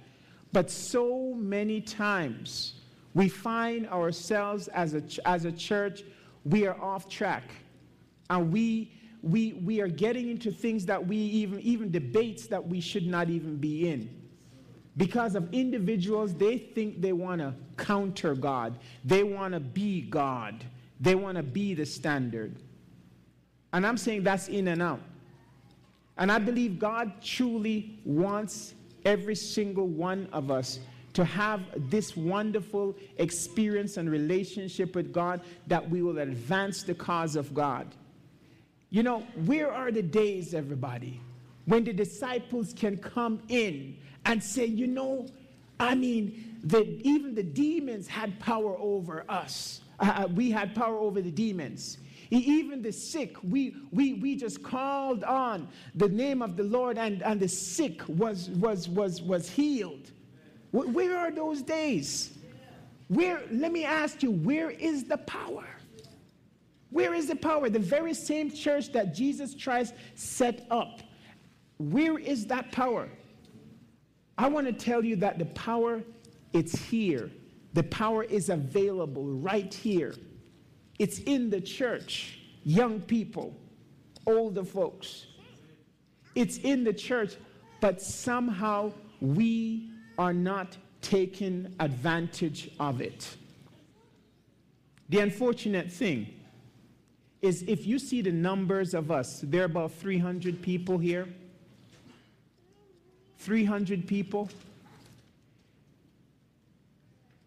But 0.53 0.71
so 0.71 1.34
many 1.36 1.82
times 1.82 2.75
we 3.13 3.30
find 3.30 3.88
ourselves 3.89 4.67
as 4.69 4.93
a, 4.93 5.03
as 5.25 5.45
a 5.45 5.51
church, 5.51 6.03
we 6.45 6.65
are 6.65 6.80
off 6.82 7.09
track. 7.09 7.43
And 8.30 8.51
we, 8.51 8.91
we, 9.21 9.53
we 9.53 9.82
are 9.82 9.88
getting 9.88 10.30
into 10.30 10.51
things 10.51 10.86
that 10.86 11.05
we 11.05 11.17
even, 11.17 11.59
even 11.61 11.91
debates 11.91 12.47
that 12.47 12.65
we 12.65 12.80
should 12.80 13.07
not 13.07 13.30
even 13.30 13.57
be 13.57 13.89
in. 13.89 14.09
Because 14.95 15.36
of 15.36 15.53
individuals, 15.53 16.34
they 16.34 16.57
think 16.57 17.01
they 17.01 17.13
want 17.13 17.39
to 17.39 17.53
counter 17.78 18.34
God. 18.34 18.80
They 19.05 19.23
want 19.23 19.53
to 19.53 19.59
be 19.59 20.01
God. 20.01 20.65
They 20.99 21.13
want 21.13 21.38
to 21.38 21.43
be 21.43 21.73
the 21.73 21.86
standard. 21.86 22.55
And 23.73 23.86
I'm 23.86 23.97
saying 23.97 24.23
that's 24.23 24.47
in 24.47 24.69
and 24.69 24.82
out. 24.82 25.01
And 26.18 26.32
I 26.32 26.39
believe 26.39 26.80
God 26.80 27.22
truly 27.22 27.99
wants 28.03 28.74
every 29.05 29.36
single 29.36 29.88
one 29.88 30.28
of 30.34 30.51
us 30.51 30.80
to 31.13 31.26
have 31.26 31.61
this 31.89 32.15
wonderful 32.15 32.95
experience 33.18 33.97
and 33.97 34.09
relationship 34.09 34.95
with 34.95 35.11
God 35.11 35.41
that 35.65 35.89
we 35.89 36.01
will 36.01 36.20
advance 36.20 36.84
the 36.84 36.93
cause 36.93 37.36
of 37.36 37.53
God. 37.53 37.88
You 38.89 39.03
know, 39.03 39.20
where 39.45 39.72
are 39.72 39.91
the 39.91 40.03
days, 40.03 40.53
everybody, 40.53 41.20
when 41.65 41.84
the 41.84 41.93
disciples 41.93 42.74
can 42.74 42.97
come 42.97 43.41
in 43.49 43.97
and 44.26 44.43
say, 44.43 44.65
you 44.65 44.88
know, 44.88 45.28
I 45.80 45.95
mean, 45.95 46.57
the, 46.63 46.99
even 47.03 47.36
the 47.36 47.43
demons 47.43 48.07
had 48.07 48.39
power 48.39 48.78
over 48.78 49.26
us. 49.30 49.82
Uh, 49.99 50.24
uh 50.24 50.28
we 50.28 50.51
had 50.51 50.76
power 50.76 50.97
over 50.97 51.22
the 51.22 51.32
demons. 51.32 51.97
Even 52.30 52.82
the 52.82 52.91
sick, 52.91 53.38
we, 53.43 53.75
we, 53.91 54.13
we 54.13 54.36
just 54.36 54.61
called 54.63 55.23
on 55.23 55.67
the 55.95 56.09
name 56.09 56.41
of 56.41 56.57
the 56.57 56.63
Lord 56.63 56.97
and, 56.97 57.21
and 57.23 57.39
the 57.39 57.47
sick 57.47 58.01
was, 58.07 58.49
was, 58.49 58.89
was, 58.89 59.21
was 59.21 59.49
healed. 59.49 60.11
Where 60.71 61.17
are 61.17 61.32
those 61.32 61.61
days? 61.61 62.38
Where, 63.07 63.41
let 63.51 63.71
me 63.71 63.86
ask 63.86 64.21
you, 64.21 64.32
where 64.32 64.69
is 64.69 65.05
the 65.05 65.17
power? 65.17 65.65
Where 66.89 67.13
is 67.13 67.28
the 67.28 67.36
power? 67.36 67.69
The 67.69 67.80
very 67.80 68.13
same 68.13 68.51
church 68.51 68.91
that 68.91 69.13
Jesus 69.13 69.55
Christ 69.61 69.93
set 70.15 70.67
up. 70.69 71.01
Where 71.78 72.17
is 72.17 72.45
that 72.47 72.71
power? 72.71 73.09
I 74.38 74.47
want 74.49 74.67
to 74.67 74.73
tell 74.73 75.03
you 75.03 75.15
that 75.17 75.39
the 75.39 75.45
power, 75.45 76.03
it's 76.53 76.78
here. 76.78 77.32
The 77.73 77.84
power 77.84 78.23
is 78.23 78.49
available 78.49 79.25
right 79.25 79.73
here. 79.73 80.15
It's 80.99 81.19
in 81.19 81.49
the 81.49 81.61
church, 81.61 82.39
young 82.63 83.01
people, 83.01 83.55
older 84.25 84.63
folks. 84.63 85.27
It's 86.35 86.57
in 86.59 86.83
the 86.83 86.93
church, 86.93 87.35
but 87.81 88.01
somehow 88.01 88.91
we 89.21 89.89
are 90.17 90.33
not 90.33 90.77
taking 91.01 91.73
advantage 91.79 92.71
of 92.79 93.01
it. 93.01 93.35
The 95.09 95.19
unfortunate 95.19 95.91
thing 95.91 96.27
is 97.41 97.63
if 97.67 97.85
you 97.85 97.99
see 97.99 98.21
the 98.21 98.31
numbers 98.31 98.93
of 98.93 99.11
us, 99.11 99.41
there 99.43 99.61
are 99.61 99.65
about 99.65 99.91
300 99.93 100.61
people 100.61 100.97
here. 100.97 101.27
300 103.39 104.07
people. 104.07 104.49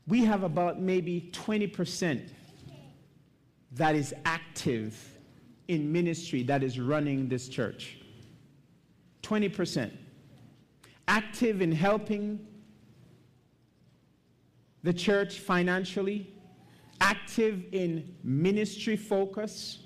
We 0.07 0.25
have 0.25 0.43
about 0.43 0.81
maybe 0.81 1.31
20% 1.33 2.29
that 3.73 3.95
is 3.95 4.15
active 4.25 5.19
in 5.69 5.91
ministry 5.91 6.43
that 6.43 6.63
is 6.63 6.81
running 6.81 7.29
this 7.29 7.49
church. 7.49 7.99
20%. 9.23 9.91
Active 11.07 11.63
in 11.63 11.71
helping 11.71 12.47
the 14.83 14.93
church 14.93 15.39
financially, 15.39 16.33
active 17.01 17.65
in 17.73 18.17
ministry 18.25 18.97
focus, 18.97 19.79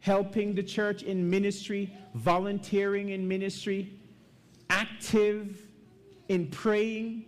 helping 0.00 0.54
the 0.54 0.62
church 0.62 1.02
in 1.02 1.28
ministry, 1.28 1.92
volunteering 2.14 3.10
in 3.10 3.26
ministry, 3.26 3.92
active 4.68 5.66
in 6.28 6.46
praying 6.48 7.24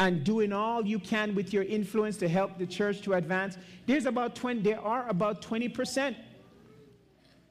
and 0.00 0.24
doing 0.24 0.50
all 0.50 0.84
you 0.84 0.98
can 0.98 1.34
with 1.34 1.52
your 1.52 1.62
influence 1.62 2.16
to 2.16 2.26
help 2.26 2.56
the 2.56 2.66
church 2.66 3.02
to 3.02 3.12
advance. 3.12 3.58
There's 3.84 4.06
about 4.06 4.34
20, 4.34 4.62
there 4.62 4.80
are 4.80 5.06
about 5.10 5.42
20%. 5.42 6.16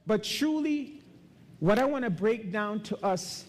But 0.07 0.23
truly, 0.23 1.03
what 1.59 1.77
I 1.77 1.85
want 1.85 2.05
to 2.05 2.09
break 2.09 2.51
down 2.51 2.81
to 2.83 2.97
us 3.05 3.45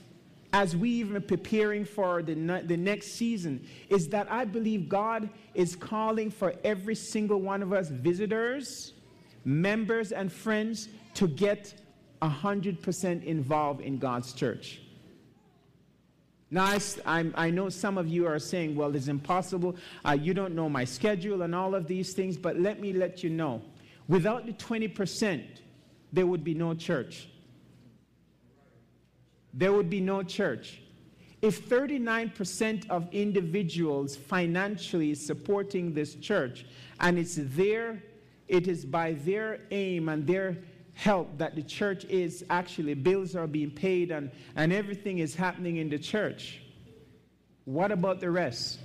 as 0.53 0.77
we 0.77 0.91
even 0.91 1.23
preparing 1.23 1.87
for 1.87 2.23
the, 2.23 2.35
the 2.67 2.77
next 2.77 3.13
season 3.13 3.67
is 3.89 4.07
that 4.09 4.31
I 4.31 4.45
believe 4.45 4.87
God 4.87 5.31
is 5.55 5.75
calling 5.75 6.31
for 6.31 6.53
every 6.63 6.95
single 6.95 7.41
one 7.41 7.63
of 7.63 7.73
us 7.73 7.89
visitors, 7.89 8.93
members, 9.47 10.13
and 10.13 10.31
friends 10.31 10.91
to 11.15 11.27
get 11.27 11.73
100% 12.21 13.25
involved 13.25 13.81
in 13.81 13.97
God's 13.97 14.35
church. 14.35 14.83
Now, 16.51 16.65
I, 17.07 17.31
I, 17.37 17.51
know 17.51 17.69
some 17.69 17.97
of 17.97 18.09
you 18.09 18.27
are 18.27 18.41
saying, 18.41 18.75
well, 18.75 18.95
it's 18.97 19.07
impossible. 19.07 19.77
Uh, 20.05 20.19
you 20.21 20.35
don't 20.35 20.55
know 20.55 20.69
my 20.69 20.85
schedule 20.85 21.43
and 21.43 21.55
all 21.55 21.77
of 21.77 21.87
these 21.87 22.13
things, 22.13 22.37
but 22.37 22.59
let 22.59 22.81
me 22.81 22.93
let 22.93 23.23
you 23.23 23.31
know. 23.31 23.63
Without 24.09 24.47
the 24.47 24.53
20%, 24.55 25.45
there 26.13 26.27
would 26.27 26.43
be 26.43 26.55
no 26.55 26.75
church 26.75 27.29
there 29.53 29.73
would 29.73 29.91
be 29.91 30.01
no 30.01 30.23
church. 30.23 30.83
If 31.43 31.69
39% 31.69 32.89
of 32.91 33.09
individuals 33.13 34.17
financially 34.17 35.15
supporting 35.15 35.95
this 35.95 36.15
church, 36.17 36.67
and 37.01 37.19
it's 37.19 37.37
their, 37.39 38.03
it 38.47 38.69
is 38.69 38.85
by 38.85 39.15
their 39.15 39.61
aim 39.71 40.09
and 40.09 40.27
their 40.27 40.59
help 41.01 41.39
that 41.39 41.55
the 41.55 41.63
church 41.63 42.05
is 42.05 42.45
actually, 42.51 42.93
bills 42.93 43.35
are 43.35 43.47
being 43.47 43.71
paid 43.71 44.11
and, 44.11 44.31
and 44.55 44.71
everything 44.71 45.19
is 45.19 45.35
happening 45.35 45.79
in 45.79 45.89
the 45.89 45.99
church. 45.99 46.61
What 47.65 47.91
about 47.91 48.21
the 48.21 48.31
rest? 48.31 48.81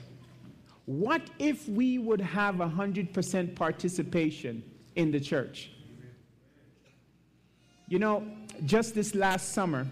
What 0.85 1.21
if 1.39 1.67
we 1.67 1.97
would 1.97 2.21
have 2.21 2.55
100% 2.55 3.55
participation 3.55 4.63
in 4.95 5.11
the 5.11 5.19
church? 5.19 5.71
You 7.89 7.99
know, 7.99 8.25
just 8.65 8.95
this 8.95 9.13
last 9.13 9.51
summer, 9.51 9.85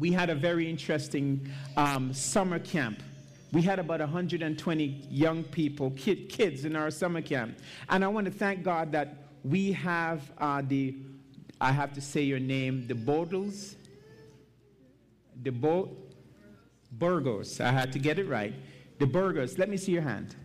we 0.00 0.10
had 0.10 0.30
a 0.30 0.34
very 0.34 0.68
interesting 0.68 1.48
um, 1.76 2.12
summer 2.12 2.58
camp. 2.58 3.04
We 3.52 3.62
had 3.62 3.78
about 3.78 4.00
120 4.00 5.06
young 5.08 5.44
people, 5.44 5.92
kid, 5.92 6.28
kids 6.28 6.64
in 6.64 6.74
our 6.74 6.90
summer 6.90 7.22
camp. 7.22 7.56
And 7.88 8.04
I 8.04 8.08
want 8.08 8.24
to 8.24 8.32
thank 8.32 8.64
God 8.64 8.90
that 8.92 9.28
we 9.44 9.72
have 9.72 10.22
uh, 10.38 10.62
the, 10.66 10.94
I 11.60 11.72
have 11.72 11.92
to 11.94 12.00
say 12.00 12.22
your 12.22 12.38
name, 12.38 12.86
the 12.86 12.94
Bodles, 12.94 13.76
the 15.42 15.50
Bo- 15.50 15.96
Burgos. 16.92 17.60
I 17.60 17.70
had 17.70 17.92
to 17.92 17.98
get 17.98 18.18
it 18.18 18.28
right. 18.28 18.54
The 18.98 19.06
Burgos, 19.06 19.58
let 19.58 19.68
me 19.68 19.76
see 19.76 19.92
your 19.92 20.02
hand. 20.02 20.36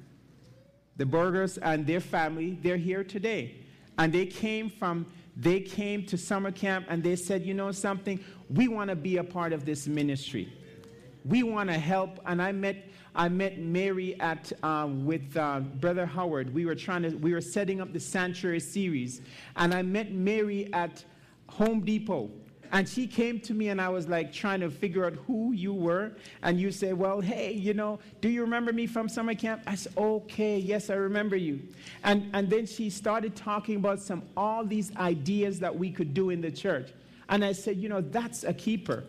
The 0.98 1.06
Burgos 1.06 1.58
and 1.58 1.86
their 1.86 2.00
family, 2.00 2.58
they're 2.62 2.78
here 2.78 3.04
today. 3.04 3.56
And 3.98 4.12
they 4.14 4.26
came 4.26 4.70
from 4.70 5.06
they 5.36 5.60
came 5.60 6.06
to 6.06 6.18
summer 6.18 6.52
camp 6.52 6.86
and 6.88 7.04
they 7.04 7.18
said, 7.18 7.46
you 7.46 7.54
know 7.54 7.72
something, 7.72 8.24
we 8.50 8.70
want 8.70 8.90
to 8.90 8.96
be 8.96 9.18
a 9.18 9.24
part 9.24 9.52
of 9.52 9.66
this 9.66 9.86
ministry. 9.86 10.52
We 11.26 11.42
want 11.42 11.70
to 11.70 11.78
help. 11.78 12.20
And 12.26 12.42
I 12.42 12.52
met, 12.52 12.88
I 13.16 13.30
met 13.30 13.58
Mary 13.58 14.20
at, 14.20 14.52
uh, 14.62 14.88
with 14.90 15.36
uh, 15.36 15.60
Brother 15.60 16.06
Howard. 16.06 16.54
We 16.54 16.66
were 16.66 16.76
trying 16.76 17.02
to, 17.02 17.10
we 17.16 17.34
were 17.34 17.42
setting 17.42 17.82
up 17.82 17.92
the 17.92 18.00
Sanctuary 18.00 18.60
series. 18.60 19.22
And 19.56 19.74
I 19.74 19.82
met 19.82 20.12
Mary 20.12 20.72
at 20.72 21.04
Home 21.48 21.82
Depot. 21.82 22.30
And 22.72 22.90
she 22.90 23.08
came 23.08 23.40
to 23.42 23.54
me, 23.54 23.70
and 23.70 23.80
I 23.80 23.90
was 23.90 24.08
like 24.08 24.34
trying 24.34 24.60
to 24.60 24.70
figure 24.70 25.06
out 25.06 25.14
who 25.28 25.54
you 25.54 25.74
were. 25.74 26.12
And 26.42 26.60
you 26.60 26.72
say, 26.72 26.94
Well, 26.94 27.22
hey, 27.22 27.54
you 27.54 27.74
know, 27.74 28.00
do 28.22 28.30
you 28.30 28.42
remember 28.42 28.74
me 28.74 28.88
from 28.88 29.08
summer 29.08 29.36
camp? 29.36 29.62
I 29.68 29.76
said, 29.76 29.94
Okay, 29.96 30.58
yes, 30.58 30.90
I 30.90 30.96
remember 30.96 31.36
you. 31.36 31.62
And, 32.04 32.30
and 32.34 32.50
then 32.50 32.66
she 32.66 32.90
started 32.90 33.36
talking 33.36 33.78
about 33.78 34.02
some 34.02 34.24
all 34.36 34.66
these 34.66 34.96
ideas 34.98 35.60
that 35.60 35.76
we 35.76 35.92
could 35.92 36.14
do 36.14 36.32
in 36.32 36.42
the 36.42 36.52
church. 36.52 36.92
And 37.30 37.46
I 37.46 37.52
said, 37.52 37.78
You 37.78 37.90
know, 37.90 38.02
that's 38.02 38.44
a 38.44 38.54
keeper. 38.54 39.06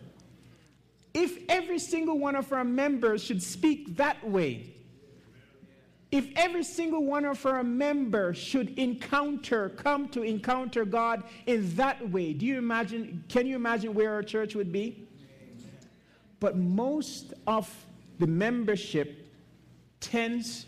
If 1.13 1.37
every 1.49 1.79
single 1.79 2.19
one 2.19 2.35
of 2.35 2.51
our 2.53 2.63
members 2.63 3.23
should 3.23 3.41
speak 3.41 3.97
that 3.97 4.27
way, 4.27 4.73
if 6.11 6.29
every 6.37 6.63
single 6.63 7.03
one 7.03 7.25
of 7.25 7.45
our 7.45 7.63
members 7.63 8.37
should 8.37 8.79
encounter, 8.79 9.69
come 9.69 10.07
to 10.09 10.21
encounter 10.21 10.85
God 10.85 11.23
in 11.45 11.75
that 11.75 12.09
way, 12.09 12.33
do 12.33 12.45
you 12.45 12.57
imagine, 12.57 13.25
can 13.27 13.45
you 13.45 13.55
imagine 13.55 13.93
where 13.93 14.13
our 14.13 14.23
church 14.23 14.55
would 14.55 14.71
be? 14.71 15.07
But 16.39 16.55
most 16.55 17.33
of 17.45 17.69
the 18.19 18.27
membership 18.27 19.27
tends 19.99 20.65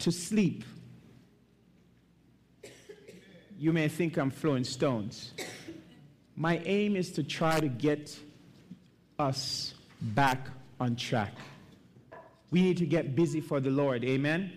to 0.00 0.10
sleep. 0.10 0.64
You 3.58 3.72
may 3.72 3.88
think 3.88 4.18
I'm 4.18 4.30
throwing 4.30 4.64
stones. 4.64 5.32
My 6.36 6.58
aim 6.64 6.96
is 6.96 7.12
to 7.12 7.22
try 7.22 7.60
to 7.60 7.68
get 7.68 8.18
us 9.18 9.74
back 10.02 10.48
on 10.80 10.96
track. 10.96 11.34
We 12.50 12.60
need 12.60 12.76
to 12.78 12.86
get 12.86 13.14
busy 13.16 13.40
for 13.40 13.60
the 13.60 13.70
Lord. 13.70 14.04
Amen. 14.04 14.52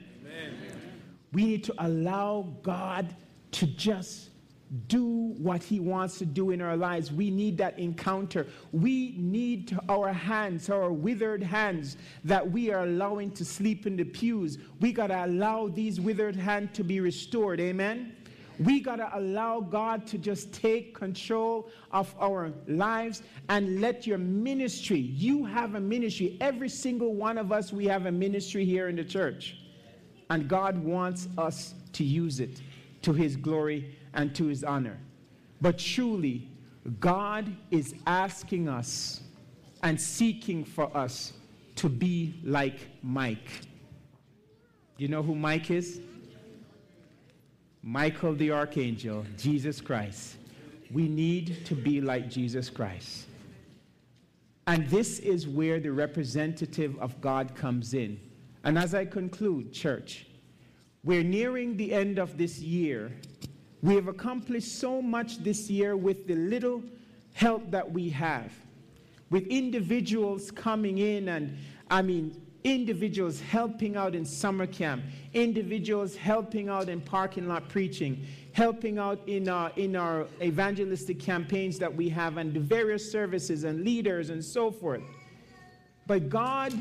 We 1.31 1.45
need 1.45 1.63
to 1.65 1.75
allow 1.79 2.47
God 2.63 3.15
to 3.51 3.67
just 3.67 4.29
do 4.87 5.35
what 5.37 5.61
He 5.61 5.79
wants 5.79 6.17
to 6.19 6.25
do 6.25 6.51
in 6.51 6.61
our 6.61 6.75
lives. 6.75 7.11
We 7.11 7.29
need 7.29 7.57
that 7.59 7.77
encounter. 7.77 8.47
We 8.71 9.15
need 9.17 9.77
our 9.87 10.11
hands, 10.11 10.69
our 10.69 10.91
withered 10.91 11.43
hands 11.43 11.97
that 12.23 12.49
we 12.49 12.71
are 12.71 12.83
allowing 12.83 13.31
to 13.31 13.45
sleep 13.45 13.85
in 13.85 13.95
the 13.95 14.03
pews. 14.03 14.57
We 14.79 14.91
got 14.91 15.07
to 15.07 15.25
allow 15.25 15.67
these 15.67 16.01
withered 16.01 16.35
hands 16.35 16.69
to 16.73 16.83
be 16.83 16.99
restored. 16.99 17.59
Amen. 17.59 18.15
We 18.59 18.79
got 18.79 18.97
to 18.97 19.09
allow 19.17 19.59
God 19.59 20.07
to 20.07 20.17
just 20.17 20.53
take 20.53 20.95
control 20.95 21.69
of 21.91 22.13
our 22.19 22.51
lives 22.67 23.23
and 23.49 23.81
let 23.81 24.07
your 24.07 24.17
ministry, 24.17 24.99
you 24.99 25.45
have 25.45 25.75
a 25.75 25.79
ministry. 25.79 26.37
Every 26.41 26.69
single 26.69 27.13
one 27.13 27.37
of 27.37 27.51
us, 27.51 27.73
we 27.73 27.85
have 27.87 28.05
a 28.05 28.11
ministry 28.11 28.65
here 28.65 28.87
in 28.87 28.95
the 28.95 29.03
church. 29.03 29.57
And 30.29 30.47
God 30.47 30.77
wants 30.77 31.27
us 31.37 31.75
to 31.93 32.03
use 32.03 32.39
it 32.39 32.61
to 33.01 33.13
his 33.13 33.35
glory 33.35 33.95
and 34.13 34.33
to 34.35 34.45
his 34.45 34.63
honor. 34.63 34.97
But 35.61 35.77
truly, 35.77 36.49
God 36.99 37.55
is 37.71 37.95
asking 38.07 38.69
us 38.69 39.21
and 39.83 39.99
seeking 39.99 40.63
for 40.63 40.95
us 40.95 41.33
to 41.75 41.89
be 41.89 42.39
like 42.43 42.87
Mike. 43.03 43.49
You 44.97 45.09
know 45.09 45.21
who 45.21 45.35
Mike 45.35 45.71
is? 45.71 45.99
Michael 47.87 48.33
the 48.33 48.49
Archangel, 48.49 49.23
Jesus 49.37 49.79
Christ. 49.79 50.37
We 50.91 51.07
need 51.07 51.67
to 51.67 51.75
be 51.75 52.01
like 52.01 52.31
Jesus 52.31 52.67
Christ. 52.67 53.27
And 54.65 54.89
this 54.89 55.19
is 55.19 55.47
where 55.47 55.79
the 55.79 55.91
representative 55.91 56.97
of 56.99 57.21
God 57.21 57.53
comes 57.53 57.93
in. 57.93 58.19
And 58.63 58.79
as 58.79 58.95
I 58.95 59.05
conclude, 59.05 59.71
church, 59.71 60.25
we're 61.03 61.23
nearing 61.23 61.77
the 61.77 61.93
end 61.93 62.17
of 62.17 62.39
this 62.39 62.57
year. 62.57 63.11
We 63.83 63.93
have 63.93 64.07
accomplished 64.07 64.79
so 64.79 64.99
much 64.99 65.43
this 65.43 65.69
year 65.69 65.95
with 65.95 66.25
the 66.25 66.33
little 66.33 66.81
help 67.33 67.69
that 67.69 67.91
we 67.91 68.09
have. 68.09 68.51
With 69.29 69.45
individuals 69.45 70.49
coming 70.49 70.97
in 70.97 71.29
and, 71.29 71.55
I 71.91 72.01
mean, 72.01 72.41
individuals 72.65 73.39
helping 73.39 73.95
out 73.95 74.15
in 74.15 74.25
summer 74.25 74.65
camp, 74.65 75.03
individuals 75.33 76.15
helping 76.15 76.67
out 76.67 76.89
in 76.89 76.99
parking 76.99 77.47
lot 77.47 77.69
preaching, 77.69 78.25
helping 78.53 78.97
out 78.97 79.19
in 79.27 79.47
our, 79.47 79.71
in 79.77 79.95
our 79.95 80.25
evangelistic 80.41 81.19
campaigns 81.19 81.77
that 81.77 81.95
we 81.95 82.09
have, 82.09 82.37
and 82.37 82.53
the 82.55 82.59
various 82.59 83.09
services 83.09 83.65
and 83.65 83.83
leaders 83.83 84.31
and 84.31 84.43
so 84.43 84.71
forth. 84.71 85.03
But 86.07 86.27
God 86.27 86.73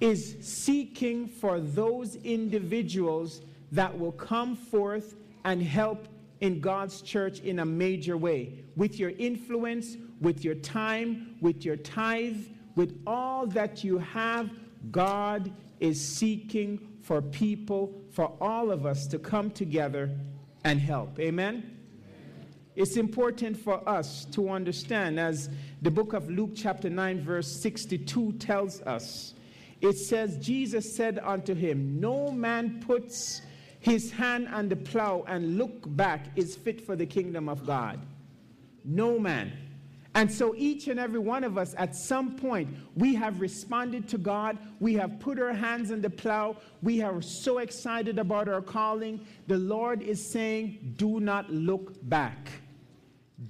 is 0.00 0.36
seeking 0.40 1.26
for 1.26 1.58
those 1.58 2.14
individuals 2.16 3.42
that 3.72 3.98
will 3.98 4.12
come 4.12 4.54
forth 4.54 5.16
and 5.44 5.60
help 5.60 6.06
in 6.40 6.60
God's 6.60 7.02
church 7.02 7.40
in 7.40 7.58
a 7.58 7.64
major 7.64 8.16
way 8.16 8.52
with 8.76 9.00
your 9.00 9.10
influence, 9.10 9.96
with 10.20 10.44
your 10.44 10.54
time, 10.54 11.36
with 11.40 11.64
your 11.64 11.76
tithe, 11.76 12.44
with 12.76 13.02
all 13.06 13.46
that 13.48 13.82
you 13.82 13.98
have 13.98 14.50
God 14.90 15.52
is 15.80 16.00
seeking 16.00 16.98
for 17.02 17.22
people, 17.22 18.02
for 18.10 18.32
all 18.40 18.70
of 18.70 18.86
us 18.86 19.06
to 19.08 19.18
come 19.18 19.50
together 19.50 20.10
and 20.64 20.80
help. 20.80 21.18
Amen? 21.20 21.76
It's 22.74 22.96
important 22.96 23.56
for 23.56 23.86
us 23.88 24.26
to 24.32 24.50
understand, 24.50 25.18
as 25.18 25.48
the 25.80 25.90
book 25.90 26.12
of 26.12 26.28
Luke, 26.28 26.50
chapter 26.54 26.90
9, 26.90 27.20
verse 27.22 27.50
62 27.50 28.32
tells 28.32 28.82
us. 28.82 29.34
It 29.80 29.94
says, 29.94 30.36
Jesus 30.38 30.94
said 30.94 31.18
unto 31.22 31.54
him, 31.54 32.00
No 32.00 32.30
man 32.30 32.82
puts 32.86 33.40
his 33.80 34.10
hand 34.10 34.48
on 34.48 34.68
the 34.68 34.76
plow 34.76 35.24
and 35.26 35.58
look 35.58 35.84
back 35.96 36.26
is 36.36 36.56
fit 36.56 36.84
for 36.84 36.96
the 36.96 37.06
kingdom 37.06 37.48
of 37.48 37.64
God. 37.64 38.00
No 38.84 39.18
man. 39.18 39.52
And 40.16 40.32
so 40.32 40.54
each 40.56 40.88
and 40.88 40.98
every 40.98 41.18
one 41.18 41.44
of 41.44 41.58
us, 41.58 41.74
at 41.76 41.94
some 41.94 42.36
point, 42.36 42.74
we 42.94 43.14
have 43.16 43.38
responded 43.38 44.08
to 44.08 44.16
God. 44.16 44.56
We 44.80 44.94
have 44.94 45.20
put 45.20 45.38
our 45.38 45.52
hands 45.52 45.92
on 45.92 46.00
the 46.00 46.08
plow. 46.08 46.56
We 46.82 47.02
are 47.02 47.20
so 47.20 47.58
excited 47.58 48.18
about 48.18 48.48
our 48.48 48.62
calling. 48.62 49.20
The 49.46 49.58
Lord 49.58 50.00
is 50.00 50.26
saying, 50.26 50.94
do 50.96 51.20
not 51.20 51.50
look 51.50 51.92
back. 52.08 52.48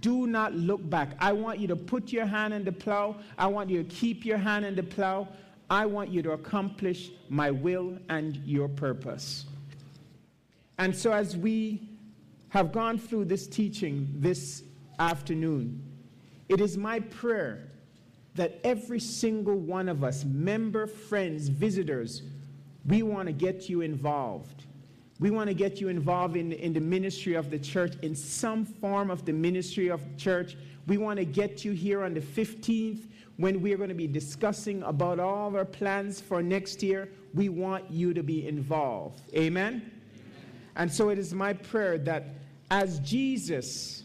Do 0.00 0.26
not 0.26 0.54
look 0.54 0.90
back. 0.90 1.10
I 1.20 1.32
want 1.32 1.60
you 1.60 1.68
to 1.68 1.76
put 1.76 2.12
your 2.12 2.26
hand 2.26 2.52
in 2.52 2.64
the 2.64 2.72
plow. 2.72 3.14
I 3.38 3.46
want 3.46 3.70
you 3.70 3.84
to 3.84 3.88
keep 3.88 4.24
your 4.24 4.38
hand 4.38 4.64
in 4.64 4.74
the 4.74 4.82
plow. 4.82 5.28
I 5.70 5.86
want 5.86 6.10
you 6.10 6.20
to 6.22 6.32
accomplish 6.32 7.12
my 7.28 7.52
will 7.52 7.96
and 8.08 8.34
your 8.44 8.66
purpose. 8.66 9.44
And 10.78 10.96
so, 10.96 11.12
as 11.12 11.36
we 11.36 11.88
have 12.48 12.72
gone 12.72 12.98
through 12.98 13.26
this 13.26 13.46
teaching 13.46 14.08
this 14.16 14.64
afternoon, 14.98 15.95
it 16.48 16.60
is 16.60 16.76
my 16.76 17.00
prayer 17.00 17.70
that 18.36 18.60
every 18.64 19.00
single 19.00 19.56
one 19.56 19.88
of 19.88 20.04
us, 20.04 20.24
member, 20.24 20.86
friends, 20.86 21.48
visitors, 21.48 22.22
we 22.86 23.02
want 23.02 23.26
to 23.26 23.32
get 23.32 23.68
you 23.68 23.80
involved. 23.80 24.64
We 25.18 25.30
want 25.30 25.48
to 25.48 25.54
get 25.54 25.80
you 25.80 25.88
involved 25.88 26.36
in, 26.36 26.52
in 26.52 26.72
the 26.72 26.80
ministry 26.80 27.34
of 27.34 27.50
the 27.50 27.58
church, 27.58 27.94
in 28.02 28.14
some 28.14 28.64
form 28.64 29.10
of 29.10 29.24
the 29.24 29.32
ministry 29.32 29.88
of 29.88 30.00
the 30.04 30.18
church. 30.18 30.56
We 30.86 30.98
want 30.98 31.18
to 31.18 31.24
get 31.24 31.64
you 31.64 31.72
here 31.72 32.04
on 32.04 32.14
the 32.14 32.20
15th 32.20 33.08
when 33.38 33.60
we're 33.60 33.78
going 33.78 33.88
to 33.88 33.94
be 33.94 34.06
discussing 34.06 34.82
about 34.82 35.18
all 35.18 35.56
our 35.56 35.64
plans 35.64 36.20
for 36.20 36.42
next 36.42 36.82
year. 36.82 37.08
We 37.34 37.48
want 37.48 37.90
you 37.90 38.12
to 38.14 38.22
be 38.22 38.46
involved. 38.46 39.22
Amen? 39.34 39.66
Amen. 39.66 39.90
And 40.76 40.92
so 40.92 41.08
it 41.08 41.18
is 41.18 41.32
my 41.32 41.54
prayer 41.54 41.96
that 41.98 42.24
as 42.70 42.98
Jesus 43.00 44.04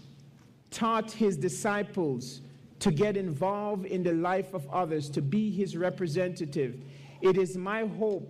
taught 0.71 1.11
his 1.11 1.37
disciples 1.37 2.41
to 2.79 2.91
get 2.91 3.15
involved 3.15 3.85
in 3.85 4.01
the 4.01 4.13
life 4.13 4.53
of 4.53 4.67
others, 4.69 5.09
to 5.11 5.21
be 5.21 5.51
his 5.51 5.77
representative. 5.77 6.79
It 7.21 7.37
is 7.37 7.55
my 7.55 7.85
hope 7.85 8.27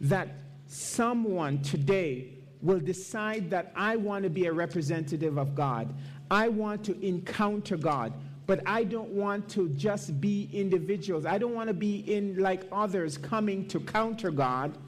that 0.00 0.28
someone 0.66 1.60
today 1.62 2.38
will 2.62 2.80
decide 2.80 3.50
that 3.50 3.72
I 3.76 3.96
want 3.96 4.24
to 4.24 4.30
be 4.30 4.46
a 4.46 4.52
representative 4.52 5.36
of 5.36 5.54
God. 5.54 5.94
I 6.30 6.48
want 6.48 6.82
to 6.84 7.06
encounter 7.06 7.76
God, 7.76 8.14
but 8.46 8.66
I 8.66 8.84
don't 8.84 9.10
want 9.10 9.48
to 9.50 9.68
just 9.70 10.18
be 10.20 10.48
individuals. 10.52 11.26
I 11.26 11.36
don't 11.36 11.52
want 11.52 11.68
to 11.68 11.74
be 11.74 11.96
in 12.12 12.38
like 12.38 12.66
others 12.72 13.18
coming 13.18 13.68
to 13.68 13.80
counter 13.80 14.30
God, 14.30 14.78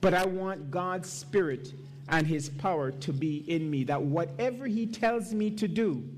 but 0.00 0.14
I 0.14 0.24
want 0.24 0.70
God's 0.70 1.10
Spirit 1.10 1.74
and 2.08 2.24
His 2.24 2.48
power 2.48 2.92
to 2.92 3.12
be 3.12 3.38
in 3.50 3.68
me. 3.68 3.82
That 3.82 4.00
whatever 4.00 4.66
He 4.68 4.86
tells 4.86 5.34
me 5.34 5.50
to 5.50 5.66
do, 5.66 6.08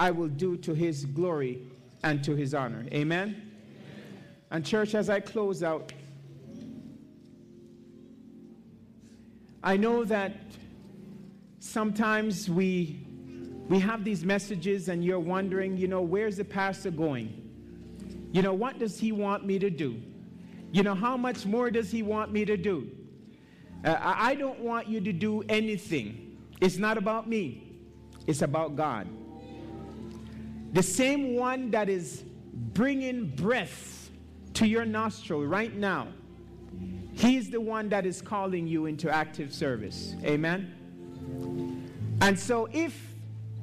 I 0.00 0.10
will 0.10 0.28
do 0.28 0.56
to 0.58 0.74
his 0.74 1.04
glory 1.04 1.62
and 2.04 2.22
to 2.24 2.36
his 2.36 2.54
honor. 2.54 2.86
Amen? 2.92 2.92
Amen? 2.92 3.52
And, 4.50 4.64
church, 4.64 4.94
as 4.94 5.10
I 5.10 5.20
close 5.20 5.62
out, 5.62 5.92
I 9.62 9.76
know 9.76 10.04
that 10.04 10.32
sometimes 11.58 12.48
we, 12.48 13.00
we 13.68 13.78
have 13.80 14.04
these 14.04 14.24
messages 14.24 14.88
and 14.88 15.04
you're 15.04 15.18
wondering, 15.18 15.76
you 15.76 15.88
know, 15.88 16.00
where's 16.00 16.36
the 16.36 16.44
pastor 16.44 16.90
going? 16.90 17.34
You 18.32 18.42
know, 18.42 18.54
what 18.54 18.78
does 18.78 18.98
he 18.98 19.12
want 19.12 19.44
me 19.44 19.58
to 19.58 19.68
do? 19.68 20.00
You 20.70 20.82
know, 20.82 20.94
how 20.94 21.16
much 21.16 21.44
more 21.44 21.70
does 21.70 21.90
he 21.90 22.02
want 22.02 22.32
me 22.32 22.44
to 22.44 22.56
do? 22.56 22.90
Uh, 23.84 23.96
I 24.00 24.34
don't 24.34 24.60
want 24.60 24.88
you 24.88 25.00
to 25.00 25.12
do 25.12 25.42
anything. 25.48 26.38
It's 26.60 26.76
not 26.76 26.98
about 26.98 27.28
me, 27.28 27.72
it's 28.26 28.42
about 28.42 28.76
God. 28.76 29.08
The 30.72 30.82
same 30.82 31.34
one 31.34 31.70
that 31.70 31.88
is 31.88 32.24
bringing 32.74 33.28
breath 33.28 34.10
to 34.54 34.66
your 34.66 34.84
nostril 34.84 35.44
right 35.44 35.74
now, 35.74 36.08
He's 37.18 37.50
the 37.50 37.60
one 37.60 37.88
that 37.88 38.06
is 38.06 38.22
calling 38.22 38.68
you 38.68 38.86
into 38.86 39.10
active 39.10 39.52
service. 39.52 40.14
Amen? 40.22 40.72
And 42.20 42.38
so 42.38 42.68
if 42.72 42.96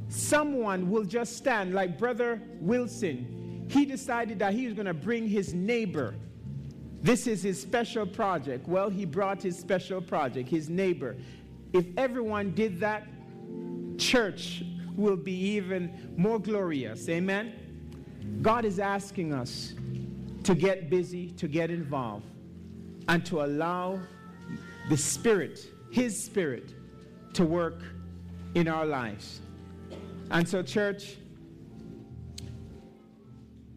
someone 0.09 0.89
will 0.89 1.05
just 1.05 1.37
stand, 1.37 1.73
like 1.73 1.97
Brother 1.97 2.41
Wilson, 2.59 3.65
he 3.69 3.85
decided 3.85 4.39
that 4.39 4.53
he 4.53 4.65
was 4.65 4.73
going 4.73 4.87
to 4.87 4.93
bring 4.93 5.29
his 5.29 5.53
neighbor. 5.53 6.15
This 7.01 7.27
is 7.27 7.43
his 7.43 7.61
special 7.61 8.05
project. 8.05 8.67
Well, 8.67 8.89
he 8.89 9.05
brought 9.05 9.41
his 9.41 9.57
special 9.57 10.01
project, 10.01 10.49
his 10.49 10.67
neighbor. 10.67 11.15
If 11.71 11.85
everyone 11.95 12.53
did 12.55 12.81
that, 12.81 13.07
church 13.97 14.63
will 14.95 15.15
be 15.15 15.33
even 15.33 16.13
more 16.17 16.39
glorious. 16.39 17.07
Amen? 17.09 17.53
God 18.41 18.65
is 18.65 18.79
asking 18.79 19.33
us 19.33 19.73
to 20.43 20.55
get 20.55 20.89
busy, 20.89 21.31
to 21.31 21.47
get 21.47 21.69
involved, 21.69 22.25
and 23.07 23.25
to 23.25 23.43
allow 23.43 23.99
the 24.89 24.97
Spirit, 24.97 25.59
His 25.91 26.21
Spirit, 26.21 26.73
to 27.33 27.45
work 27.45 27.81
in 28.53 28.67
our 28.67 28.85
lives. 28.85 29.41
And 30.31 30.47
so, 30.47 30.61
church, 30.61 31.17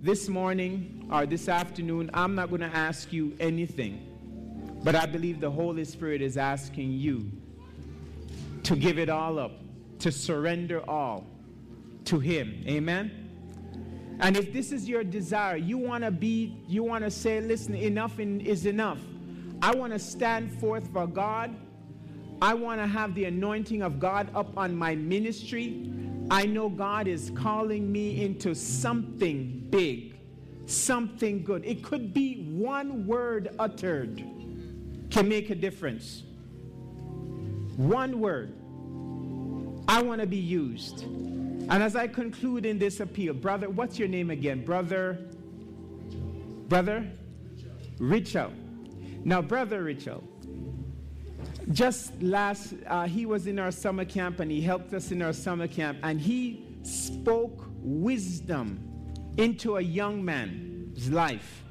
this 0.01 0.29
morning 0.29 1.09
or 1.11 1.27
this 1.27 1.49
afternoon, 1.49 2.11
I'm 2.15 2.35
not 2.35 2.51
going 2.51 2.61
to 2.61 2.75
ask 2.75 3.13
you 3.13 3.37
anything, 3.41 4.79
but 4.85 4.95
I 4.95 5.07
believe 5.07 5.41
the 5.41 5.51
Holy 5.51 5.85
Spirit 5.85 6.23
is 6.23 6.37
asking 6.37 6.93
you 6.93 7.31
to 8.63 8.77
give 8.77 8.99
it 8.99 9.09
all 9.09 9.39
up 9.39 9.53
to 10.01 10.13
surrender 10.13 10.89
all 10.89 11.27
to 12.05 12.19
Him. 12.19 12.65
Amen. 12.67 13.29
And 14.21 14.37
if 14.37 14.53
this 14.53 14.73
is 14.73 14.89
your 14.89 15.05
desire, 15.05 15.57
you 15.57 15.79
want 15.79 16.05
to 16.05 16.11
be, 16.11 16.61
you 16.67 16.83
want 16.83 17.05
to 17.05 17.11
say, 17.11 17.41
listen, 17.41 17.75
enough 17.75 18.19
is 18.19 18.67
enough. 18.67 18.99
I 19.63 19.75
want 19.75 19.93
to 19.93 19.99
stand 19.99 20.53
forth 20.61 20.93
for 20.93 21.07
God. 21.07 21.55
I 22.43 22.55
want 22.55 22.81
to 22.81 22.87
have 22.87 23.15
the 23.15 23.25
anointing 23.27 23.83
of 23.83 23.99
God 23.99 24.31
up 24.35 24.57
on 24.57 24.75
my 24.75 24.95
ministry. 24.95 25.93
I 26.31 26.47
know 26.47 26.69
God 26.69 27.09
is 27.09 27.31
calling 27.35 27.91
me 27.91 28.25
into 28.25 28.55
something 28.55 29.67
big, 29.71 30.19
something 30.67 31.43
good. 31.43 31.65
It 31.65 31.83
could 31.83 32.13
be 32.13 32.45
one 32.51 33.07
word 33.07 33.55
uttered 33.59 34.25
can 35.11 35.29
make 35.29 35.51
a 35.51 35.55
difference. 35.55 36.23
One 37.77 38.21
word. 38.21 38.58
I 39.89 40.03
want 40.03 40.21
to 40.21 40.27
be 40.27 40.37
used. 40.37 41.03
And 41.05 41.83
as 41.83 41.97
I 41.97 42.07
conclude 42.07 42.67
in 42.67 42.79
this 42.79 43.01
appeal, 43.01 43.33
brother, 43.33 43.71
what's 43.71 43.99
your 43.99 44.07
name 44.09 44.31
again? 44.31 44.63
Brother? 44.63 45.19
Brother? 46.69 47.11
Richard. 47.99 48.53
Now, 49.25 49.41
Brother 49.41 49.83
Richard, 49.83 50.21
just 51.73 52.21
last, 52.23 52.75
uh, 52.87 53.07
he 53.07 53.25
was 53.25 53.47
in 53.47 53.59
our 53.59 53.71
summer 53.71 54.05
camp 54.05 54.41
and 54.41 54.51
he 54.51 54.61
helped 54.61 54.93
us 54.93 55.11
in 55.11 55.23
our 55.23 55.33
summer 55.33 55.67
camp 55.67 55.99
and 56.03 56.21
he 56.21 56.67
spoke 56.83 57.65
wisdom 57.81 58.79
into 59.39 59.79
a 59.79 59.81
young 59.81 60.23
man's 60.23 61.11
life. 61.11 61.65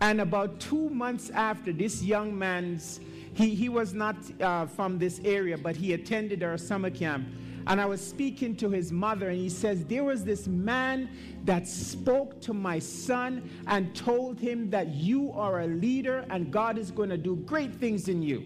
And 0.00 0.20
about 0.20 0.60
two 0.60 0.90
months 0.90 1.30
after 1.30 1.72
this 1.72 2.02
young 2.02 2.36
man's, 2.38 3.00
he, 3.36 3.54
he 3.54 3.68
was 3.68 3.92
not 3.92 4.16
uh, 4.40 4.64
from 4.64 4.98
this 4.98 5.20
area, 5.22 5.58
but 5.58 5.76
he 5.76 5.92
attended 5.92 6.42
our 6.42 6.56
summer 6.56 6.88
camp. 6.88 7.28
And 7.66 7.78
I 7.80 7.84
was 7.84 8.00
speaking 8.00 8.56
to 8.56 8.70
his 8.70 8.90
mother, 8.90 9.28
and 9.28 9.38
he 9.38 9.50
says, 9.50 9.84
There 9.84 10.04
was 10.04 10.24
this 10.24 10.46
man 10.46 11.10
that 11.44 11.68
spoke 11.68 12.40
to 12.40 12.54
my 12.54 12.78
son 12.78 13.50
and 13.66 13.94
told 13.94 14.40
him 14.40 14.70
that 14.70 14.94
you 14.94 15.32
are 15.32 15.60
a 15.60 15.66
leader 15.66 16.24
and 16.30 16.50
God 16.50 16.78
is 16.78 16.90
going 16.90 17.10
to 17.10 17.18
do 17.18 17.36
great 17.36 17.74
things 17.74 18.08
in 18.08 18.22
you. 18.22 18.42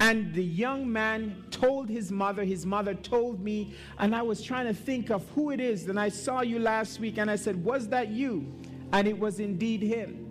And 0.00 0.32
the 0.32 0.42
young 0.42 0.90
man 0.90 1.44
told 1.50 1.90
his 1.90 2.10
mother, 2.10 2.42
his 2.42 2.64
mother 2.64 2.94
told 2.94 3.40
me, 3.40 3.74
and 3.98 4.14
I 4.14 4.22
was 4.22 4.42
trying 4.42 4.66
to 4.66 4.74
think 4.74 5.10
of 5.10 5.28
who 5.34 5.50
it 5.50 5.60
is. 5.60 5.88
And 5.88 6.00
I 6.00 6.08
saw 6.08 6.40
you 6.40 6.58
last 6.58 7.00
week, 7.00 7.18
and 7.18 7.30
I 7.30 7.36
said, 7.36 7.62
Was 7.62 7.88
that 7.88 8.08
you? 8.08 8.50
And 8.92 9.06
it 9.06 9.18
was 9.18 9.40
indeed 9.40 9.82
him. 9.82 10.24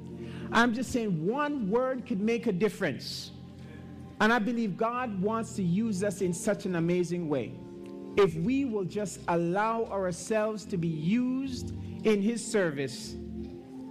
I'm 0.54 0.74
just 0.74 0.92
saying, 0.92 1.26
one 1.26 1.70
word 1.70 2.06
could 2.06 2.22
make 2.22 2.46
a 2.46 2.52
difference. 2.52 3.32
And 4.24 4.32
I 4.32 4.40
believe 4.40 4.78
God 4.78 5.22
wants 5.22 5.52
to 5.56 5.62
use 5.62 6.02
us 6.02 6.22
in 6.22 6.34
such 6.34 6.66
an 6.66 6.78
amazing 6.78 7.28
way. 7.28 7.52
If 8.16 8.36
we 8.36 8.64
will 8.64 8.86
just 8.86 9.20
allow 9.28 9.84
ourselves 9.88 10.64
to 10.68 10.78
be 10.78 10.88
used 10.88 11.74
in 12.06 12.22
His 12.22 12.42
service 12.42 13.16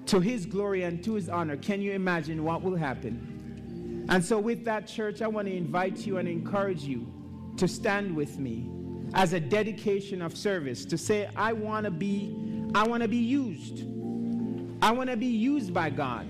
to 0.07 0.21
His 0.21 0.47
glory 0.47 0.85
and 0.85 1.05
to 1.05 1.17
His 1.17 1.29
honor, 1.29 1.59
can 1.59 1.83
you 1.83 1.93
imagine 1.93 2.45
what 2.45 2.63
will 2.63 2.77
happen? 2.77 4.07
And 4.09 4.25
so, 4.25 4.39
with 4.39 4.65
that, 4.65 4.87
church, 4.87 5.21
I 5.21 5.29
want 5.29 5.49
to 5.49 5.55
invite 5.55 6.07
you 6.07 6.17
and 6.17 6.27
encourage 6.27 6.83
you 6.83 7.07
to 7.59 7.69
stand 7.69 8.17
with 8.17 8.39
me 8.39 8.71
as 9.13 9.35
a 9.35 9.41
dedication 9.41 10.23
of 10.23 10.35
service 10.35 10.87
to 10.87 10.97
say, 10.97 11.29
I 11.37 11.53
want 11.53 11.85
to 11.85 11.91
be, 11.91 12.35
I 12.75 12.89
want 12.89 13.03
to 13.03 13.09
be 13.09 13.19
used. 13.19 13.83
I 14.81 14.93
want 14.93 15.11
to 15.11 15.17
be 15.19 15.27
used 15.27 15.75
by 15.75 15.91
God. 15.91 16.27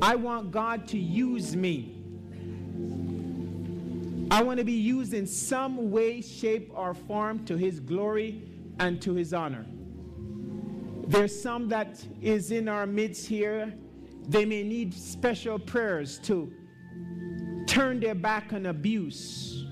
I 0.00 0.14
want 0.14 0.52
God 0.52 0.88
to 0.88 0.98
use 0.98 1.54
me. 1.54 1.93
I 4.34 4.42
want 4.42 4.58
to 4.58 4.64
be 4.64 4.72
used 4.72 5.14
in 5.14 5.28
some 5.28 5.92
way, 5.92 6.20
shape, 6.20 6.72
or 6.74 6.92
form 6.92 7.44
to 7.44 7.56
His 7.56 7.78
glory 7.78 8.42
and 8.80 9.00
to 9.00 9.14
His 9.14 9.32
honor. 9.32 9.64
There's 11.06 11.40
some 11.40 11.68
that 11.68 12.04
is 12.20 12.50
in 12.50 12.68
our 12.68 12.84
midst 12.84 13.28
here. 13.28 13.72
They 14.26 14.44
may 14.44 14.64
need 14.64 14.92
special 14.92 15.56
prayers 15.56 16.18
to 16.24 16.52
turn 17.68 18.00
their 18.00 18.16
back 18.16 18.52
on 18.52 18.66
abuse 18.66 19.66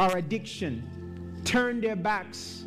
or 0.00 0.16
addiction, 0.16 1.40
turn 1.44 1.80
their 1.80 1.94
backs 1.94 2.64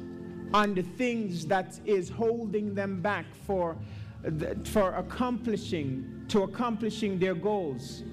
on 0.54 0.74
the 0.74 0.84
things 0.84 1.46
that 1.48 1.82
is 1.84 2.08
holding 2.08 2.74
them 2.74 3.02
back 3.02 3.26
for, 3.46 3.76
for 4.64 4.94
accomplishing, 4.94 6.24
to 6.30 6.44
accomplishing 6.44 7.20
their 7.20 7.36
goals. 7.36 8.04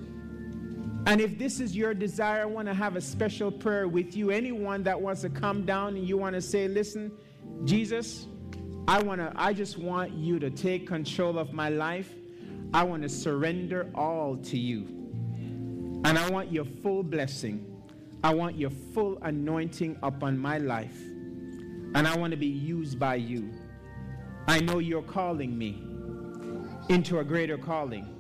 And 1.07 1.21
if 1.21 1.39
this 1.39 1.61
is 1.61 1.77
your 1.77 1.95
desire, 1.95 2.43
I 2.43 2.47
want 2.47 2.67
to 2.67 2.75
have 2.75 2.97
a 2.97 3.01
special 3.01 3.53
prayer 3.53 3.87
with 3.87 4.17
you. 4.17 4.33
Anyone 4.33 4.83
that 4.83 5.01
wants 5.01 5.21
to 5.21 5.31
come 5.31 5.65
down 5.65 5.97
and 5.97 6.07
you 6.07 6.17
want 6.19 6.35
to 6.35 6.41
say, 6.41 6.67
listen, 6.67 7.13
Jesus, 7.65 8.27
I 8.89 9.01
want 9.03 9.21
to 9.21 9.33
I 9.37 9.53
just 9.53 9.79
want 9.79 10.13
you 10.13 10.41
to 10.41 10.51
take 10.51 10.87
control 10.89 11.39
of 11.39 11.53
my 11.53 11.69
life. 11.69 12.13
I 12.75 12.83
want 12.83 13.03
to 13.03 13.09
surrender 13.09 13.89
all 13.95 14.37
to 14.37 14.59
you. 14.59 14.83
And 16.05 16.19
I 16.19 16.29
want 16.29 16.51
your 16.53 16.65
full 16.65 17.05
blessing. 17.05 17.65
I 18.25 18.35
want 18.35 18.57
your 18.57 18.71
full 18.71 19.19
anointing 19.23 19.99
upon 20.03 20.37
my 20.37 20.59
life. 20.59 20.99
And 21.95 22.07
I 22.07 22.17
want 22.17 22.33
to 22.33 22.37
be 22.37 22.47
used 22.47 22.99
by 22.99 23.15
you. 23.15 23.51
I 24.49 24.59
know 24.59 24.79
you're 24.79 25.03
calling 25.03 25.57
me 25.57 25.83
into 26.89 27.21
a 27.21 27.25
greater 27.25 27.59
calling. 27.59 28.16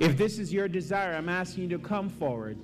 If 0.00 0.16
this 0.16 0.38
is 0.38 0.50
your 0.50 0.66
desire, 0.66 1.14
I'm 1.14 1.28
asking 1.28 1.64
you 1.64 1.68
to 1.76 1.78
come 1.78 2.08
forward. 2.08 2.58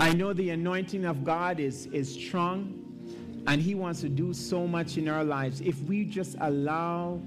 I 0.00 0.14
know 0.14 0.32
the 0.32 0.48
anointing 0.48 1.04
of 1.04 1.22
God 1.22 1.60
is, 1.60 1.84
is 1.88 2.10
strong 2.14 2.80
and 3.46 3.60
He 3.60 3.74
wants 3.74 4.00
to 4.00 4.08
do 4.08 4.32
so 4.32 4.66
much 4.66 4.96
in 4.96 5.06
our 5.06 5.22
lives. 5.22 5.60
If 5.60 5.78
we 5.82 6.06
just 6.06 6.36
allow 6.40 7.20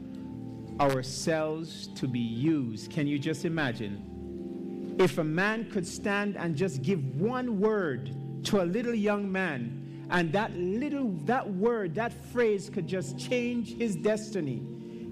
ourselves 0.79 1.89
to 1.89 2.07
be 2.07 2.19
used, 2.19 2.91
can 2.91 3.05
you 3.05 3.19
just 3.19 3.45
imagine? 3.45 4.95
If 4.99 5.19
a 5.19 5.23
man 5.23 5.69
could 5.69 5.85
stand 5.85 6.35
and 6.35 6.55
just 6.55 6.81
give 6.81 7.21
one 7.21 7.59
word 7.59 8.15
to 8.45 8.63
a 8.63 8.65
little 8.65 8.95
young 8.95 9.31
man, 9.31 10.07
and 10.09 10.33
that 10.33 10.55
little, 10.55 11.11
that 11.25 11.47
word, 11.47 11.93
that 11.95 12.13
phrase 12.31 12.67
could 12.67 12.87
just 12.87 13.19
change 13.19 13.77
his 13.77 13.95
destiny. 13.95 14.63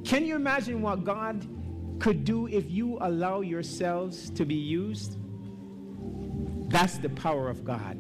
Can 0.04 0.26
you 0.26 0.36
imagine 0.36 0.82
what 0.82 1.04
God 1.04 1.48
could 2.02 2.26
do 2.26 2.48
if 2.48 2.70
you 2.72 2.98
allow 3.02 3.42
yourselves 3.42 4.32
to 4.32 4.44
be 4.44 4.56
used, 4.56 5.18
that's 6.72 6.98
the 6.98 7.10
power 7.10 7.48
of 7.48 7.64
God. 7.64 7.96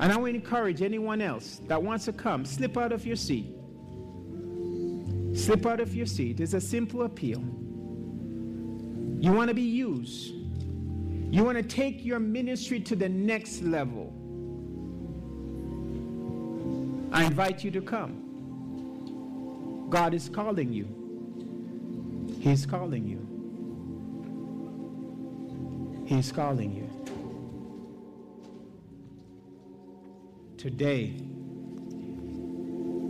And 0.00 0.02
I 0.02 0.16
to 0.16 0.26
encourage 0.26 0.82
anyone 0.82 1.22
else 1.22 1.62
that 1.66 1.82
wants 1.82 2.04
to 2.04 2.12
come, 2.12 2.44
slip 2.44 2.76
out 2.76 2.92
of 2.92 3.06
your 3.06 3.16
seat. 3.16 3.54
Slip 5.34 5.64
out 5.64 5.80
of 5.80 5.94
your 5.94 6.04
seat. 6.04 6.40
It's 6.40 6.52
a 6.52 6.60
simple 6.60 7.04
appeal. 7.04 7.40
You 9.18 9.32
want 9.32 9.48
to 9.48 9.54
be 9.54 9.62
used. 9.62 10.34
You 11.32 11.42
want 11.42 11.56
to 11.56 11.62
take 11.62 12.04
your 12.04 12.18
ministry 12.18 12.80
to 12.80 12.94
the 12.94 13.08
next 13.08 13.62
level. 13.62 14.12
I 17.12 17.24
invite 17.24 17.64
you 17.64 17.70
to 17.70 17.80
come. 17.80 18.20
God 19.88 20.12
is 20.12 20.28
calling 20.28 20.70
you. 20.70 21.03
He's 22.44 22.66
calling 22.66 23.08
you. 23.08 23.24
He's 26.04 26.30
calling 26.30 26.74
you. 26.74 26.90
Today, 30.58 31.14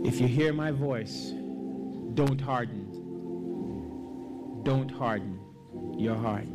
if 0.07 0.21
you 0.21 0.29
hear 0.29 0.53
my 0.53 0.71
voice, 0.71 1.33
don't 2.13 2.39
harden. 2.39 2.93
Don't 4.63 4.89
harden 4.89 5.37
your 5.97 6.15
heart. 6.15 6.47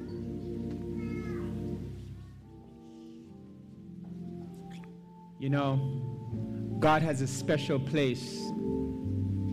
You 5.38 5.50
know, 5.50 6.76
God 6.78 7.02
has 7.02 7.20
a 7.20 7.26
special 7.26 7.78
place 7.78 8.40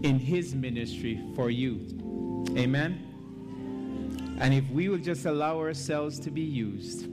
in 0.03 0.17
His 0.17 0.55
ministry 0.55 1.21
for 1.35 1.49
you. 1.49 2.45
Amen. 2.57 3.06
And 4.39 4.53
if 4.53 4.69
we 4.69 4.87
will 4.89 4.99
just 4.99 5.25
allow 5.25 5.57
ourselves 5.57 6.19
to 6.19 6.29
be 6.29 6.41
used, 6.41 7.05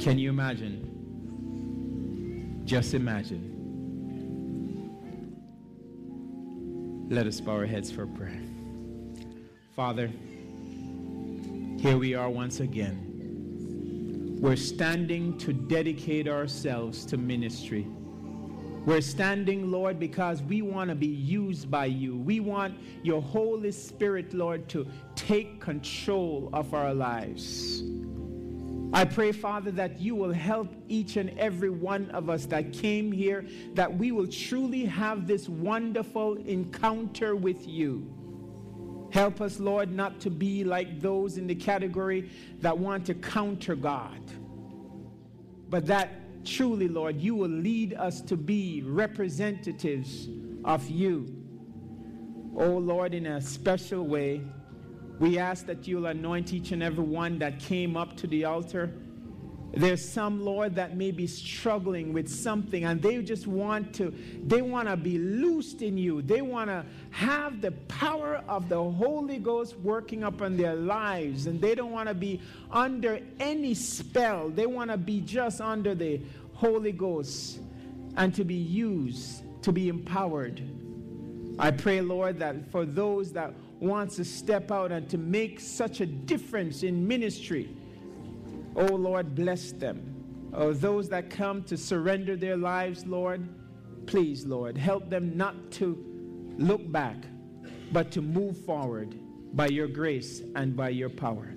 can 0.00 0.18
you 0.18 0.30
imagine? 0.30 0.84
Just 2.64 2.94
imagine. 2.94 3.56
Let 7.10 7.26
us 7.26 7.40
bow 7.40 7.52
our 7.52 7.66
heads 7.66 7.90
for 7.90 8.06
prayer. 8.06 8.40
Father, 9.74 10.10
here 11.78 11.98
we 11.98 12.14
are 12.14 12.30
once 12.30 12.60
again. 12.60 14.36
We're 14.40 14.56
standing 14.56 15.36
to 15.38 15.52
dedicate 15.52 16.28
ourselves 16.28 17.04
to 17.06 17.16
ministry. 17.16 17.86
We're 18.86 19.00
standing, 19.00 19.70
Lord, 19.70 19.98
because 19.98 20.42
we 20.42 20.62
want 20.62 20.90
to 20.90 20.94
be 20.94 21.06
used 21.06 21.70
by 21.70 21.86
you. 21.86 22.16
We 22.16 22.40
want 22.40 22.74
your 23.02 23.20
Holy 23.20 23.72
Spirit, 23.72 24.32
Lord, 24.32 24.68
to 24.70 24.86
take 25.28 25.60
control 25.60 26.48
of 26.54 26.72
our 26.72 26.94
lives. 26.94 27.82
I 28.94 29.04
pray, 29.04 29.32
Father, 29.32 29.70
that 29.72 30.00
you 30.00 30.14
will 30.14 30.32
help 30.32 30.74
each 30.88 31.18
and 31.18 31.38
every 31.38 31.68
one 31.68 32.10
of 32.12 32.30
us 32.30 32.46
that 32.46 32.72
came 32.72 33.12
here, 33.12 33.44
that 33.74 33.94
we 33.94 34.10
will 34.10 34.26
truly 34.26 34.86
have 34.86 35.26
this 35.26 35.46
wonderful 35.46 36.36
encounter 36.36 37.36
with 37.36 37.68
you. 37.68 38.10
Help 39.12 39.42
us, 39.42 39.60
Lord, 39.60 39.92
not 39.92 40.18
to 40.20 40.30
be 40.30 40.64
like 40.64 40.98
those 40.98 41.36
in 41.36 41.46
the 41.46 41.54
category 41.54 42.30
that 42.60 42.78
want 42.78 43.04
to 43.06 43.14
counter 43.14 43.76
God, 43.76 44.22
but 45.68 45.84
that 45.88 46.44
truly, 46.46 46.88
Lord, 46.88 47.20
you 47.20 47.34
will 47.34 47.50
lead 47.50 47.92
us 47.92 48.22
to 48.22 48.36
be 48.38 48.82
representatives 48.82 50.26
of 50.64 50.88
you. 50.88 51.26
Oh, 52.56 52.78
Lord, 52.78 53.12
in 53.12 53.26
a 53.26 53.42
special 53.42 54.06
way, 54.06 54.42
we 55.18 55.38
ask 55.38 55.66
that 55.66 55.86
you'll 55.88 56.06
anoint 56.06 56.52
each 56.52 56.72
and 56.72 56.82
every 56.82 57.04
one 57.04 57.38
that 57.40 57.58
came 57.58 57.96
up 57.96 58.16
to 58.18 58.26
the 58.26 58.44
altar. 58.44 58.92
There's 59.74 60.06
some, 60.06 60.44
Lord, 60.44 60.74
that 60.76 60.96
may 60.96 61.10
be 61.10 61.26
struggling 61.26 62.12
with 62.12 62.28
something 62.28 62.84
and 62.84 63.02
they 63.02 63.22
just 63.22 63.46
want 63.46 63.94
to, 63.96 64.14
they 64.46 64.62
want 64.62 64.88
to 64.88 64.96
be 64.96 65.18
loosed 65.18 65.82
in 65.82 65.98
you. 65.98 66.22
They 66.22 66.40
want 66.40 66.70
to 66.70 66.86
have 67.10 67.60
the 67.60 67.72
power 67.72 68.42
of 68.48 68.68
the 68.68 68.82
Holy 68.82 69.38
Ghost 69.38 69.76
working 69.80 70.22
upon 70.22 70.56
their 70.56 70.74
lives 70.74 71.46
and 71.46 71.60
they 71.60 71.74
don't 71.74 71.92
want 71.92 72.08
to 72.08 72.14
be 72.14 72.40
under 72.70 73.20
any 73.38 73.74
spell. 73.74 74.48
They 74.48 74.66
want 74.66 74.90
to 74.90 74.96
be 74.96 75.20
just 75.20 75.60
under 75.60 75.94
the 75.94 76.20
Holy 76.54 76.92
Ghost 76.92 77.60
and 78.16 78.34
to 78.34 78.44
be 78.44 78.54
used, 78.54 79.42
to 79.62 79.70
be 79.70 79.88
empowered. 79.88 80.62
I 81.58 81.72
pray, 81.72 82.00
Lord, 82.00 82.38
that 82.38 82.70
for 82.70 82.86
those 82.86 83.32
that 83.32 83.52
wants 83.80 84.16
to 84.16 84.24
step 84.24 84.70
out 84.70 84.92
and 84.92 85.08
to 85.10 85.18
make 85.18 85.60
such 85.60 86.00
a 86.00 86.06
difference 86.06 86.82
in 86.82 87.06
ministry, 87.06 87.74
oh 88.76 88.86
Lord, 88.86 89.34
bless 89.34 89.72
them. 89.72 90.14
Oh, 90.52 90.72
those 90.72 91.08
that 91.10 91.30
come 91.30 91.62
to 91.64 91.76
surrender 91.76 92.36
their 92.36 92.56
lives, 92.56 93.04
Lord, 93.06 93.46
please, 94.06 94.46
Lord, 94.46 94.78
help 94.78 95.10
them 95.10 95.36
not 95.36 95.70
to 95.72 96.04
look 96.56 96.90
back, 96.90 97.16
but 97.92 98.10
to 98.12 98.22
move 98.22 98.56
forward 98.64 99.14
by 99.52 99.66
your 99.66 99.88
grace 99.88 100.42
and 100.56 100.76
by 100.76 100.88
your 100.88 101.10
power. 101.10 101.54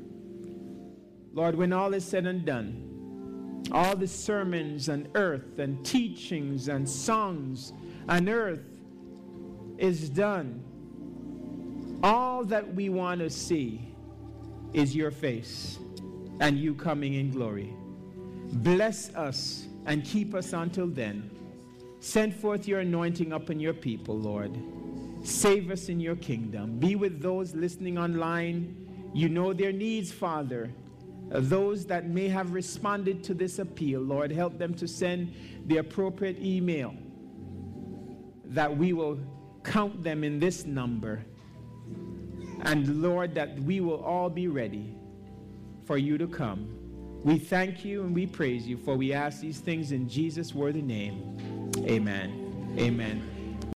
Lord, 1.34 1.56
when 1.56 1.72
all 1.72 1.94
is 1.94 2.06
said 2.06 2.26
and 2.26 2.46
done, 2.46 3.64
all 3.72 3.96
the 3.96 4.08
sermons 4.08 4.90
and 4.90 5.08
earth 5.16 5.60
and 5.60 5.84
teachings 5.86 6.68
and 6.68 6.88
songs 6.88 7.72
and 8.10 8.28
earth 8.28 8.66
is 9.78 10.10
done, 10.10 10.64
all 12.04 12.44
that 12.46 12.74
we 12.74 12.90
want 12.90 13.20
to 13.20 13.30
see 13.30 13.94
is 14.74 14.96
your 14.96 15.12
face 15.12 15.80
and 16.40 16.58
you 16.58 16.74
coming 16.74 17.16
in 17.16 17.32
glory. 17.32 17.74
Bless 18.54 19.14
us 19.16 19.68
and 19.86 20.04
keep 20.04 20.34
us 20.34 20.54
until 20.54 20.88
then. 20.88 21.30
Send 22.00 22.34
forth 22.36 22.68
your 22.68 22.80
anointing 22.80 23.32
upon 23.34 23.60
your 23.60 23.74
people, 23.74 24.18
Lord. 24.18 24.58
Save 25.24 25.70
us 25.70 25.88
in 25.90 26.00
your 26.00 26.16
kingdom. 26.16 26.80
Be 26.80 26.96
with 26.96 27.22
those 27.22 27.54
listening 27.54 27.98
online. 27.98 28.76
You 29.14 29.30
know 29.30 29.54
their 29.54 29.72
needs, 29.72 30.12
Father. 30.12 30.72
Those 31.30 31.86
that 31.86 32.08
may 32.08 32.28
have 32.28 32.54
responded 32.54 33.24
to 33.26 33.34
this 33.34 33.60
appeal, 33.60 34.02
Lord, 34.02 34.32
help 34.32 34.58
them 34.58 34.74
to 34.76 34.88
send 34.88 35.34
the 35.68 35.78
appropriate 35.78 36.40
email 36.40 36.96
that 38.46 38.76
we 38.76 38.94
will 38.94 39.20
count 39.64 40.04
them 40.04 40.24
in 40.24 40.40
this 40.40 40.66
number. 40.66 41.24
And 42.64 43.02
Lord, 43.02 43.34
that 43.36 43.60
we 43.60 43.80
will 43.80 44.04
all 44.04 44.30
be 44.30 44.48
ready 44.48 44.96
for 45.86 45.98
you 45.98 46.18
to 46.18 46.28
come. 46.28 46.68
We 47.24 47.38
thank 47.38 47.86
you 47.86 48.04
and 48.04 48.16
we 48.16 48.26
praise 48.26 48.68
you, 48.68 48.78
for 48.78 48.96
we 48.96 49.14
ask 49.14 49.42
these 49.42 49.60
things 49.60 49.92
in 49.92 50.10
Jesus' 50.10 50.56
worthy 50.56 50.82
name. 50.82 51.72
Amen. 51.88 52.76
Amen. 52.78 53.31